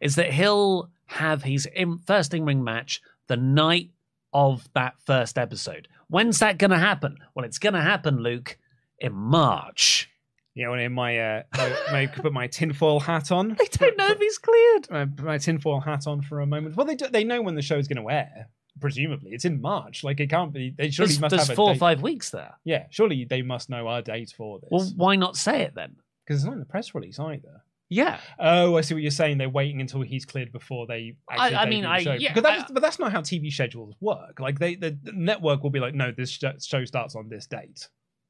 is 0.00 0.14
that 0.16 0.32
he'll 0.32 0.90
have 1.06 1.42
his 1.42 1.66
in, 1.66 1.98
first 1.98 2.34
in 2.34 2.44
ring 2.44 2.62
match 2.62 3.00
the 3.28 3.36
night 3.36 3.90
of 4.32 4.68
that 4.74 4.94
first 5.04 5.38
episode. 5.38 5.88
When's 6.08 6.38
that 6.38 6.58
going 6.58 6.70
to 6.70 6.78
happen? 6.78 7.18
Well, 7.34 7.44
it's 7.44 7.58
going 7.58 7.74
to 7.74 7.80
happen, 7.80 8.22
Luke, 8.22 8.58
in 8.98 9.12
March. 9.12 10.08
Yeah, 10.54 10.66
know, 10.66 10.74
in 10.74 10.92
my 10.92 11.18
uh, 11.18 11.42
I, 11.52 12.06
put 12.06 12.32
my 12.32 12.48
tinfoil 12.48 13.00
hat 13.00 13.30
on. 13.30 13.52
I 13.60 13.64
don't 13.70 13.96
know 13.96 14.08
if 14.08 14.18
he's 14.18 14.38
cleared. 14.38 15.16
put 15.16 15.24
my 15.24 15.38
tinfoil 15.38 15.80
hat 15.80 16.06
on 16.06 16.22
for 16.22 16.40
a 16.40 16.46
moment. 16.46 16.76
Well, 16.76 16.86
they 16.86 16.96
do, 16.96 17.08
they 17.08 17.24
know 17.24 17.40
when 17.40 17.54
the 17.54 17.62
show's 17.62 17.86
going 17.86 18.02
to 18.02 18.10
air. 18.12 18.48
Presumably, 18.80 19.30
it's 19.32 19.44
in 19.44 19.60
March. 19.60 20.02
Like 20.04 20.20
it 20.20 20.28
can't 20.28 20.52
be. 20.52 20.74
They 20.76 20.90
surely 20.90 21.08
There's, 21.08 21.20
must 21.20 21.30
there's 21.30 21.42
have 21.48 21.50
a 21.50 21.56
four 21.56 21.70
or 21.70 21.76
five 21.76 22.02
weeks 22.02 22.30
there. 22.30 22.54
Yeah, 22.64 22.86
surely 22.90 23.24
they 23.24 23.42
must 23.42 23.68
know 23.68 23.88
our 23.88 24.02
date 24.02 24.32
for 24.36 24.58
this. 24.58 24.68
Well, 24.70 24.90
why 24.96 25.16
not 25.16 25.36
say 25.36 25.62
it 25.62 25.74
then? 25.74 25.96
because 26.30 26.42
it's 26.42 26.46
not 26.46 26.52
in 26.52 26.60
the 26.60 26.64
press 26.64 26.94
release 26.94 27.18
either. 27.18 27.60
Yeah. 27.90 28.20
Oh, 28.38 28.76
I 28.76 28.80
see 28.82 28.94
what 28.94 29.02
you're 29.02 29.10
saying. 29.10 29.38
They're 29.38 29.48
waiting 29.50 29.80
until 29.80 30.00
he's 30.02 30.24
cleared 30.24 30.52
before 30.52 30.86
they. 30.86 31.16
I- 31.28 31.34
Actually 31.46 31.56
I 31.56 31.66
mean, 31.68 31.84
I- 31.84 32.02
show. 32.02 32.12
yeah, 32.12 32.32
Because 32.32 32.44
that's, 32.44 32.70
I- 32.70 32.72
but 32.72 32.82
that's 32.82 32.98
not 33.00 33.10
how 33.12 33.20
TV 33.20 33.52
schedules 33.52 33.94
work. 34.00 34.38
Like 34.40 34.58
they, 34.60 34.76
the, 34.76 34.96
the 35.02 35.12
network 35.12 35.62
will 35.62 35.70
be 35.70 35.80
like, 35.80 35.94
no, 35.94 36.12
this 36.16 36.30
show 36.30 36.84
starts 36.84 37.16
on 37.16 37.28
this 37.28 37.46
date. 37.46 37.88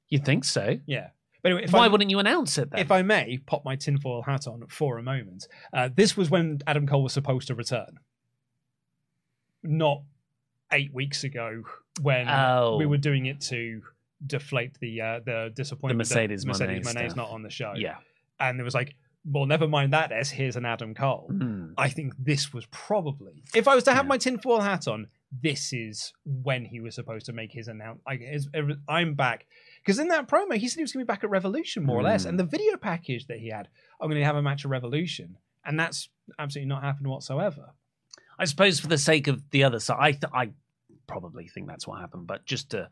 You 0.08 0.18
think 0.18 0.44
so? 0.44 0.78
Yeah. 0.86 1.08
But 1.42 1.52
anyway, 1.52 1.64
if 1.64 1.72
Why 1.72 1.84
I, 1.84 1.88
wouldn't 1.88 2.10
you 2.10 2.18
announce 2.18 2.58
it 2.58 2.70
then? 2.70 2.80
if 2.80 2.90
I 2.90 3.02
may 3.02 3.38
pop 3.46 3.64
my 3.64 3.76
tinfoil 3.76 4.22
hat 4.22 4.46
on 4.46 4.64
for 4.68 4.98
a 4.98 5.02
moment, 5.02 5.46
uh, 5.72 5.88
this 5.94 6.16
was 6.16 6.30
when 6.30 6.60
Adam 6.66 6.86
Cole 6.86 7.02
was 7.02 7.12
supposed 7.12 7.46
to 7.48 7.54
return, 7.54 7.98
not 9.62 10.02
eight 10.72 10.92
weeks 10.94 11.24
ago 11.24 11.62
when 12.02 12.28
Oh. 12.28 12.76
we 12.76 12.86
were 12.86 12.96
doing 12.98 13.26
it 13.26 13.40
to 13.42 13.82
deflate 14.26 14.78
the 14.80 15.00
uh, 15.00 15.20
the 15.24 15.50
disappointment. 15.54 16.08
that 16.08 16.14
Mercedes 16.14 16.46
Mercedes 16.46 16.86
Moné's 16.86 17.16
not 17.16 17.30
on 17.30 17.42
the 17.42 17.50
show. 17.50 17.72
yeah. 17.76 17.96
and 18.38 18.58
there 18.58 18.64
was 18.64 18.74
like, 18.74 18.94
well, 19.24 19.46
never 19.46 19.68
mind 19.68 19.92
that. 19.92 20.12
S. 20.12 20.30
Here's 20.30 20.56
an 20.56 20.64
Adam 20.64 20.94
Cole. 20.94 21.26
Hmm. 21.30 21.72
I 21.76 21.88
think 21.88 22.14
this 22.18 22.52
was 22.52 22.66
probably, 22.70 23.42
if 23.54 23.68
I 23.68 23.74
was 23.74 23.84
to 23.84 23.92
have 23.92 24.04
Yeah. 24.06 24.08
my 24.08 24.18
tinfoil 24.18 24.60
hat 24.60 24.88
on, 24.88 25.08
this 25.42 25.72
is 25.72 26.12
when 26.24 26.64
he 26.64 26.80
was 26.80 26.94
supposed 26.94 27.26
to 27.26 27.32
make 27.32 27.52
his 27.52 27.68
announcement. 27.68 28.46
I'm 28.88 29.14
back. 29.14 29.46
Because 29.84 29.98
in 29.98 30.08
that 30.08 30.26
promo, 30.28 30.54
he 30.56 30.68
said 30.68 30.76
he 30.76 30.82
was 30.82 30.92
going 30.92 31.02
to 31.02 31.06
be 31.06 31.12
back 31.12 31.22
at 31.24 31.30
Revolution, 31.30 31.84
more 31.84 31.98
or 31.98 32.02
less. 32.02 32.24
Mm. 32.24 32.30
And 32.30 32.38
the 32.38 32.44
video 32.44 32.76
package 32.76 33.26
that 33.26 33.38
he 33.38 33.48
had, 33.48 33.68
I'm 34.00 34.08
going 34.08 34.20
to 34.20 34.26
have 34.26 34.36
a 34.36 34.42
match 34.42 34.64
at 34.64 34.70
Revolution. 34.70 35.36
And 35.64 35.78
that's 35.78 36.08
absolutely 36.38 36.68
not 36.68 36.82
happened 36.82 37.06
whatsoever. 37.06 37.70
I 38.38 38.46
suppose 38.46 38.80
for 38.80 38.88
the 38.88 38.98
sake 38.98 39.26
of 39.28 39.42
the 39.50 39.64
other 39.64 39.78
side, 39.78 39.98
I 40.00 40.12
th- 40.12 40.32
I 40.32 40.50
probably 41.06 41.46
think 41.46 41.68
that's 41.68 41.86
what 41.86 42.00
happened. 42.00 42.26
But 42.26 42.46
just 42.46 42.70
to, 42.70 42.88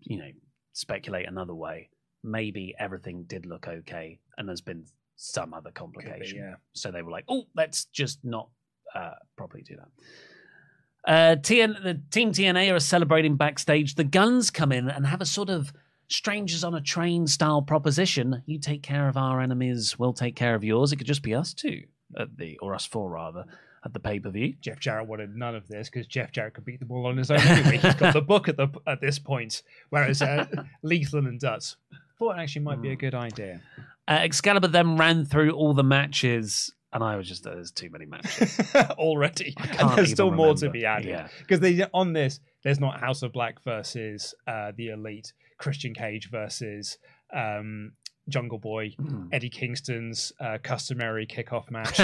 you 0.00 0.18
know, 0.18 0.30
speculate 0.72 1.26
another 1.28 1.54
way, 1.54 1.90
maybe 2.22 2.74
everything 2.78 3.24
did 3.24 3.44
look 3.46 3.66
okay, 3.66 4.20
and 4.38 4.48
there's 4.48 4.60
been 4.60 4.84
some 5.16 5.52
other 5.54 5.70
complication. 5.70 6.38
yeah. 6.38 6.54
So 6.72 6.90
they 6.90 7.02
were 7.02 7.10
like, 7.10 7.24
"Oh, 7.28 7.46
let's 7.54 7.86
just 7.86 8.24
not 8.24 8.48
uh, 8.94 9.12
properly 9.36 9.62
do 9.62 9.76
that." 9.76 9.88
Uh, 11.06 11.36
TN, 11.36 11.82
the 11.82 12.00
team 12.10 12.32
TNA 12.32 12.74
are 12.74 12.80
celebrating 12.80 13.36
backstage. 13.36 13.94
The 13.94 14.04
Guns 14.04 14.50
come 14.50 14.72
in 14.72 14.88
and 14.88 15.06
have 15.06 15.20
a 15.20 15.26
sort 15.26 15.50
of 15.50 15.72
strangers 16.08 16.64
on 16.64 16.74
a 16.74 16.80
train 16.80 17.26
style 17.26 17.62
proposition. 17.62 18.42
You 18.46 18.58
take 18.58 18.82
care 18.82 19.08
of 19.08 19.16
our 19.16 19.40
enemies, 19.40 19.98
we'll 19.98 20.12
take 20.12 20.36
care 20.36 20.54
of 20.54 20.64
yours. 20.64 20.92
It 20.92 20.96
could 20.96 21.06
just 21.06 21.22
be 21.22 21.34
us 21.34 21.54
two 21.54 21.82
at 22.18 22.36
the, 22.36 22.58
or 22.58 22.74
us 22.74 22.86
four 22.86 23.10
rather, 23.10 23.44
at 23.84 23.92
the 23.92 24.00
pay 24.00 24.18
per 24.18 24.30
view. 24.30 24.54
Jeff 24.60 24.80
Jarrett 24.80 25.06
wanted 25.06 25.36
none 25.36 25.54
of 25.54 25.68
this 25.68 25.88
because 25.88 26.06
Jeff 26.08 26.32
Jarrett 26.32 26.54
could 26.54 26.64
beat 26.64 26.80
them 26.80 26.90
all 26.90 27.06
on 27.06 27.16
his 27.16 27.30
own 27.30 27.38
anyway. 27.40 27.78
He's 27.78 27.94
got 27.94 28.12
the 28.12 28.20
book 28.20 28.48
at 28.48 28.56
the 28.56 28.68
at 28.86 29.00
this 29.00 29.18
point, 29.18 29.62
whereas 29.90 30.22
uh, 30.22 30.46
Lethal 30.82 31.26
and 31.26 31.38
Dutt 31.38 31.74
thought 32.18 32.36
it 32.36 32.40
actually 32.42 32.62
might 32.62 32.82
be 32.82 32.90
a 32.90 32.96
good 32.96 33.14
idea. 33.14 33.60
Uh, 34.08 34.18
Excalibur 34.22 34.68
then 34.68 34.96
ran 34.96 35.24
through 35.24 35.50
all 35.52 35.74
the 35.74 35.82
matches, 35.84 36.72
and 36.92 37.02
I 37.02 37.16
was 37.16 37.28
just 37.28 37.44
there's 37.44 37.70
too 37.72 37.90
many 37.90 38.06
matches. 38.06 38.58
already, 38.98 39.54
and 39.78 39.90
there's 39.96 40.12
still 40.12 40.30
more 40.30 40.54
to 40.54 40.70
be 40.70 40.84
added. 40.84 41.08
Yeah. 41.08 41.28
Because 41.40 41.60
they 41.60 41.84
on 41.92 42.12
this, 42.12 42.40
there's 42.62 42.80
not 42.80 43.00
House 43.00 43.22
of 43.22 43.32
Black 43.32 43.62
versus 43.64 44.34
uh, 44.46 44.72
the 44.76 44.88
Elite, 44.90 45.32
Christian 45.58 45.94
Cage 45.94 46.30
versus 46.30 46.98
um, 47.34 47.92
Jungle 48.28 48.58
Boy, 48.58 48.94
Hmm. 48.98 49.28
Eddie 49.32 49.50
Kingston's 49.50 50.32
uh, 50.40 50.58
customary 50.62 51.26
kickoff 51.26 51.70
match 51.70 52.00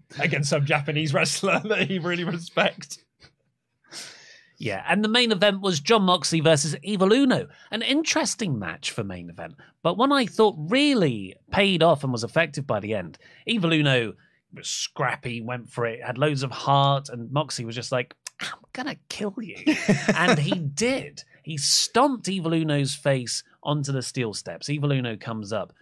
against 0.20 0.50
some 0.50 0.64
Japanese 0.64 1.12
wrestler 1.14 1.60
that 1.64 1.88
he 1.88 1.98
really 1.98 2.24
respects. 2.24 2.98
Yeah, 4.58 4.84
and 4.88 5.04
the 5.04 5.08
main 5.08 5.30
event 5.30 5.60
was 5.60 5.78
Jon 5.78 6.02
Moxley 6.02 6.40
versus 6.40 6.74
Evil 6.82 7.12
Uno. 7.12 7.46
An 7.70 7.82
interesting 7.82 8.58
match 8.58 8.90
for 8.90 9.04
main 9.04 9.30
event, 9.30 9.54
but 9.84 9.96
one 9.96 10.12
I 10.12 10.26
thought 10.26 10.56
really 10.58 11.36
paid 11.52 11.80
off 11.80 12.02
and 12.02 12.12
was 12.12 12.24
effective 12.24 12.66
by 12.66 12.80
the 12.80 12.94
end. 12.94 13.18
Evil 13.46 13.72
Uno 13.72 14.14
was 14.52 14.68
scrappy, 14.68 15.40
went 15.40 15.70
for 15.70 15.86
it, 15.86 16.02
had 16.04 16.18
loads 16.18 16.42
of 16.42 16.50
heart, 16.50 17.08
and 17.08 17.30
Moxley 17.30 17.64
was 17.64 17.76
just 17.76 17.92
like, 17.92 18.16
I'm 18.40 18.58
gonna 18.72 18.96
kill 19.08 19.34
you. 19.40 19.76
and 20.16 20.38
he 20.38 20.58
did. 20.58 21.22
He 21.44 21.56
stomped 21.56 22.28
Evil 22.28 22.52
Uno's 22.52 22.94
face 22.94 23.44
onto 23.62 23.92
the 23.92 24.02
steel 24.02 24.34
steps. 24.34 24.68
Evil 24.68 24.92
Uno 24.92 25.16
comes 25.16 25.52
up. 25.52 25.72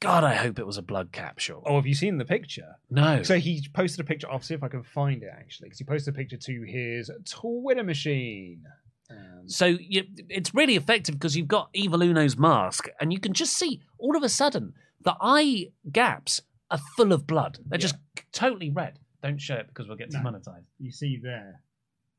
God, 0.00 0.22
I 0.22 0.34
hope 0.34 0.58
it 0.60 0.66
was 0.66 0.76
a 0.78 0.82
blood 0.82 1.10
capsule. 1.10 1.62
Oh, 1.66 1.74
have 1.76 1.86
you 1.86 1.94
seen 1.94 2.18
the 2.18 2.24
picture? 2.24 2.76
no. 2.90 3.22
So 3.24 3.38
he 3.38 3.66
posted 3.74 4.00
a 4.00 4.04
picture. 4.04 4.30
I'll 4.30 4.40
see 4.40 4.54
if 4.54 4.62
I 4.62 4.68
can 4.68 4.82
find 4.84 5.22
it 5.22 5.30
actually, 5.32 5.66
because 5.68 5.78
he 5.78 5.84
posted 5.84 6.14
a 6.14 6.16
picture 6.16 6.36
to 6.36 6.62
his 6.62 7.10
Twitter 7.28 7.82
machine. 7.82 8.62
Um, 9.10 9.48
So 9.48 9.66
you, 9.66 10.04
it's 10.28 10.54
really 10.54 10.76
effective 10.76 11.16
because 11.16 11.36
you've 11.36 11.48
got 11.48 11.70
Evil 11.72 12.00
Uno's 12.02 12.36
mask, 12.38 12.88
and 13.00 13.12
you 13.12 13.18
can 13.18 13.32
just 13.32 13.56
see 13.56 13.80
all 13.98 14.16
of 14.16 14.22
a 14.22 14.28
sudden 14.28 14.74
the 15.02 15.16
eye 15.20 15.68
gaps 15.90 16.42
are 16.70 16.78
full 16.96 17.12
of 17.12 17.26
blood. 17.26 17.58
They're 17.66 17.78
just 17.78 17.96
totally 18.32 18.70
red. 18.70 18.98
Don't 19.22 19.40
show 19.40 19.54
it 19.56 19.66
because 19.68 19.88
we'll 19.88 19.96
get 19.96 20.12
No. 20.12 20.18
demonetized. 20.20 20.66
you 20.78 20.92
see 20.92 21.16
there, 21.20 21.60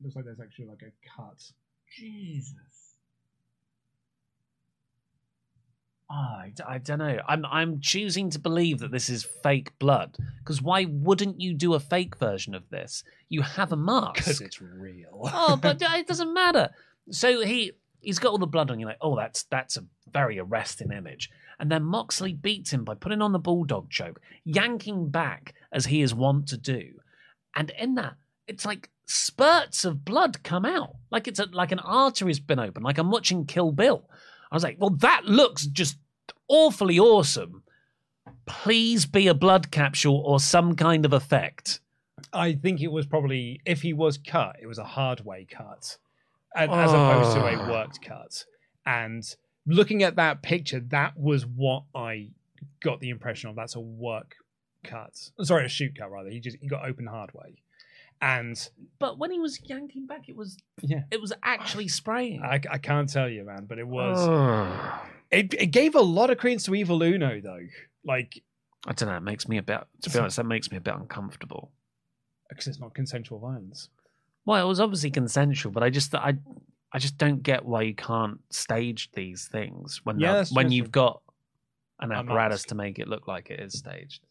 looks 0.02 0.16
like 0.18 0.26
there's 0.26 0.42
actually 0.42 0.66
like 0.66 0.82
a 0.82 0.92
cut. 1.16 1.40
Jesus. 1.98 2.56
Ah, 6.12 6.46
I, 6.68 6.80
don't 6.80 6.98
know. 6.98 7.20
I'm 7.28 7.46
I'm 7.46 7.80
choosing 7.82 8.32
to 8.32 8.40
believe 8.40 8.80
that 8.80 8.92
this 8.92 9.10
is 9.10 9.24
fake 9.44 9.78
blood 9.78 10.18
because 10.40 10.60
why 10.60 10.86
wouldn't 10.90 11.40
you 11.40 11.54
do 11.54 11.76
a 11.76 11.80
fake 11.80 12.18
version 12.18 12.56
of 12.56 12.68
this? 12.72 13.04
You 13.30 13.44
have 13.44 13.72
a 13.72 13.78
mask. 13.78 14.16
Because 14.16 14.42
it's 14.42 14.60
real. 14.60 15.22
oh, 15.32 15.60
but 15.62 15.80
it 15.82 16.08
doesn't 16.08 16.34
matter. 16.34 16.70
So 17.12 17.42
he 17.42 17.74
he's 18.02 18.18
got 18.18 18.32
all 18.32 18.40
the 18.40 18.48
blood 18.48 18.72
on. 18.72 18.80
You're 18.80 18.90
like, 18.90 18.98
oh, 19.02 19.16
that's 19.16 19.44
that's 19.44 19.78
a 19.78 19.86
very 20.12 20.40
arresting 20.40 20.92
image. 20.92 21.30
And 21.60 21.72
then 21.72 21.84
Moxley 21.84 22.34
beats 22.34 22.72
him 22.72 22.84
by 22.86 22.96
putting 22.96 23.22
on 23.22 23.34
the 23.34 23.40
bulldog 23.40 23.90
choke, 23.90 24.22
yanking 24.46 25.10
back 25.10 25.54
as 25.72 25.86
he 25.86 26.02
is 26.02 26.16
wont 26.16 26.48
to 26.48 26.58
do. 26.58 26.94
And 27.56 27.72
in 27.78 27.96
that, 27.96 28.16
it's 28.48 28.66
like 28.66 28.90
spurts 29.06 29.86
of 29.86 30.06
blood 30.06 30.42
come 30.44 30.66
out, 30.66 30.96
like 31.12 31.28
it's 31.28 31.40
a, 31.40 31.48
like 31.52 31.72
an 31.72 31.80
artery's 31.80 32.40
been 32.40 32.60
opened, 32.60 32.86
like 32.86 32.98
I'm 32.98 33.12
watching 33.12 33.46
Kill 33.46 33.72
Bill. 33.72 34.10
I 34.52 34.56
was 34.56 34.64
like, 34.64 34.78
well, 34.80 34.90
that 34.92 35.26
looks 35.26 35.66
just 35.68 35.98
awfully 36.48 36.98
awesome. 37.00 37.64
Please 38.46 39.06
be 39.06 39.28
a 39.28 39.34
blood 39.34 39.72
capsule 39.72 40.22
or 40.26 40.40
some 40.40 40.76
kind 40.76 41.06
of 41.06 41.14
effect. 41.14 41.80
I 42.34 42.54
think 42.54 42.82
it 42.82 42.92
was 42.92 43.06
probably 43.06 43.62
if 43.66 43.82
he 43.82 43.94
was 43.94 44.18
cut, 44.18 44.58
it 44.62 44.68
was 44.68 44.78
a 44.78 44.84
hard 44.84 45.24
way 45.26 45.48
cut, 45.50 45.98
and, 46.56 46.72
as 46.72 46.92
opposed 46.92 47.36
to 47.36 47.44
Oh. 47.44 47.48
a 47.66 47.72
worked 47.72 48.02
cut. 48.02 48.46
And 48.86 49.24
looking 49.66 50.04
at 50.04 50.16
that 50.16 50.42
picture, 50.42 50.80
that 50.80 51.18
was 51.18 51.46
what 51.46 51.84
I 51.96 52.30
got 52.82 53.00
the 53.00 53.10
impression 53.10 53.50
of. 53.50 53.56
That's 53.56 53.76
a 53.76 53.80
work 53.80 54.36
cut. 54.84 55.30
Sorry, 55.44 55.66
a 55.66 55.70
shoot 55.70 55.98
cut 55.98 56.12
rather. 56.12 56.30
He 56.30 56.40
just 56.40 56.58
he 56.60 56.68
got 56.68 56.88
open 56.88 57.06
hard 57.08 57.32
way, 57.34 57.62
and 58.22 58.70
But 59.00 59.18
when 59.18 59.32
he 59.32 59.40
was 59.40 59.60
yanking 59.64 60.06
back, 60.08 60.28
it 60.30 60.36
was 60.36 60.58
yeah, 60.82 61.04
it 61.12 61.22
was 61.22 61.34
actually 61.44 61.88
spraying. 61.88 62.42
I, 62.44 62.60
I 62.70 62.78
can't 62.78 63.10
tell 63.10 63.30
you, 63.30 63.46
man, 63.46 63.66
but 63.66 63.80
it 63.80 63.88
was. 63.88 64.18
Ugh. 64.28 65.00
It, 65.32 65.54
it 65.54 65.68
gave 65.68 65.94
a 65.94 66.02
lot 66.02 66.32
of 66.32 66.40
credence 66.40 66.64
to 66.64 66.74
Evil 66.74 67.04
Uno 67.04 67.40
though, 67.40 67.62
like 68.04 68.42
I 68.88 68.94
don't 68.94 69.10
know. 69.10 69.16
It 69.18 69.22
makes 69.22 69.48
me 69.48 69.58
a 69.58 69.62
bit. 69.62 69.82
To 70.02 70.10
be 70.10 70.18
honest, 70.18 70.38
that 70.38 70.46
makes 70.46 70.72
me 70.72 70.78
a 70.78 70.82
bit 70.82 70.96
uncomfortable. 70.96 71.70
because 72.50 72.66
it's 72.66 72.80
not 72.80 72.96
consensual 72.96 73.38
violence. 73.38 73.90
Well, 74.46 74.60
it 74.60 74.68
was 74.68 74.80
obviously 74.80 75.12
consensual, 75.12 75.72
but 75.72 75.84
I 75.84 75.92
just 75.92 76.16
I 76.16 76.34
I 76.92 76.98
just 76.98 77.20
don't 77.20 77.44
get 77.44 77.64
why 77.64 77.84
you 77.84 77.94
can't 77.94 78.40
stage 78.50 79.12
these 79.14 79.48
things 79.48 80.02
when 80.04 80.20
Yeah, 80.20 80.46
when 80.52 80.72
you've 80.72 80.92
got 80.92 81.22
an 82.00 82.12
apparatus 82.12 82.64
to 82.64 82.74
make 82.76 82.98
it 82.98 83.08
look 83.08 83.28
like 83.28 83.52
it 83.52 83.60
is 83.60 83.78
staged. 83.78 84.22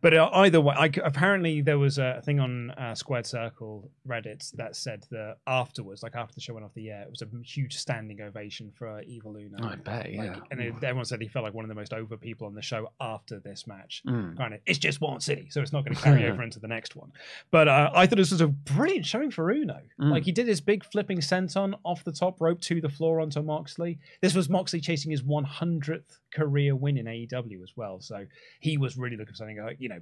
But 0.00 0.14
uh, 0.14 0.30
either 0.32 0.60
way, 0.60 0.74
I, 0.76 0.90
apparently 1.04 1.60
there 1.60 1.78
was 1.78 1.98
a 1.98 2.20
thing 2.24 2.40
on 2.40 2.70
uh, 2.72 2.94
Squared 2.94 3.26
Circle 3.26 3.90
Reddit 4.06 4.50
that 4.52 4.76
said 4.76 5.04
that 5.10 5.36
afterwards, 5.46 6.02
like 6.02 6.14
after 6.14 6.34
the 6.34 6.40
show 6.40 6.54
went 6.54 6.64
off 6.64 6.74
the 6.74 6.90
air, 6.90 7.02
it 7.02 7.10
was 7.10 7.22
a 7.22 7.28
huge 7.44 7.76
standing 7.76 8.20
ovation 8.20 8.72
for 8.76 9.02
Evil 9.02 9.36
Uno. 9.36 9.66
I 9.66 9.76
bet, 9.76 10.12
yeah. 10.12 10.34
Like, 10.34 10.42
and 10.50 10.60
it, 10.60 10.74
everyone 10.82 11.04
said 11.04 11.20
he 11.20 11.28
felt 11.28 11.44
like 11.44 11.54
one 11.54 11.64
of 11.64 11.68
the 11.68 11.74
most 11.74 11.92
over 11.92 12.16
people 12.16 12.46
on 12.46 12.54
the 12.54 12.62
show 12.62 12.90
after 13.00 13.40
this 13.40 13.66
match. 13.66 14.02
Mm. 14.06 14.36
Granted, 14.36 14.60
it's 14.66 14.78
just 14.78 15.00
one 15.00 15.20
city, 15.20 15.48
so 15.50 15.60
it's 15.60 15.72
not 15.72 15.84
going 15.84 15.94
to 15.94 16.02
carry 16.02 16.26
over 16.28 16.42
into 16.42 16.60
the 16.60 16.68
next 16.68 16.96
one. 16.96 17.12
But 17.50 17.68
uh, 17.68 17.90
I 17.94 18.06
thought 18.06 18.16
this 18.16 18.30
was 18.30 18.40
a 18.40 18.48
brilliant 18.48 19.06
showing 19.06 19.30
for 19.30 19.50
Uno. 19.50 19.80
Mm. 20.00 20.10
Like 20.10 20.24
he 20.24 20.32
did 20.32 20.46
his 20.46 20.60
big 20.60 20.84
flipping 20.84 21.18
senton 21.18 21.74
off 21.84 22.04
the 22.04 22.12
top 22.12 22.40
rope 22.40 22.60
to 22.62 22.80
the 22.80 22.88
floor 22.88 23.20
onto 23.20 23.42
Moxley. 23.42 23.98
This 24.20 24.34
was 24.34 24.48
Moxley 24.48 24.80
chasing 24.80 25.10
his 25.10 25.22
100th 25.22 26.18
career 26.32 26.74
win 26.74 26.96
in 26.96 27.06
AEW 27.06 27.62
as 27.62 27.72
well. 27.76 28.00
So 28.00 28.26
he 28.60 28.76
was 28.76 28.96
really 28.96 29.16
looking 29.16 29.32
for 29.32 29.36
something, 29.36 29.58
you 29.78 29.88
know, 29.88 29.98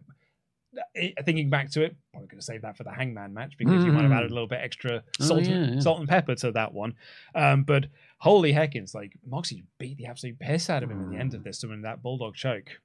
thinking 1.24 1.50
back 1.50 1.70
to 1.72 1.82
it, 1.82 1.96
probably 2.12 2.28
going 2.28 2.38
to 2.38 2.44
save 2.44 2.62
that 2.62 2.76
for 2.76 2.84
the 2.84 2.92
Hangman 2.92 3.34
match 3.34 3.54
because 3.58 3.84
you 3.84 3.92
might 3.92 4.02
have 4.02 4.12
Mm. 4.12 4.16
added 4.18 4.30
a 4.30 4.34
little 4.34 4.46
bit 4.48 4.60
extra 4.62 5.02
Oh, 5.20 5.24
salt, 5.24 5.42
yeah, 5.42 5.66
yeah. 5.72 5.80
salt 5.80 5.98
and 6.00 6.08
pepper 6.08 6.34
to 6.36 6.52
that 6.52 6.72
one. 6.72 6.94
Um, 7.34 7.64
but 7.64 7.86
holy 8.18 8.52
heckins, 8.52 8.94
like 8.94 9.12
Moxie 9.26 9.64
beat 9.78 9.96
the 9.98 10.06
absolute 10.06 10.38
piss 10.38 10.70
out 10.70 10.82
of 10.82 10.90
him 10.90 11.02
at 11.02 11.10
the 11.10 11.16
end 11.16 11.32
Mm. 11.32 11.36
of 11.36 11.44
this 11.44 11.58
to 11.60 11.68
win 11.68 11.82
that 11.82 12.02
bulldog 12.02 12.34
choke. 12.36 12.80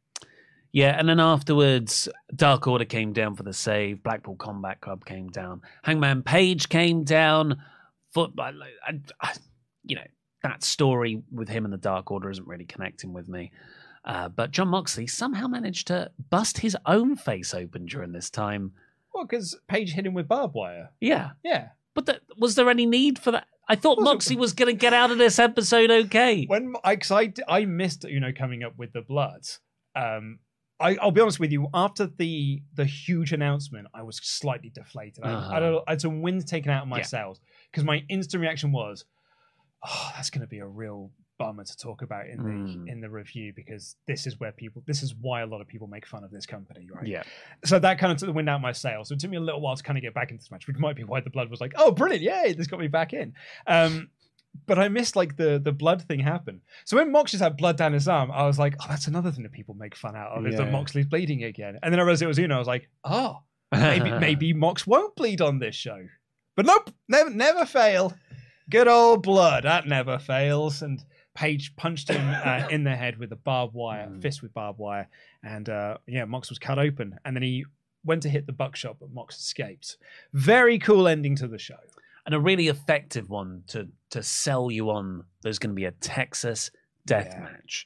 Yeah, 0.72 0.98
and 1.00 1.08
then 1.08 1.20
afterwards, 1.22 2.10
Dark 2.36 2.68
Order 2.68 2.84
came 2.86 3.14
down 3.14 3.36
for 3.36 3.44
the 3.44 3.54
save. 3.54 4.04
Blackpool 4.04 4.36
Combat 4.36 4.82
Club 4.82 5.06
came 5.06 5.30
down. 5.30 5.62
Hangman 5.84 6.24
Page 6.24 6.68
came 6.70 7.04
down. 7.04 7.62
Foot, 8.14 8.32
I, 8.38 8.52
I- 9.22 9.34
you 9.88 9.96
know, 9.96 10.04
that 10.44 10.64
story 10.64 11.22
with 11.32 11.48
him 11.50 11.64
and 11.66 11.74
the 11.74 11.78
Dark 11.78 12.12
Order 12.12 12.30
isn't 12.32 12.48
really 12.48 12.66
connecting 12.66 13.14
with 13.14 13.30
me. 13.30 13.52
Uh, 14.06 14.30
but 14.30 14.52
Jon 14.52 14.68
Moxley 14.68 15.08
somehow 15.08 15.48
managed 15.48 15.88
to 15.88 16.12
bust 16.30 16.60
his 16.60 16.78
own 16.86 17.16
face 17.16 17.54
open 17.54 17.86
during 17.88 18.12
this 18.12 18.30
time. 18.30 18.72
Well, 19.14 19.26
because 19.26 19.58
Page 19.68 19.94
hit 19.94 20.06
him 20.06 20.14
with 20.14 20.28
barbed 20.28 20.54
wire. 20.54 20.92
Yeah. 21.02 21.32
Yeah. 21.44 21.70
But 21.96 22.06
th- 22.06 22.20
was 22.38 22.56
there 22.56 22.70
any 22.70 22.86
need 22.86 23.18
for 23.18 23.32
that? 23.32 23.48
I 23.68 23.76
thought 23.76 23.98
Wasn't- 23.98 24.14
Moxley 24.14 24.36
was 24.36 24.54
going 24.54 24.68
to 24.72 24.78
get 24.80 24.94
out 24.94 25.10
of 25.10 25.18
this 25.18 25.40
episode 25.40 25.90
okay. 25.90 26.46
When 26.46 26.76
I, 26.84 26.98
cause 26.98 27.12
I, 27.12 27.34
I 27.48 27.66
missed, 27.66 28.04
you 28.04 28.20
know, 28.20 28.32
coming 28.32 28.64
up 28.64 28.78
with 28.78 28.94
the 28.94 29.02
blood. 29.02 29.42
Um, 29.96 30.38
I, 30.80 30.98
I'll 30.98 31.10
be 31.12 31.22
honest 31.22 31.40
with 31.40 31.52
you. 31.54 31.70
After 31.74 32.06
the 32.06 32.62
the 32.76 32.84
huge 32.86 33.32
announcement, 33.32 33.88
I 33.94 34.04
was 34.04 34.18
slightly 34.22 34.70
deflated. 34.70 35.24
I, 35.24 35.32
Uh-huh. 35.32 35.54
I, 35.56 35.60
don't, 35.62 35.84
I 35.88 35.92
had 35.94 36.02
some 36.02 36.22
wind 36.22 36.46
taken 36.46 36.70
out 36.70 36.84
of 36.84 36.90
my 36.90 36.98
Yeah. 36.98 37.04
sails 37.04 37.40
because 37.72 37.86
my 37.86 38.04
instant 38.10 38.42
reaction 38.42 38.74
was, 38.74 39.06
"Oh, 39.84 40.12
that's 40.16 40.30
going 40.30 40.42
to 40.42 40.48
be 40.48 40.60
a 40.60 40.68
real 40.68 41.12
bummer 41.38 41.64
to 41.64 41.78
talk 41.78 42.02
about 42.02 42.28
in 42.28 42.38
the 42.38 42.50
Mm. 42.50 42.90
in 42.90 43.02
the 43.02 43.10
review 43.10 43.52
because 43.56 43.96
this 44.08 44.26
is 44.26 44.40
where 44.40 44.52
people, 44.52 44.84
this 44.86 45.04
is 45.04 45.14
why 45.16 45.42
a 45.42 45.46
lot 45.46 45.62
of 45.62 45.68
people 45.68 45.88
make 45.88 46.06
fun 46.06 46.24
of 46.24 46.32
this 46.32 46.46
company, 46.46 46.88
right? 46.94 47.06
Yeah. 47.08 47.24
So 47.64 47.78
that 47.80 48.00
kind 48.00 48.12
of 48.12 48.18
took 48.18 48.28
the 48.28 48.34
wind 48.34 48.50
out 48.50 48.62
my 48.62 48.72
sails. 48.72 49.10
So 49.10 49.14
it 49.16 49.20
took 49.20 49.30
me 49.32 49.38
a 49.38 49.42
little 49.42 49.62
while 49.62 49.76
to 49.76 49.84
kind 49.84 49.98
of 49.98 50.02
get 50.02 50.14
back 50.14 50.32
into 50.32 50.42
this 50.42 50.52
match, 50.52 50.68
which 50.68 50.78
might 50.78 50.96
be 50.96 51.04
why 51.04 51.20
the 51.22 51.30
blood 51.30 51.50
was 51.50 51.60
like, 51.62 51.74
"Oh, 51.78 51.92
brilliant! 51.92 52.24
Yay! 52.24 52.54
This 52.54 52.68
got 52.68 52.80
me 52.80 52.88
back 52.88 53.14
in." 53.14 53.34
Um, 53.68 54.10
but 54.68 54.80
I 54.80 54.88
missed 54.88 55.16
like 55.18 55.36
the 55.36 55.60
the 55.60 55.74
blood 55.74 56.02
thing 56.04 56.22
happen. 56.22 56.62
So 56.86 56.96
when 56.96 57.12
Mox 57.12 57.32
just 57.32 57.44
had 57.44 57.58
blood 57.58 57.76
down 57.78 57.92
his 57.92 58.08
arm, 58.08 58.32
I 58.32 58.46
was 58.48 58.58
like, 58.58 58.76
"Oh, 58.82 58.86
that's 58.88 59.08
another 59.08 59.32
thing 59.32 59.44
that 59.44 59.52
people 59.52 59.76
make 59.76 59.96
fun 59.96 60.16
out 60.16 60.32
of 60.38 60.48
is 60.48 60.56
that. 60.56 60.72
Moxley's 60.72 61.06
bleeding 61.08 61.44
again." 61.44 61.78
And 61.84 61.92
then 61.92 62.00
I 62.00 62.04
realized 62.04 62.22
it 62.22 62.28
was 62.28 62.38
you, 62.38 62.46
Uno. 62.46 62.56
I 62.56 62.60
was 62.60 62.68
like, 62.68 62.88
"Oh, 63.04 63.44
maybe 63.74 64.12
maybe 64.28 64.54
Mox 64.54 64.88
won't 64.88 65.16
bleed 65.16 65.42
on 65.42 65.60
this 65.60 65.76
show." 65.76 66.08
But 66.56 66.66
nope, 66.66 66.90
never 67.10 67.30
never 67.30 67.66
fail. 67.66 68.14
Good 68.70 68.88
old 68.88 69.22
blood 69.24 69.66
that 69.66 69.86
never 69.88 70.18
fails. 70.18 70.82
And 70.82 71.04
Page 71.36 71.76
punched 71.76 72.10
him 72.10 72.28
uh, 72.44 72.68
in 72.72 72.84
the 72.84 72.96
head 72.96 73.18
with 73.20 73.32
a 73.32 73.36
barbed 73.36 73.74
wire, 73.76 74.10
fist 74.22 74.42
with 74.42 74.54
barbed 74.54 74.80
wire, 74.80 75.08
and 75.44 75.70
uh, 75.70 75.98
yeah, 76.08 76.26
Mox 76.26 76.50
was 76.50 76.58
cut 76.58 76.80
open. 76.80 77.20
And 77.26 77.36
then 77.36 77.44
he 77.44 77.66
went 78.04 78.24
to 78.24 78.30
hit 78.30 78.46
the 78.48 78.54
buckshot, 78.54 78.98
but 79.00 79.12
Mox 79.12 79.38
escaped. 79.38 79.98
Very 80.34 80.80
cool 80.80 81.08
ending 81.08 81.36
to 81.38 81.48
the 81.48 81.58
show. 81.60 81.76
and 82.26 82.34
a 82.34 82.40
really 82.40 82.68
effective 82.70 83.30
one 83.30 83.64
to 83.68 83.88
to 84.10 84.24
sell 84.24 84.72
you 84.72 84.90
on 84.90 85.24
there's 85.44 85.60
going 85.60 85.70
to 85.70 85.76
be 85.76 85.86
a 85.86 85.92
Texas 85.92 86.72
death 87.06 87.28
Yeah. 87.32 87.40
match. 87.42 87.86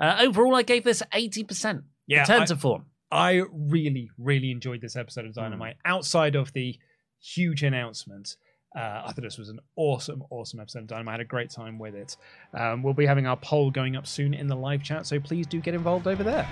Uh, 0.00 0.16
overall, 0.20 0.54
I 0.56 0.62
gave 0.62 0.82
this 0.82 1.02
80%. 1.12 1.82
Yeah, 2.06 2.22
Return 2.22 2.46
to 2.46 2.56
form. 2.56 2.86
I 3.12 3.42
really, 3.52 4.10
really 4.18 4.50
enjoyed 4.50 4.80
this 4.80 4.96
episode 4.96 5.26
of 5.26 5.34
Dynamite. 5.34 5.76
Outside 5.84 6.34
of 6.34 6.52
the 6.54 6.78
huge 7.20 7.62
announcement, 7.62 8.36
uh, 8.76 9.02
I 9.06 9.12
thought 9.12 9.22
this 9.22 9.38
was 9.38 9.48
an 9.48 9.60
awesome, 9.76 10.22
awesome 10.30 10.60
episode 10.60 10.80
of 10.80 10.86
Dynamite. 10.86 11.08
I 11.08 11.14
had 11.14 11.20
a 11.20 11.24
great 11.24 11.50
time 11.50 11.78
with 11.78 11.94
it. 11.94 12.16
Um, 12.54 12.82
we'll 12.82 12.94
be 12.94 13.06
having 13.06 13.26
our 13.26 13.36
poll 13.36 13.70
going 13.70 13.96
up 13.96 14.06
soon 14.06 14.32
in 14.32 14.46
the 14.46 14.56
live 14.56 14.82
chat, 14.82 15.06
so 15.06 15.18
please 15.18 15.46
do 15.46 15.60
get 15.60 15.74
involved 15.74 16.06
over 16.06 16.22
there. 16.22 16.48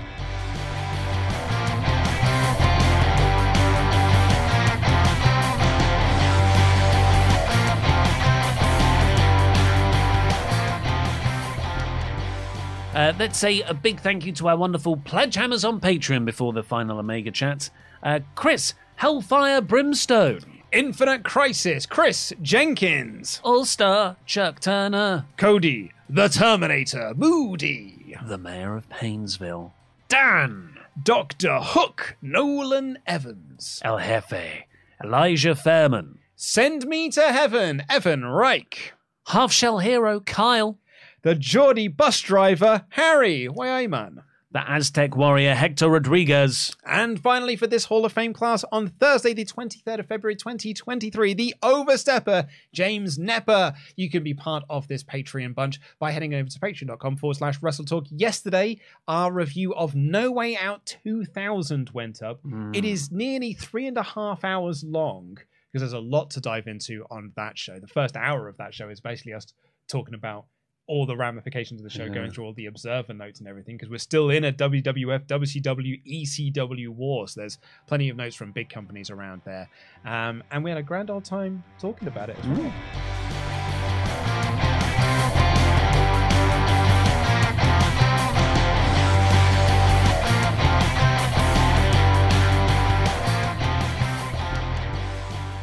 Uh, 12.94 13.12
let's 13.16 13.38
say 13.38 13.62
a 13.62 13.72
big 13.72 14.00
thank 14.00 14.26
you 14.26 14.32
to 14.32 14.48
our 14.48 14.56
wonderful 14.56 14.96
pledge 14.96 15.36
hammers 15.36 15.64
on 15.64 15.80
Patreon 15.80 16.24
before 16.24 16.52
the 16.52 16.64
final 16.64 16.98
Omega 16.98 17.30
chat. 17.30 17.70
Uh, 18.02 18.18
Chris, 18.34 18.74
Hellfire 18.96 19.60
Brimstone, 19.60 20.40
Infinite 20.72 21.24
Crisis, 21.24 21.86
Chris 21.86 22.32
Jenkins, 22.42 23.40
All 23.42 23.64
Star, 23.64 24.16
Chuck 24.26 24.60
Turner, 24.60 25.24
Cody, 25.38 25.92
The 26.10 26.28
Terminator, 26.28 27.14
Moody, 27.16 28.16
the 28.26 28.36
Mayor 28.36 28.76
of 28.76 28.88
Painesville, 28.90 29.72
Dan, 30.08 30.76
Doctor 31.02 31.58
Hook, 31.60 32.16
Nolan 32.20 32.98
Evans, 33.06 33.80
El 33.82 33.98
Jefe, 33.98 34.66
Elijah 35.02 35.54
Fairman, 35.54 36.18
Send 36.36 36.86
Me 36.86 37.08
to 37.10 37.32
Heaven, 37.32 37.82
Evan 37.88 38.26
Reich, 38.26 38.92
Half 39.28 39.52
Shell 39.52 39.78
Hero, 39.78 40.20
Kyle, 40.20 40.78
the 41.22 41.34
Geordie 41.34 41.88
bus 41.88 42.20
driver, 42.20 42.84
Harry 42.90 43.48
Wyman. 43.48 44.22
The 44.50 44.70
Aztec 44.70 45.14
Warrior, 45.14 45.54
Hector 45.54 45.90
Rodriguez, 45.90 46.74
And 46.86 47.20
finally, 47.20 47.54
for 47.54 47.66
this 47.66 47.84
Hall 47.84 48.04
of 48.04 48.12
Fame 48.12 48.32
class 48.32 48.64
on 48.72 48.88
Thursday, 48.88 49.34
the 49.34 49.44
23rd 49.44 50.00
of 50.00 50.06
February 50.06 50.36
2023, 50.36 51.34
the 51.34 51.54
Overstepper, 51.62 52.46
James 52.72 53.18
Nepper. 53.18 53.74
You 53.96 54.08
can 54.08 54.22
be 54.22 54.32
part 54.32 54.64
of 54.70 54.88
this 54.88 55.04
Patreon 55.04 55.54
bunch 55.54 55.80
by 55.98 56.12
heading 56.12 56.34
over 56.34 56.48
to 56.48 56.58
patreon.com 56.58 57.16
forward 57.16 57.36
slash 57.36 57.60
WrestleTalk. 57.60 58.06
Yesterday, 58.10 58.80
our 59.06 59.30
review 59.30 59.74
of 59.74 59.94
No 59.94 60.32
Way 60.32 60.56
Out 60.56 60.96
2000 61.02 61.90
went 61.90 62.22
up. 62.22 62.40
Hmm. 62.40 62.72
It 62.74 62.86
is 62.86 63.12
nearly 63.12 63.52
three 63.52 63.86
and 63.86 63.98
a 63.98 64.02
half 64.02 64.44
hours 64.44 64.82
long 64.82 65.38
because 65.70 65.82
there's 65.82 65.92
a 65.92 65.98
lot 65.98 66.30
to 66.30 66.40
dive 66.40 66.66
into 66.66 67.04
on 67.10 67.32
that 67.36 67.58
show. 67.58 67.78
The 67.78 67.86
first 67.86 68.16
hour 68.16 68.48
of 68.48 68.56
that 68.56 68.72
show 68.72 68.88
is 68.88 69.00
basically 69.00 69.34
us 69.34 69.46
talking 69.88 70.14
about 70.14 70.46
all 70.88 71.04
the 71.06 71.16
ramifications 71.16 71.80
of 71.80 71.84
the 71.84 71.90
show, 71.90 72.08
going 72.08 72.30
through 72.30 72.46
all 72.46 72.54
the 72.54 72.66
observer 72.66 73.12
notes 73.12 73.38
and 73.40 73.48
everything, 73.48 73.76
because 73.76 73.90
we're 73.90 73.98
still 73.98 74.30
in 74.30 74.44
a 74.44 74.52
WWF, 74.52 75.26
WCW, 75.26 76.02
ECW 76.04 76.88
war. 76.88 77.28
So 77.28 77.40
there's 77.40 77.58
plenty 77.86 78.08
of 78.08 78.16
notes 78.16 78.34
from 78.34 78.52
big 78.52 78.70
companies 78.70 79.10
around 79.10 79.42
there. 79.44 79.68
Um, 80.04 80.42
and 80.50 80.64
we 80.64 80.70
had 80.70 80.78
a 80.78 80.82
grand 80.82 81.10
old 81.10 81.24
time 81.24 81.62
talking 81.78 82.08
about 82.08 82.30
it 82.30 82.38
as 82.38 82.46
well. 82.46 82.72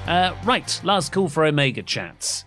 Uh, 0.07 0.35
right, 0.43 0.79
last 0.83 1.11
call 1.11 1.27
for 1.27 1.45
Omega 1.45 1.81
chats. 1.81 2.45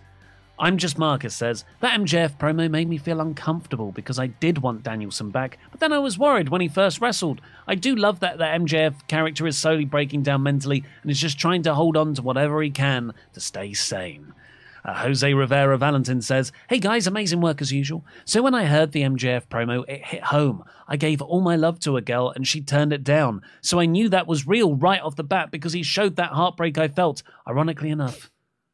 I'm 0.61 0.77
just 0.77 0.97
Marcus 0.97 1.33
says 1.33 1.63
that 1.79 1.97
MJF 1.97 2.37
promo 2.37 2.69
made 2.69 2.89
me 2.89 2.97
feel 2.97 3.21
uncomfortable 3.21 3.93
because 3.93 4.19
I 4.19 4.27
did 4.27 4.57
want 4.57 4.83
Danielson 4.83 5.29
back, 5.29 5.57
but 5.71 5.79
then 5.79 5.93
I 5.93 5.99
was 5.99 6.19
worried 6.19 6.49
when 6.49 6.59
he 6.59 6.67
first 6.67 6.99
wrestled. 6.99 7.39
I 7.65 7.75
do 7.75 7.95
love 7.95 8.19
that 8.19 8.37
the 8.39 8.43
MJF 8.43 9.07
character 9.07 9.47
is 9.47 9.57
slowly 9.57 9.85
breaking 9.85 10.23
down 10.23 10.43
mentally 10.43 10.83
and 11.01 11.09
is 11.09 11.21
just 11.21 11.39
trying 11.39 11.63
to 11.63 11.75
hold 11.75 11.95
on 11.95 12.13
to 12.15 12.21
whatever 12.21 12.61
he 12.61 12.71
can 12.71 13.13
to 13.31 13.39
stay 13.39 13.71
sane. 13.73 14.33
Uh, 14.83 14.95
Jose 14.95 15.33
Rivera 15.33 15.77
Valentin 15.77 16.21
says, 16.21 16.51
Hey 16.67 16.79
guys, 16.79 17.07
amazing 17.07 17.39
work 17.39 17.61
as 17.61 17.71
usual. 17.71 18.03
So 18.25 18.41
when 18.41 18.53
I 18.53 18.65
heard 18.65 18.91
the 18.91 19.03
MJF 19.03 19.47
promo, 19.47 19.85
it 19.87 20.03
hit 20.03 20.23
home. 20.23 20.65
I 20.89 20.97
gave 20.97 21.21
all 21.21 21.39
my 21.39 21.55
love 21.55 21.79
to 21.81 21.95
a 21.95 22.01
girl 22.01 22.33
and 22.35 22.45
she 22.45 22.59
turned 22.59 22.91
it 22.91 23.05
down. 23.05 23.43
So 23.61 23.79
I 23.79 23.85
knew 23.85 24.09
that 24.09 24.27
was 24.27 24.45
real 24.45 24.75
right 24.75 25.01
off 25.01 25.15
the 25.15 25.23
bat 25.23 25.51
because 25.51 25.71
he 25.71 25.83
showed 25.83 26.17
that 26.17 26.31
heartbreak 26.31 26.77
I 26.77 26.89
felt. 26.89 27.23
Ironically 27.47 27.91
enough, 27.91 28.29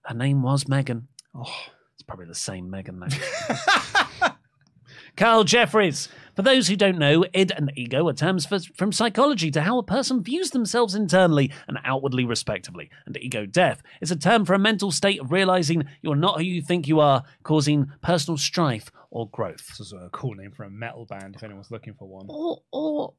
her 0.05 0.15
name 0.15 0.41
was 0.41 0.67
Megan. 0.67 1.09
Oh, 1.35 1.65
probably 2.07 2.25
the 2.25 2.35
same 2.35 2.69
Megan 2.69 2.99
though. 2.99 3.07
Carl 5.17 5.43
Jeffries. 5.43 6.09
For 6.35 6.41
those 6.41 6.67
who 6.67 6.75
don't 6.75 6.97
know, 6.97 7.25
id 7.33 7.51
and 7.51 7.71
ego 7.75 8.07
are 8.09 8.13
terms 8.13 8.45
for, 8.45 8.59
from 8.59 8.91
psychology 8.91 9.49
to 9.51 9.61
how 9.61 9.77
a 9.77 9.83
person 9.83 10.21
views 10.21 10.49
themselves 10.49 10.93
internally 10.93 11.51
and 11.67 11.79
outwardly, 11.85 12.25
respectively. 12.25 12.89
And 13.05 13.15
ego 13.17 13.45
death 13.45 13.81
is 14.01 14.11
a 14.11 14.17
term 14.17 14.43
for 14.43 14.53
a 14.53 14.59
mental 14.59 14.91
state 14.91 15.21
of 15.21 15.31
realizing 15.31 15.85
you're 16.01 16.15
not 16.15 16.39
who 16.39 16.43
you 16.43 16.61
think 16.61 16.89
you 16.89 16.99
are, 16.99 17.23
causing 17.43 17.91
personal 18.01 18.37
strife 18.37 18.91
or 19.11 19.29
growth. 19.29 19.65
This 19.67 19.79
is 19.79 19.93
a 19.93 20.09
cool 20.11 20.35
name 20.35 20.51
for 20.51 20.63
a 20.63 20.69
metal 20.69 21.05
band 21.05 21.35
if 21.35 21.43
anyone's 21.43 21.71
looking 21.71 21.93
for 21.93 22.05
one. 22.05 22.25
Or, 22.27 22.61
or 22.71 23.13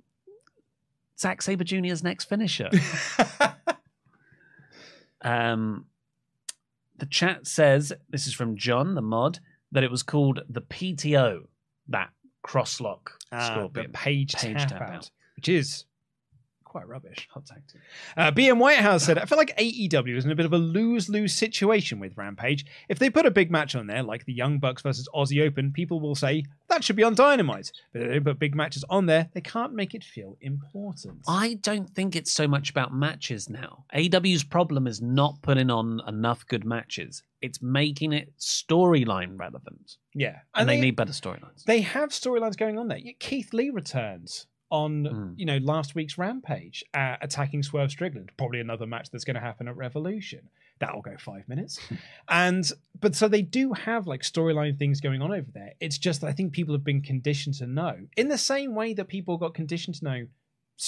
Zack 1.18 1.40
Sabre 1.40 1.64
Jr.'s 1.64 2.02
next 2.02 2.24
finisher. 2.24 2.68
um, 5.22 5.86
the 6.98 7.06
chat 7.06 7.46
says 7.46 7.92
this 8.10 8.26
is 8.26 8.34
from 8.34 8.56
John, 8.56 8.94
the 8.94 9.02
mod, 9.02 9.38
that 9.72 9.84
it 9.84 9.90
was 9.90 10.02
called 10.02 10.42
the 10.48 10.62
PTO, 10.62 11.40
that 11.88 12.10
crosslock 12.46 13.08
Ah, 13.32 13.52
scorpion. 13.52 13.86
the 13.86 13.92
page, 13.98 14.34
Page 14.34 14.56
tap, 14.56 14.68
tap 14.68 14.82
out, 14.82 14.90
out. 14.94 15.10
which 15.36 15.48
is 15.48 15.84
quite 16.66 16.86
rubbish. 16.86 17.26
Hot 17.32 17.46
tactic. 17.46 17.80
Uh, 18.16 18.30
BM 18.30 18.58
Whitehouse 18.58 19.04
said, 19.04 19.16
I 19.16 19.24
feel 19.24 19.38
like 19.38 19.56
AEW 19.56 20.16
is 20.16 20.24
in 20.24 20.30
a 20.30 20.34
bit 20.34 20.44
of 20.44 20.52
a 20.52 20.58
lose 20.58 21.08
lose 21.08 21.32
situation 21.32 21.98
with 21.98 22.16
Rampage. 22.16 22.66
If 22.88 22.98
they 22.98 23.08
put 23.08 23.24
a 23.24 23.30
big 23.30 23.50
match 23.50 23.74
on 23.74 23.86
there, 23.86 24.02
like 24.02 24.26
the 24.26 24.34
Young 24.34 24.58
Bucks 24.58 24.82
versus 24.82 25.08
Aussie 25.14 25.46
Open, 25.46 25.72
people 25.72 26.00
will 26.00 26.14
say 26.14 26.44
that 26.68 26.84
should 26.84 26.96
be 26.96 27.02
on 27.02 27.14
Dynamite. 27.14 27.72
But 27.92 28.02
if 28.02 28.08
they 28.10 28.20
put 28.20 28.38
big 28.38 28.54
matches 28.54 28.84
on 28.90 29.06
there, 29.06 29.30
they 29.32 29.40
can't 29.40 29.72
make 29.72 29.94
it 29.94 30.04
feel 30.04 30.36
important. 30.40 31.22
I 31.26 31.54
don't 31.62 31.88
think 31.88 32.14
it's 32.14 32.32
so 32.32 32.46
much 32.46 32.68
about 32.68 32.92
matches 32.92 33.48
now. 33.48 33.86
AEW's 33.94 34.44
problem 34.44 34.86
is 34.86 35.00
not 35.00 35.40
putting 35.42 35.70
on 35.70 36.02
enough 36.06 36.46
good 36.46 36.64
matches. 36.64 37.22
It's 37.40 37.62
making 37.62 38.12
it 38.12 38.32
storyline 38.38 39.38
relevant. 39.38 39.96
yeah. 40.14 40.40
And, 40.54 40.68
they, 40.68 40.80
need 40.80 40.96
better 40.96 41.12
storylines. 41.12 41.64
They 41.64 41.80
have 41.82 42.10
storylines 42.10 42.56
going 42.56 42.78
on 42.78 42.88
there. 42.88 42.98
Keith 43.18 43.52
Lee 43.52 43.70
returns 43.70 44.46
on 44.70 45.04
Mm. 45.04 45.38
you 45.38 45.46
know 45.46 45.58
last 45.58 45.94
week's 45.94 46.18
Rampage, 46.18 46.84
uh, 46.94 47.16
attacking 47.20 47.62
Swerve 47.62 47.90
Strickland. 47.90 48.32
Probably 48.36 48.60
another 48.60 48.86
match 48.86 49.10
that's 49.10 49.24
going 49.24 49.34
to 49.36 49.40
happen 49.40 49.68
at 49.68 49.76
Revolution. 49.76 50.48
That'll 50.78 51.02
go 51.02 51.16
five 51.18 51.48
minutes. 51.48 51.78
and 52.28 52.70
but 53.00 53.14
so 53.14 53.28
they 53.28 53.42
do 53.42 53.72
have 53.72 54.06
like 54.06 54.22
storyline 54.22 54.78
things 54.78 55.00
going 55.00 55.22
on 55.22 55.32
over 55.32 55.50
there. 55.52 55.74
It's 55.80 55.98
just 55.98 56.20
that 56.20 56.26
I 56.28 56.32
think 56.32 56.52
people 56.52 56.74
have 56.74 56.84
been 56.84 57.00
conditioned 57.02 57.54
to 57.56 57.66
know. 57.66 57.96
In 58.16 58.28
the 58.28 58.38
same 58.38 58.74
way 58.74 58.92
that 58.94 59.06
people 59.08 59.38
got 59.38 59.54
conditioned 59.54 59.96
to 59.96 60.04
know 60.04 60.26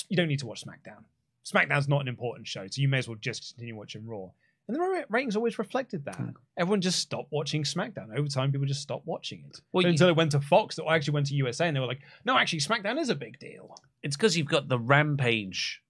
you 0.09 0.17
don't 0.17 0.29
need 0.29 0.41
to 0.41 0.47
watch 0.47 0.65
SmackDown. 0.65 1.05
SmackDown's 1.47 1.89
not 1.89 2.03
an 2.03 2.09
important 2.09 2.47
show, 2.47 2.67
so 2.67 2.83
you 2.83 2.89
may 2.89 2.99
as 2.99 3.09
well 3.09 3.17
just 3.19 3.55
continue 3.55 3.75
watching 3.77 4.07
Raw. 4.07 4.29
And 4.69 4.77
the 4.77 5.05
ratings 5.09 5.35
always 5.35 5.59
reflected 5.59 6.05
that. 6.05 6.21
Everyone 6.59 6.83
just 6.83 6.99
stopped 6.99 7.33
watching 7.33 7.63
SmackDown. 7.63 8.15
Over 8.15 8.29
time, 8.29 8.53
people 8.53 8.67
just 8.67 8.83
stopped 8.83 9.07
watching 9.07 9.43
it. 9.49 9.61
Well, 9.73 9.83
you- 9.83 9.89
until 9.91 10.09
it 10.09 10.17
went 10.17 10.33
to 10.33 10.41
Fox, 10.41 10.77
that 10.77 10.85
actually 10.87 11.15
went 11.15 11.27
to 11.29 11.35
USA, 11.37 11.67
and 11.67 11.75
they 11.75 11.81
were 11.81 11.87
like, 11.87 12.03
"No, 12.27 12.37
actually, 12.37 12.59
SmackDown 12.61 12.99
is 12.99 13.09
a 13.09 13.15
big 13.15 13.39
deal." 13.39 13.75
It's 14.03 14.15
because 14.17 14.37
you've 14.37 14.47
got 14.47 14.69
the 14.69 14.79
Rampage 14.79 15.83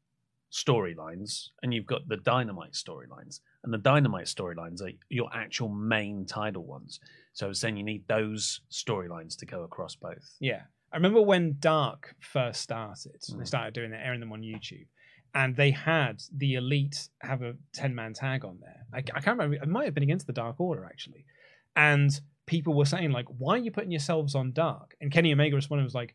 storylines 0.52 1.48
and 1.62 1.74
you've 1.74 1.86
got 1.86 2.08
the 2.08 2.16
Dynamite 2.16 2.72
storylines. 2.72 3.40
And 3.64 3.72
the 3.72 3.78
Dynamite 3.78 4.26
storylines 4.26 4.80
are 4.82 4.92
your 5.08 5.28
actual 5.34 5.68
main 5.68 6.24
title 6.26 6.64
ones. 6.64 7.00
So 7.32 7.46
I 7.46 7.48
was 7.48 7.60
saying 7.60 7.76
you 7.76 7.82
need 7.84 8.06
those 8.08 8.60
storylines 8.70 9.36
to 9.38 9.46
go 9.46 9.62
across 9.64 9.94
both. 9.94 10.36
Yeah. 10.40 10.62
I 10.92 10.96
remember 10.96 11.20
when 11.20 11.56
Dark 11.60 12.14
first 12.20 12.62
started, 12.62 13.20
Mm. 13.20 13.38
they 13.40 13.44
started 13.44 13.74
doing 13.74 13.92
it, 13.92 14.00
airing 14.02 14.20
them 14.20 14.32
on 14.32 14.40
YouTube, 14.40 14.86
and 15.34 15.56
they 15.56 15.70
had 15.70 16.22
the 16.34 16.54
Elite 16.54 17.08
have 17.20 17.42
a 17.42 17.54
10 17.72 17.94
man 17.94 18.12
tag 18.14 18.44
on 18.44 18.58
there. 18.60 18.86
I, 18.92 18.98
I 18.98 19.20
can't 19.20 19.38
remember, 19.38 19.56
it 19.56 19.68
might 19.68 19.84
have 19.84 19.94
been 19.94 20.02
against 20.02 20.26
the 20.26 20.32
Dark 20.32 20.60
Order, 20.60 20.84
actually. 20.84 21.24
And 21.76 22.18
people 22.46 22.74
were 22.74 22.84
saying, 22.84 23.12
like, 23.12 23.26
why 23.38 23.54
are 23.54 23.58
you 23.58 23.70
putting 23.70 23.90
yourselves 23.90 24.34
on 24.34 24.52
Dark? 24.52 24.96
And 25.00 25.12
Kenny 25.12 25.32
Omega 25.32 25.56
responded, 25.56 25.84
was 25.84 25.94
like, 25.94 26.14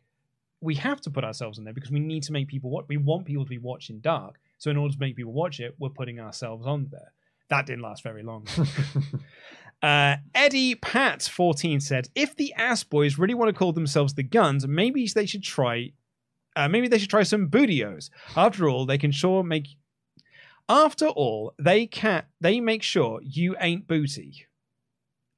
we 0.60 0.74
have 0.76 1.00
to 1.02 1.10
put 1.10 1.24
ourselves 1.24 1.58
in 1.58 1.64
there 1.64 1.74
because 1.74 1.90
we 1.90 2.00
need 2.00 2.22
to 2.24 2.32
make 2.32 2.48
people 2.48 2.70
watch. 2.70 2.86
We 2.88 2.96
want 2.96 3.26
people 3.26 3.44
to 3.44 3.50
be 3.50 3.58
watching 3.58 4.00
Dark. 4.00 4.40
So 4.58 4.70
in 4.70 4.76
order 4.76 4.94
to 4.94 5.00
make 5.00 5.16
people 5.16 5.32
watch 5.32 5.60
it, 5.60 5.74
we're 5.78 5.90
putting 5.90 6.20
ourselves 6.20 6.66
on 6.66 6.88
there. 6.90 7.12
That 7.50 7.66
didn't 7.66 7.82
last 7.82 8.02
very 8.02 8.22
long. 8.22 8.46
Uh, 9.84 10.16
Eddie 10.34 10.74
Pat 10.74 11.22
14 11.24 11.78
said, 11.78 12.08
if 12.14 12.34
the 12.36 12.54
Ass 12.54 12.82
Boys 12.84 13.18
really 13.18 13.34
want 13.34 13.50
to 13.50 13.52
call 13.52 13.74
themselves 13.74 14.14
the 14.14 14.22
Gunns, 14.22 14.66
maybe 14.66 15.06
they 15.14 15.26
should 15.26 15.42
try. 15.42 15.92
Uh, 16.56 16.68
maybe 16.68 16.88
they 16.88 16.98
should 16.98 17.10
try 17.10 17.22
some 17.22 17.48
bootios. 17.48 18.10
After 18.36 18.68
all, 18.68 18.86
they 18.86 18.98
can 18.98 19.10
sure 19.12 19.42
make. 19.42 19.68
After 20.68 21.06
all, 21.08 21.52
they 21.58 21.86
can. 21.86 22.22
They 22.40 22.60
make 22.60 22.82
sure 22.82 23.20
you 23.22 23.56
ain't 23.60 23.86
booty. 23.86 24.46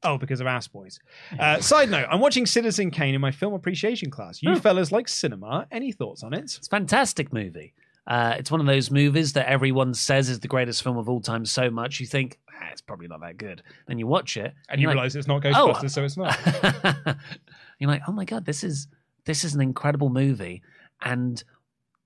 Oh, 0.02 0.18
because 0.18 0.40
of 0.40 0.46
Ass 0.46 0.68
Boys. 0.68 1.00
Uh, 1.38 1.60
side 1.60 1.90
note: 1.90 2.06
I'm 2.10 2.20
watching 2.20 2.46
Citizen 2.46 2.90
Kane 2.90 3.14
in 3.14 3.20
my 3.20 3.30
film 3.32 3.54
appreciation 3.54 4.10
class. 4.10 4.42
You 4.42 4.52
Oh. 4.52 4.56
fellas 4.56 4.92
like 4.92 5.08
cinema? 5.08 5.66
Any 5.72 5.90
thoughts 5.90 6.22
on 6.22 6.32
it? 6.34 6.40
It's 6.40 6.58
a 6.58 6.70
fantastic 6.70 7.32
movie. 7.32 7.72
Uh, 8.06 8.36
it's 8.38 8.52
one 8.52 8.60
of 8.60 8.66
those 8.66 8.88
movies 8.92 9.32
that 9.32 9.48
everyone 9.48 9.92
says 9.94 10.28
is 10.28 10.38
the 10.38 10.46
greatest 10.46 10.80
film 10.84 10.96
of 10.96 11.08
all 11.08 11.20
time 11.20 11.44
so 11.44 11.68
much 11.70 11.98
you 11.98 12.06
think 12.06 12.38
ah, 12.48 12.68
it's 12.70 12.80
probably 12.80 13.08
not 13.08 13.20
that 13.20 13.36
good. 13.36 13.62
Then 13.88 13.98
you 13.98 14.06
watch 14.06 14.36
it 14.36 14.54
And 14.68 14.80
you 14.80 14.86
like, 14.86 14.94
realise 14.94 15.16
it's 15.16 15.26
not 15.26 15.44
"Oh." 15.44 15.50
Ghostbusters, 15.72 15.90
so 15.90 16.04
it's 16.04 16.16
not. 16.16 16.38
you're 17.80 17.90
like, 17.90 18.02
oh 18.06 18.12
my 18.12 18.24
god, 18.24 18.44
this 18.44 18.62
is 18.62 18.86
this 19.24 19.42
is 19.42 19.56
an 19.56 19.60
incredible 19.60 20.08
movie, 20.08 20.62
and 21.02 21.42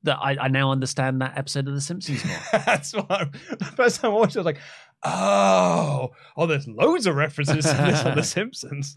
that 0.02 0.16
I, 0.20 0.36
I 0.40 0.48
now 0.48 0.70
understand 0.72 1.20
that 1.20 1.36
episode 1.36 1.68
of 1.68 1.74
The 1.74 1.80
Simpsons 1.80 2.24
more. 2.24 2.36
That's 2.64 2.92
why 2.94 3.04
I'm- 3.10 3.32
the 3.58 3.64
first 3.64 4.00
time 4.00 4.12
I 4.12 4.14
watched 4.14 4.36
it, 4.36 4.38
I 4.38 4.40
was 4.40 4.46
like, 4.46 4.58
oh, 5.04 6.10
oh, 6.36 6.46
there's 6.46 6.66
loads 6.68 7.06
of 7.06 7.14
references 7.16 7.64
to 7.64 7.72
this 7.74 8.04
on 8.04 8.16
The 8.16 8.22
Simpsons. 8.22 8.96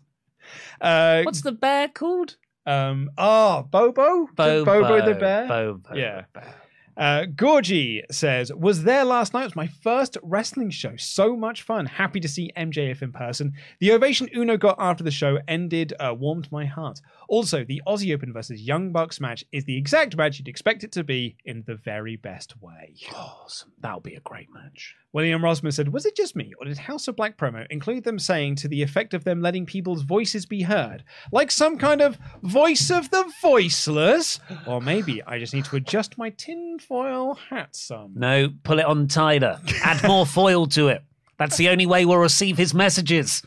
Uh, 0.82 1.24
What's 1.24 1.42
the 1.42 1.52
bear 1.52 1.88
called? 1.90 2.38
um, 2.66 3.10
oh, 3.18 3.64
Bobo? 3.70 4.28
Bobo, 4.36 4.64
Bobo 4.66 5.06
the 5.06 5.16
bear? 5.16 5.48
Bobo 5.48 5.96
Yeah. 5.96 6.22
the 6.34 6.40
bear. 6.40 6.56
Uh, 6.96 7.24
Gorgie 7.26 8.02
says, 8.12 8.54
was 8.54 8.84
there 8.84 9.04
last 9.04 9.34
night. 9.34 9.42
It 9.42 9.46
was 9.46 9.56
my 9.56 9.68
first 9.82 10.16
wrestling 10.22 10.70
show. 10.70 10.96
So 10.98 11.36
much 11.36 11.64
fun. 11.64 11.88
Happy 11.88 12.20
to 12.20 12.28
see 12.28 12.52
MJF 12.56 13.02
in 13.02 13.12
person. 13.12 13.54
The 13.80 13.94
ovation 13.94 14.30
Uno 14.36 14.58
got 14.58 14.76
after 14.78 15.04
the 15.04 15.10
show 15.10 15.40
ended 15.48 15.94
uh, 16.00 16.14
warmed 16.16 16.52
my 16.52 16.66
heart. 16.66 17.02
Also, 17.34 17.64
the 17.64 17.82
Aussie 17.88 18.14
Open 18.14 18.32
versus 18.32 18.62
Young 18.62 18.92
Bucks 18.92 19.20
match 19.20 19.44
is 19.52 19.66
the 19.66 19.76
exact 19.76 20.16
match 20.16 20.38
you'd 20.38 20.48
expect 20.48 20.84
it 20.84 20.92
to 20.92 21.04
be 21.04 21.36
in 21.46 21.64
the 21.66 21.74
very 21.74 22.16
best 22.16 22.62
way. 22.62 22.94
Awesome. 23.12 23.72
That'll 23.80 24.02
be 24.02 24.14
a 24.14 24.20
great 24.20 24.54
match. 24.54 24.96
William 25.14 25.42
Rosman 25.42 25.74
said, 25.74 25.92
Was 25.92 26.06
it 26.06 26.16
just 26.16 26.36
me, 26.36 26.54
or 26.60 26.66
did 26.66 26.78
House 26.78 27.08
of 27.08 27.16
Black 27.16 27.36
promo 27.36 27.66
include 27.72 28.04
them 28.04 28.20
saying 28.20 28.58
to 28.58 28.68
the 28.68 28.84
effect 28.84 29.16
of 29.16 29.24
them 29.24 29.42
letting 29.42 29.66
people's 29.66 30.04
voices 30.04 30.46
be 30.46 30.62
heard? 30.62 31.04
Like 31.32 31.50
some 31.50 31.80
kind 31.80 32.02
of 32.02 32.20
voice 32.44 32.92
of 32.92 33.10
the 33.10 33.28
voiceless? 33.42 34.40
Or 34.68 34.80
maybe 34.80 35.24
I 35.24 35.40
just 35.40 35.56
need 35.56 35.66
to 35.66 35.78
adjust 35.78 36.20
my 36.20 36.30
tinfoil 36.30 37.34
hat 37.50 37.76
some. 37.76 38.12
No, 38.14 38.50
pull 38.62 38.78
it 38.78 38.86
on 38.86 39.08
tighter. 39.08 39.60
Add 39.84 40.08
more 40.08 40.28
foil 40.28 40.68
to 40.68 40.90
it. 40.90 41.02
That's 41.40 41.58
the 41.58 41.70
only 41.70 41.88
way 41.88 42.06
we'll 42.06 42.20
receive 42.20 42.60
his 42.60 42.76
messages. 42.76 43.42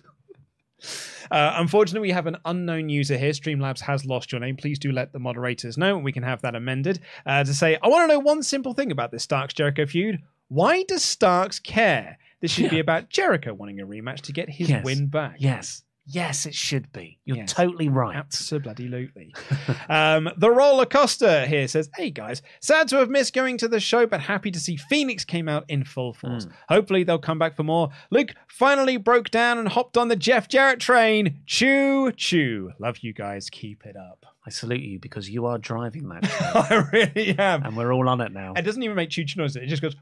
Uh, 1.30 1.54
unfortunately, 1.56 2.08
we 2.08 2.12
have 2.12 2.26
an 2.26 2.36
unknown 2.44 2.88
user 2.88 3.16
here. 3.18 3.30
Streamlabs 3.32 3.80
has 3.80 4.04
lost 4.04 4.32
your 4.32 4.40
name. 4.40 4.56
Please 4.56 4.78
do 4.78 4.92
let 4.92 5.12
the 5.12 5.18
moderators 5.18 5.76
know, 5.78 5.96
and 5.96 6.04
we 6.04 6.12
can 6.12 6.22
have 6.22 6.42
that 6.42 6.54
amended 6.54 7.00
uh, 7.24 7.44
to 7.44 7.54
say, 7.54 7.78
I 7.82 7.88
want 7.88 8.08
to 8.08 8.14
know 8.14 8.20
one 8.20 8.42
simple 8.42 8.74
thing 8.74 8.90
about 8.90 9.10
this 9.10 9.22
Starks 9.22 9.54
Jericho 9.54 9.86
feud. 9.86 10.20
Why 10.48 10.84
does 10.84 11.04
Starks 11.04 11.58
care? 11.58 12.18
This 12.40 12.50
should 12.52 12.70
be 12.70 12.78
about 12.80 13.08
Jericho 13.08 13.54
wanting 13.54 13.80
a 13.80 13.86
rematch 13.86 14.20
to 14.22 14.32
get 14.32 14.48
his 14.50 14.68
Yes. 14.70 14.84
win 14.84 15.06
back. 15.08 15.36
Yes. 15.38 15.82
Yes, 16.08 16.46
it 16.46 16.54
should 16.54 16.92
be. 16.92 17.18
You're 17.24 17.38
Yes. 17.38 17.52
totally 17.52 17.88
right. 17.88 18.14
Absolutely. 18.16 19.34
um, 19.88 20.28
the 20.36 20.50
roller 20.50 20.86
coaster 20.86 21.44
here 21.46 21.66
says, 21.66 21.90
"Hey 21.96 22.10
guys, 22.10 22.42
sad 22.60 22.86
to 22.88 22.96
have 22.98 23.10
missed 23.10 23.34
going 23.34 23.58
to 23.58 23.66
the 23.66 23.80
show, 23.80 24.06
but 24.06 24.20
happy 24.20 24.52
to 24.52 24.60
see 24.60 24.76
Phoenix 24.76 25.24
came 25.24 25.48
out 25.48 25.64
in 25.68 25.82
full 25.82 26.14
force. 26.14 26.46
Hopefully 26.68 27.02
they'll 27.02 27.18
come 27.18 27.40
back 27.40 27.56
for 27.56 27.64
more. 27.64 27.90
Luke 28.12 28.34
finally 28.48 28.96
broke 28.98 29.30
down 29.30 29.58
and 29.58 29.66
hopped 29.66 29.96
on 29.98 30.06
the 30.06 30.14
Jeff 30.16 30.48
Jarrett 30.48 30.78
train. 30.78 31.40
Choo 31.46 32.12
choo. 32.12 32.70
Love 32.78 32.98
you 32.98 33.12
guys. 33.12 33.50
Keep 33.50 33.84
it 33.84 33.96
up. 33.96 34.24
I 34.46 34.50
salute 34.50 34.82
you 34.82 35.00
because 35.00 35.28
you 35.28 35.46
are 35.46 35.58
driving 35.58 36.08
that 36.10 36.22
I 36.54 36.88
really 36.92 37.36
am. 37.36 37.64
and 37.64 37.76
we're 37.76 37.92
all 37.92 38.08
on 38.08 38.20
it 38.20 38.30
now. 38.30 38.52
It 38.56 38.62
doesn't 38.62 38.80
even 38.82 38.94
make 38.94 39.10
choo 39.10 39.24
choo 39.24 39.40
noise. 39.40 39.56
It 39.56 39.66
just 39.66 39.82
goes. 39.82 39.96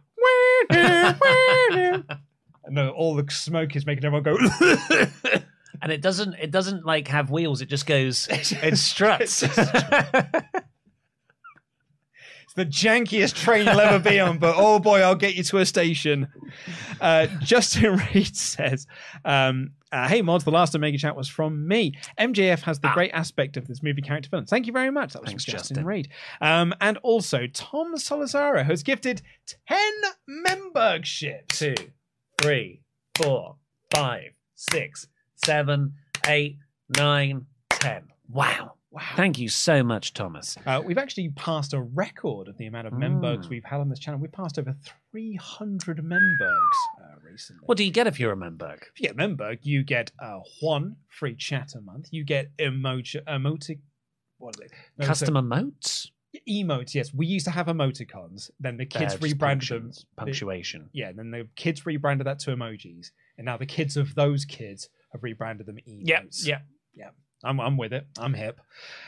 No, 2.66 2.88
all 2.92 3.14
the 3.14 3.30
smoke 3.30 3.76
is 3.76 3.84
making 3.84 4.06
everyone 4.06 4.22
go. 4.22 4.38
And 5.84 5.92
it 5.92 6.00
doesn't. 6.00 6.34
It 6.40 6.50
doesn't 6.50 6.86
like 6.86 7.08
have 7.08 7.30
wheels. 7.30 7.60
It 7.60 7.66
just 7.66 7.86
goes. 7.86 8.26
It 8.30 8.76
struts. 8.78 9.44
It's 12.44 12.54
the 12.54 12.66
jankiest 12.66 13.34
train 13.34 13.66
you'll 13.66 13.80
ever 13.80 13.98
be 13.98 14.20
on, 14.20 14.38
but 14.38 14.54
oh 14.56 14.78
boy, 14.78 15.00
I'll 15.00 15.14
get 15.14 15.34
you 15.34 15.42
to 15.44 15.58
a 15.58 15.66
station. 15.66 16.28
Uh, 17.00 17.26
Justin 17.42 17.96
Reed 18.14 18.36
says, 18.36 18.86
um, 19.24 19.72
uh, 19.90 20.06
"Hey 20.06 20.22
mods, 20.22 20.44
the 20.44 20.50
last 20.52 20.74
Omega 20.76 20.96
chat 20.98 21.16
was 21.16 21.26
from 21.26 21.66
me. 21.66 21.94
MJF 22.18 22.60
has 22.62 22.78
the 22.78 22.90
great 22.90 23.10
aspect 23.12 23.56
of 23.56 23.66
this 23.66 23.82
movie 23.82 24.02
character 24.02 24.28
villain. 24.28 24.46
Thank 24.46 24.66
you 24.66 24.72
very 24.72 24.90
much. 24.90 25.14
That 25.14 25.22
was 25.22 25.30
Thanks, 25.30 25.44
Justin, 25.44 25.76
Justin. 25.76 25.86
Reed. 25.86 26.08
Um, 26.40 26.74
and 26.80 26.96
also 26.98 27.46
Tom 27.52 27.96
Solazaro 27.96 28.64
has 28.64 28.82
gifted 28.82 29.22
ten 29.66 29.92
memberships. 30.28 31.58
Two, 31.58 31.74
three, 32.40 32.82
four, 33.16 33.56
five, 33.92 34.30
six, 34.54 35.08
seven, 35.44 35.94
eight, 36.26 36.58
nine, 36.96 37.46
ten. 37.70 38.04
Wow. 38.28 38.74
Wow. 38.90 39.00
Thank 39.16 39.40
you 39.40 39.48
so 39.48 39.82
much, 39.82 40.14
Thomas. 40.14 40.56
Uh, 40.64 40.80
we've 40.84 40.98
actually 40.98 41.28
passed 41.30 41.72
a 41.74 41.80
record 41.80 42.46
of 42.46 42.56
the 42.58 42.66
amount 42.66 42.86
of 42.86 42.92
Mm. 42.92 43.20
Membergs 43.20 43.48
we've 43.48 43.64
had 43.64 43.80
on 43.80 43.88
this 43.88 43.98
channel. 43.98 44.20
We've 44.20 44.30
passed 44.30 44.56
over 44.56 44.76
300 45.10 45.98
Membergs 45.98 46.78
uh, 47.02 47.16
recently. 47.28 47.62
What 47.66 47.76
do 47.76 47.82
you 47.84 47.90
get 47.90 48.06
if 48.06 48.20
you're 48.20 48.32
a 48.32 48.36
Memberg? 48.36 48.82
If 48.94 49.00
you 49.00 49.08
get 49.08 49.16
Memberg, 49.16 49.58
you 49.62 49.82
get 49.82 50.12
uh, 50.20 50.38
one 50.60 50.94
free 51.08 51.34
chat 51.34 51.74
a 51.74 51.80
month. 51.80 52.08
You 52.12 52.22
get 52.22 52.56
emoji, 52.58 53.16
emotic, 53.24 53.80
what 54.38 54.56
are 54.56 54.60
they? 54.60 54.68
No, 54.98 55.04
so- 55.04 55.08
Custom 55.08 55.34
emotes? 55.34 56.10
emotes. 56.48 56.94
Yes, 56.94 57.12
we 57.14 57.26
used 57.26 57.46
to 57.46 57.50
have 57.52 57.66
emoticons. 57.66 58.50
Then 58.60 58.76
the 58.76 58.86
kids 58.86 59.20
rebranded 59.20 59.68
them. 59.70 59.92
Punctuation. 60.16 60.88
Yeah, 60.92 61.12
then 61.12 61.30
the 61.32 61.48
kids 61.56 61.84
rebranded 61.86 62.26
that 62.26 62.38
to 62.40 62.50
emojis, 62.54 63.10
and 63.38 63.44
now 63.44 63.56
the 63.56 63.66
kids 63.66 63.96
of 63.96 64.14
those 64.14 64.44
kids 64.44 64.88
have 65.14 65.22
rebranded 65.22 65.66
them 65.66 65.78
emotes. 65.88 66.06
Yep, 66.06 66.26
yep. 66.44 66.62
yeah. 66.94 67.08
I'm, 67.44 67.60
I'm 67.60 67.76
with 67.76 67.92
it. 67.92 68.06
I'm 68.18 68.32
hip. 68.34 68.60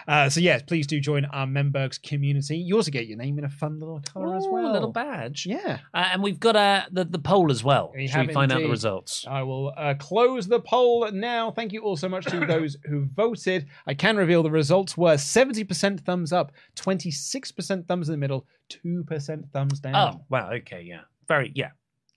Uh, 0.07 0.29
so 0.29 0.41
yes, 0.41 0.63
please 0.63 0.87
do 0.87 1.01
join 1.01 1.25
our 1.27 1.47
Membergs 1.47 2.01
community. 2.01 2.59
You 2.59 2.77
also 2.77 2.91
get 2.91 3.07
your 3.07 3.17
name 3.17 3.39
in 3.39 3.45
a 3.45 3.49
fun 3.49 3.81
little 3.81 4.01
color 4.01 4.37
as 4.37 4.47
well. 4.49 4.71
a 4.71 4.73
little 4.73 4.93
badge. 4.93 5.47
Yeah. 5.47 5.79
Uh, 5.95 6.09
and 6.13 6.23
we've 6.23 6.39
got 6.39 6.55
uh, 6.55 6.83
the, 6.93 7.05
the 7.05 7.19
poll 7.19 7.51
as 7.51 7.65
well. 7.65 7.93
We 7.95 8.07
Should 8.07 8.29
we 8.29 8.35
find 8.35 8.53
out 8.53 8.61
the 8.61 8.69
results? 8.69 9.25
I 9.29 9.43
will 9.43 9.73
uh, 9.77 9.95
close 9.99 10.47
the 10.47 10.61
poll 10.61 11.11
now. 11.11 11.51
Thank 11.51 11.73
you 11.73 11.83
all 11.83 11.97
so 11.97 12.09
much 12.09 12.27
to 12.27 12.41
those 12.47 12.77
who 12.85 13.07
voted. 13.15 13.67
I 13.87 13.95
can 13.95 14.17
reveal 14.17 14.43
the 14.43 14.51
results 14.51 14.97
were 14.97 15.15
70% 15.15 16.05
thumbs 16.05 16.33
up, 16.33 16.53
26% 16.77 17.87
thumbs 17.89 18.09
in 18.09 18.13
the 18.13 18.19
middle, 18.19 18.47
2% 18.71 19.51
thumbs 19.51 19.81
down. 19.81 19.95
Oh, 19.95 20.25
wow. 20.29 20.53
Okay, 20.53 20.83
yeah. 20.83 21.03
Very, 21.27 21.53
yeah. 21.55 21.71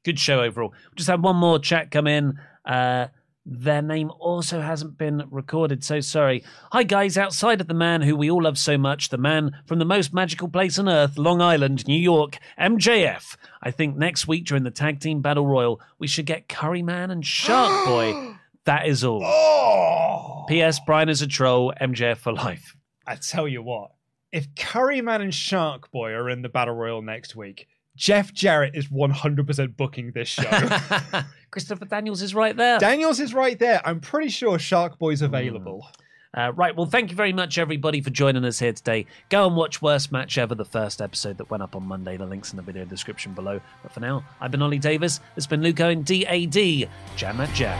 Good 0.04 0.20
show 0.20 0.42
overall. 0.42 0.74
Just 0.96 1.10
had 1.10 1.24
one 1.24 1.36
more 1.36 1.60
chat 1.60 1.92
come 1.92 2.08
in. 2.08 2.40
Uh, 2.66 3.08
Their 3.52 3.82
name 3.82 4.12
also 4.20 4.62
hasn't 4.62 5.00
been 5.00 5.24
recorded, 5.32 5.84
so 5.84 6.02
sorry. 6.02 6.44
Hi, 6.72 6.84
guys, 6.84 7.18
outside 7.18 7.60
of 7.60 7.68
the 7.68 7.74
man 7.74 8.04
who 8.04 8.16
we 8.16 8.30
all 8.30 8.44
love 8.44 8.60
so 8.60 8.78
much, 8.78 9.10
the 9.10 9.18
man 9.18 9.58
from 9.66 9.80
the 9.80 9.86
most 9.86 10.14
magical 10.14 10.48
place 10.48 10.78
on 10.78 10.88
earth, 10.88 11.18
Long 11.18 11.42
Island, 11.42 11.88
New 11.88 12.00
York, 12.00 12.38
MJF. 12.60 13.38
I 13.64 13.72
think 13.72 13.98
next 13.98 14.28
week 14.28 14.46
during 14.46 14.66
the 14.66 14.70
Tag 14.70 15.00
Team 15.00 15.22
Battle 15.22 15.48
Royal, 15.48 15.82
we 15.98 16.06
should 16.06 16.28
get 16.28 16.48
Curry 16.48 16.84
Man 16.84 17.10
and 17.10 17.26
Shark 17.26 17.86
Boy. 17.88 18.36
That 18.66 18.86
is 18.86 19.04
all. 19.04 19.24
Oh! 19.26 20.46
P.S. 20.48 20.80
Brian 20.86 21.10
is 21.10 21.24
a 21.24 21.28
troll, 21.28 21.74
MJF 21.82 22.18
for 22.18 22.34
life. 22.34 22.76
I 23.08 23.16
tell 23.16 23.48
you 23.48 23.64
what, 23.64 23.90
if 24.32 24.54
Curryman 24.54 25.22
and 25.22 25.34
Shark 25.34 25.90
Boy 25.90 26.12
are 26.12 26.30
in 26.30 26.44
the 26.44 26.50
Battle 26.50 26.76
Royal 26.76 27.02
next 27.02 27.36
week, 27.36 27.68
Jeff 28.00 28.34
Jarrett 28.34 28.76
is 28.76 28.88
100% 28.88 29.76
booking 29.76 30.12
this 30.12 30.30
show. 30.30 30.44
Christopher 31.52 31.84
Daniels 31.84 32.22
is 32.22 32.34
right 32.34 32.56
there. 32.56 32.80
Daniels 32.80 33.20
is 33.20 33.34
right 33.34 33.60
there. 33.60 33.82
I'm 33.86 34.00
pretty 34.00 34.30
sure 34.30 34.58
Shark 34.58 34.98
Boy's 34.98 35.22
available. 35.22 35.86
Uh, 36.34 36.54
right, 36.56 36.76
well, 36.78 36.86
thank 36.86 37.10
you 37.10 37.18
very 37.18 37.34
much, 37.34 37.58
everybody, 37.58 38.00
for 38.00 38.10
joining 38.10 38.46
us 38.46 38.60
here 38.60 38.72
today. 38.72 39.06
Go 39.30 39.46
and 39.46 39.56
watch 39.56 39.82
Worst 39.82 40.14
Match 40.14 40.38
Ever, 40.38 40.56
the 40.56 40.64
first 40.64 41.02
episode 41.02 41.38
that 41.40 41.50
went 41.50 41.62
up 41.62 41.76
on 41.76 41.84
Monday. 41.84 42.16
The 42.16 42.26
link's 42.26 42.54
in 42.54 42.58
the 42.58 42.64
video 42.64 42.86
description 42.86 43.34
below. 43.34 43.60
But 43.84 43.92
for 43.92 44.00
now, 44.00 44.24
I've 44.40 44.52
been 44.52 44.62
Ollie 44.62 44.80
Davis. 44.80 45.20
It's 45.36 45.48
been 45.48 45.62
Luke 45.62 45.82
Owen, 45.82 46.04
DAD. 46.04 46.88
Jam 47.18 47.42
at 47.42 47.54
Jam. 47.54 47.80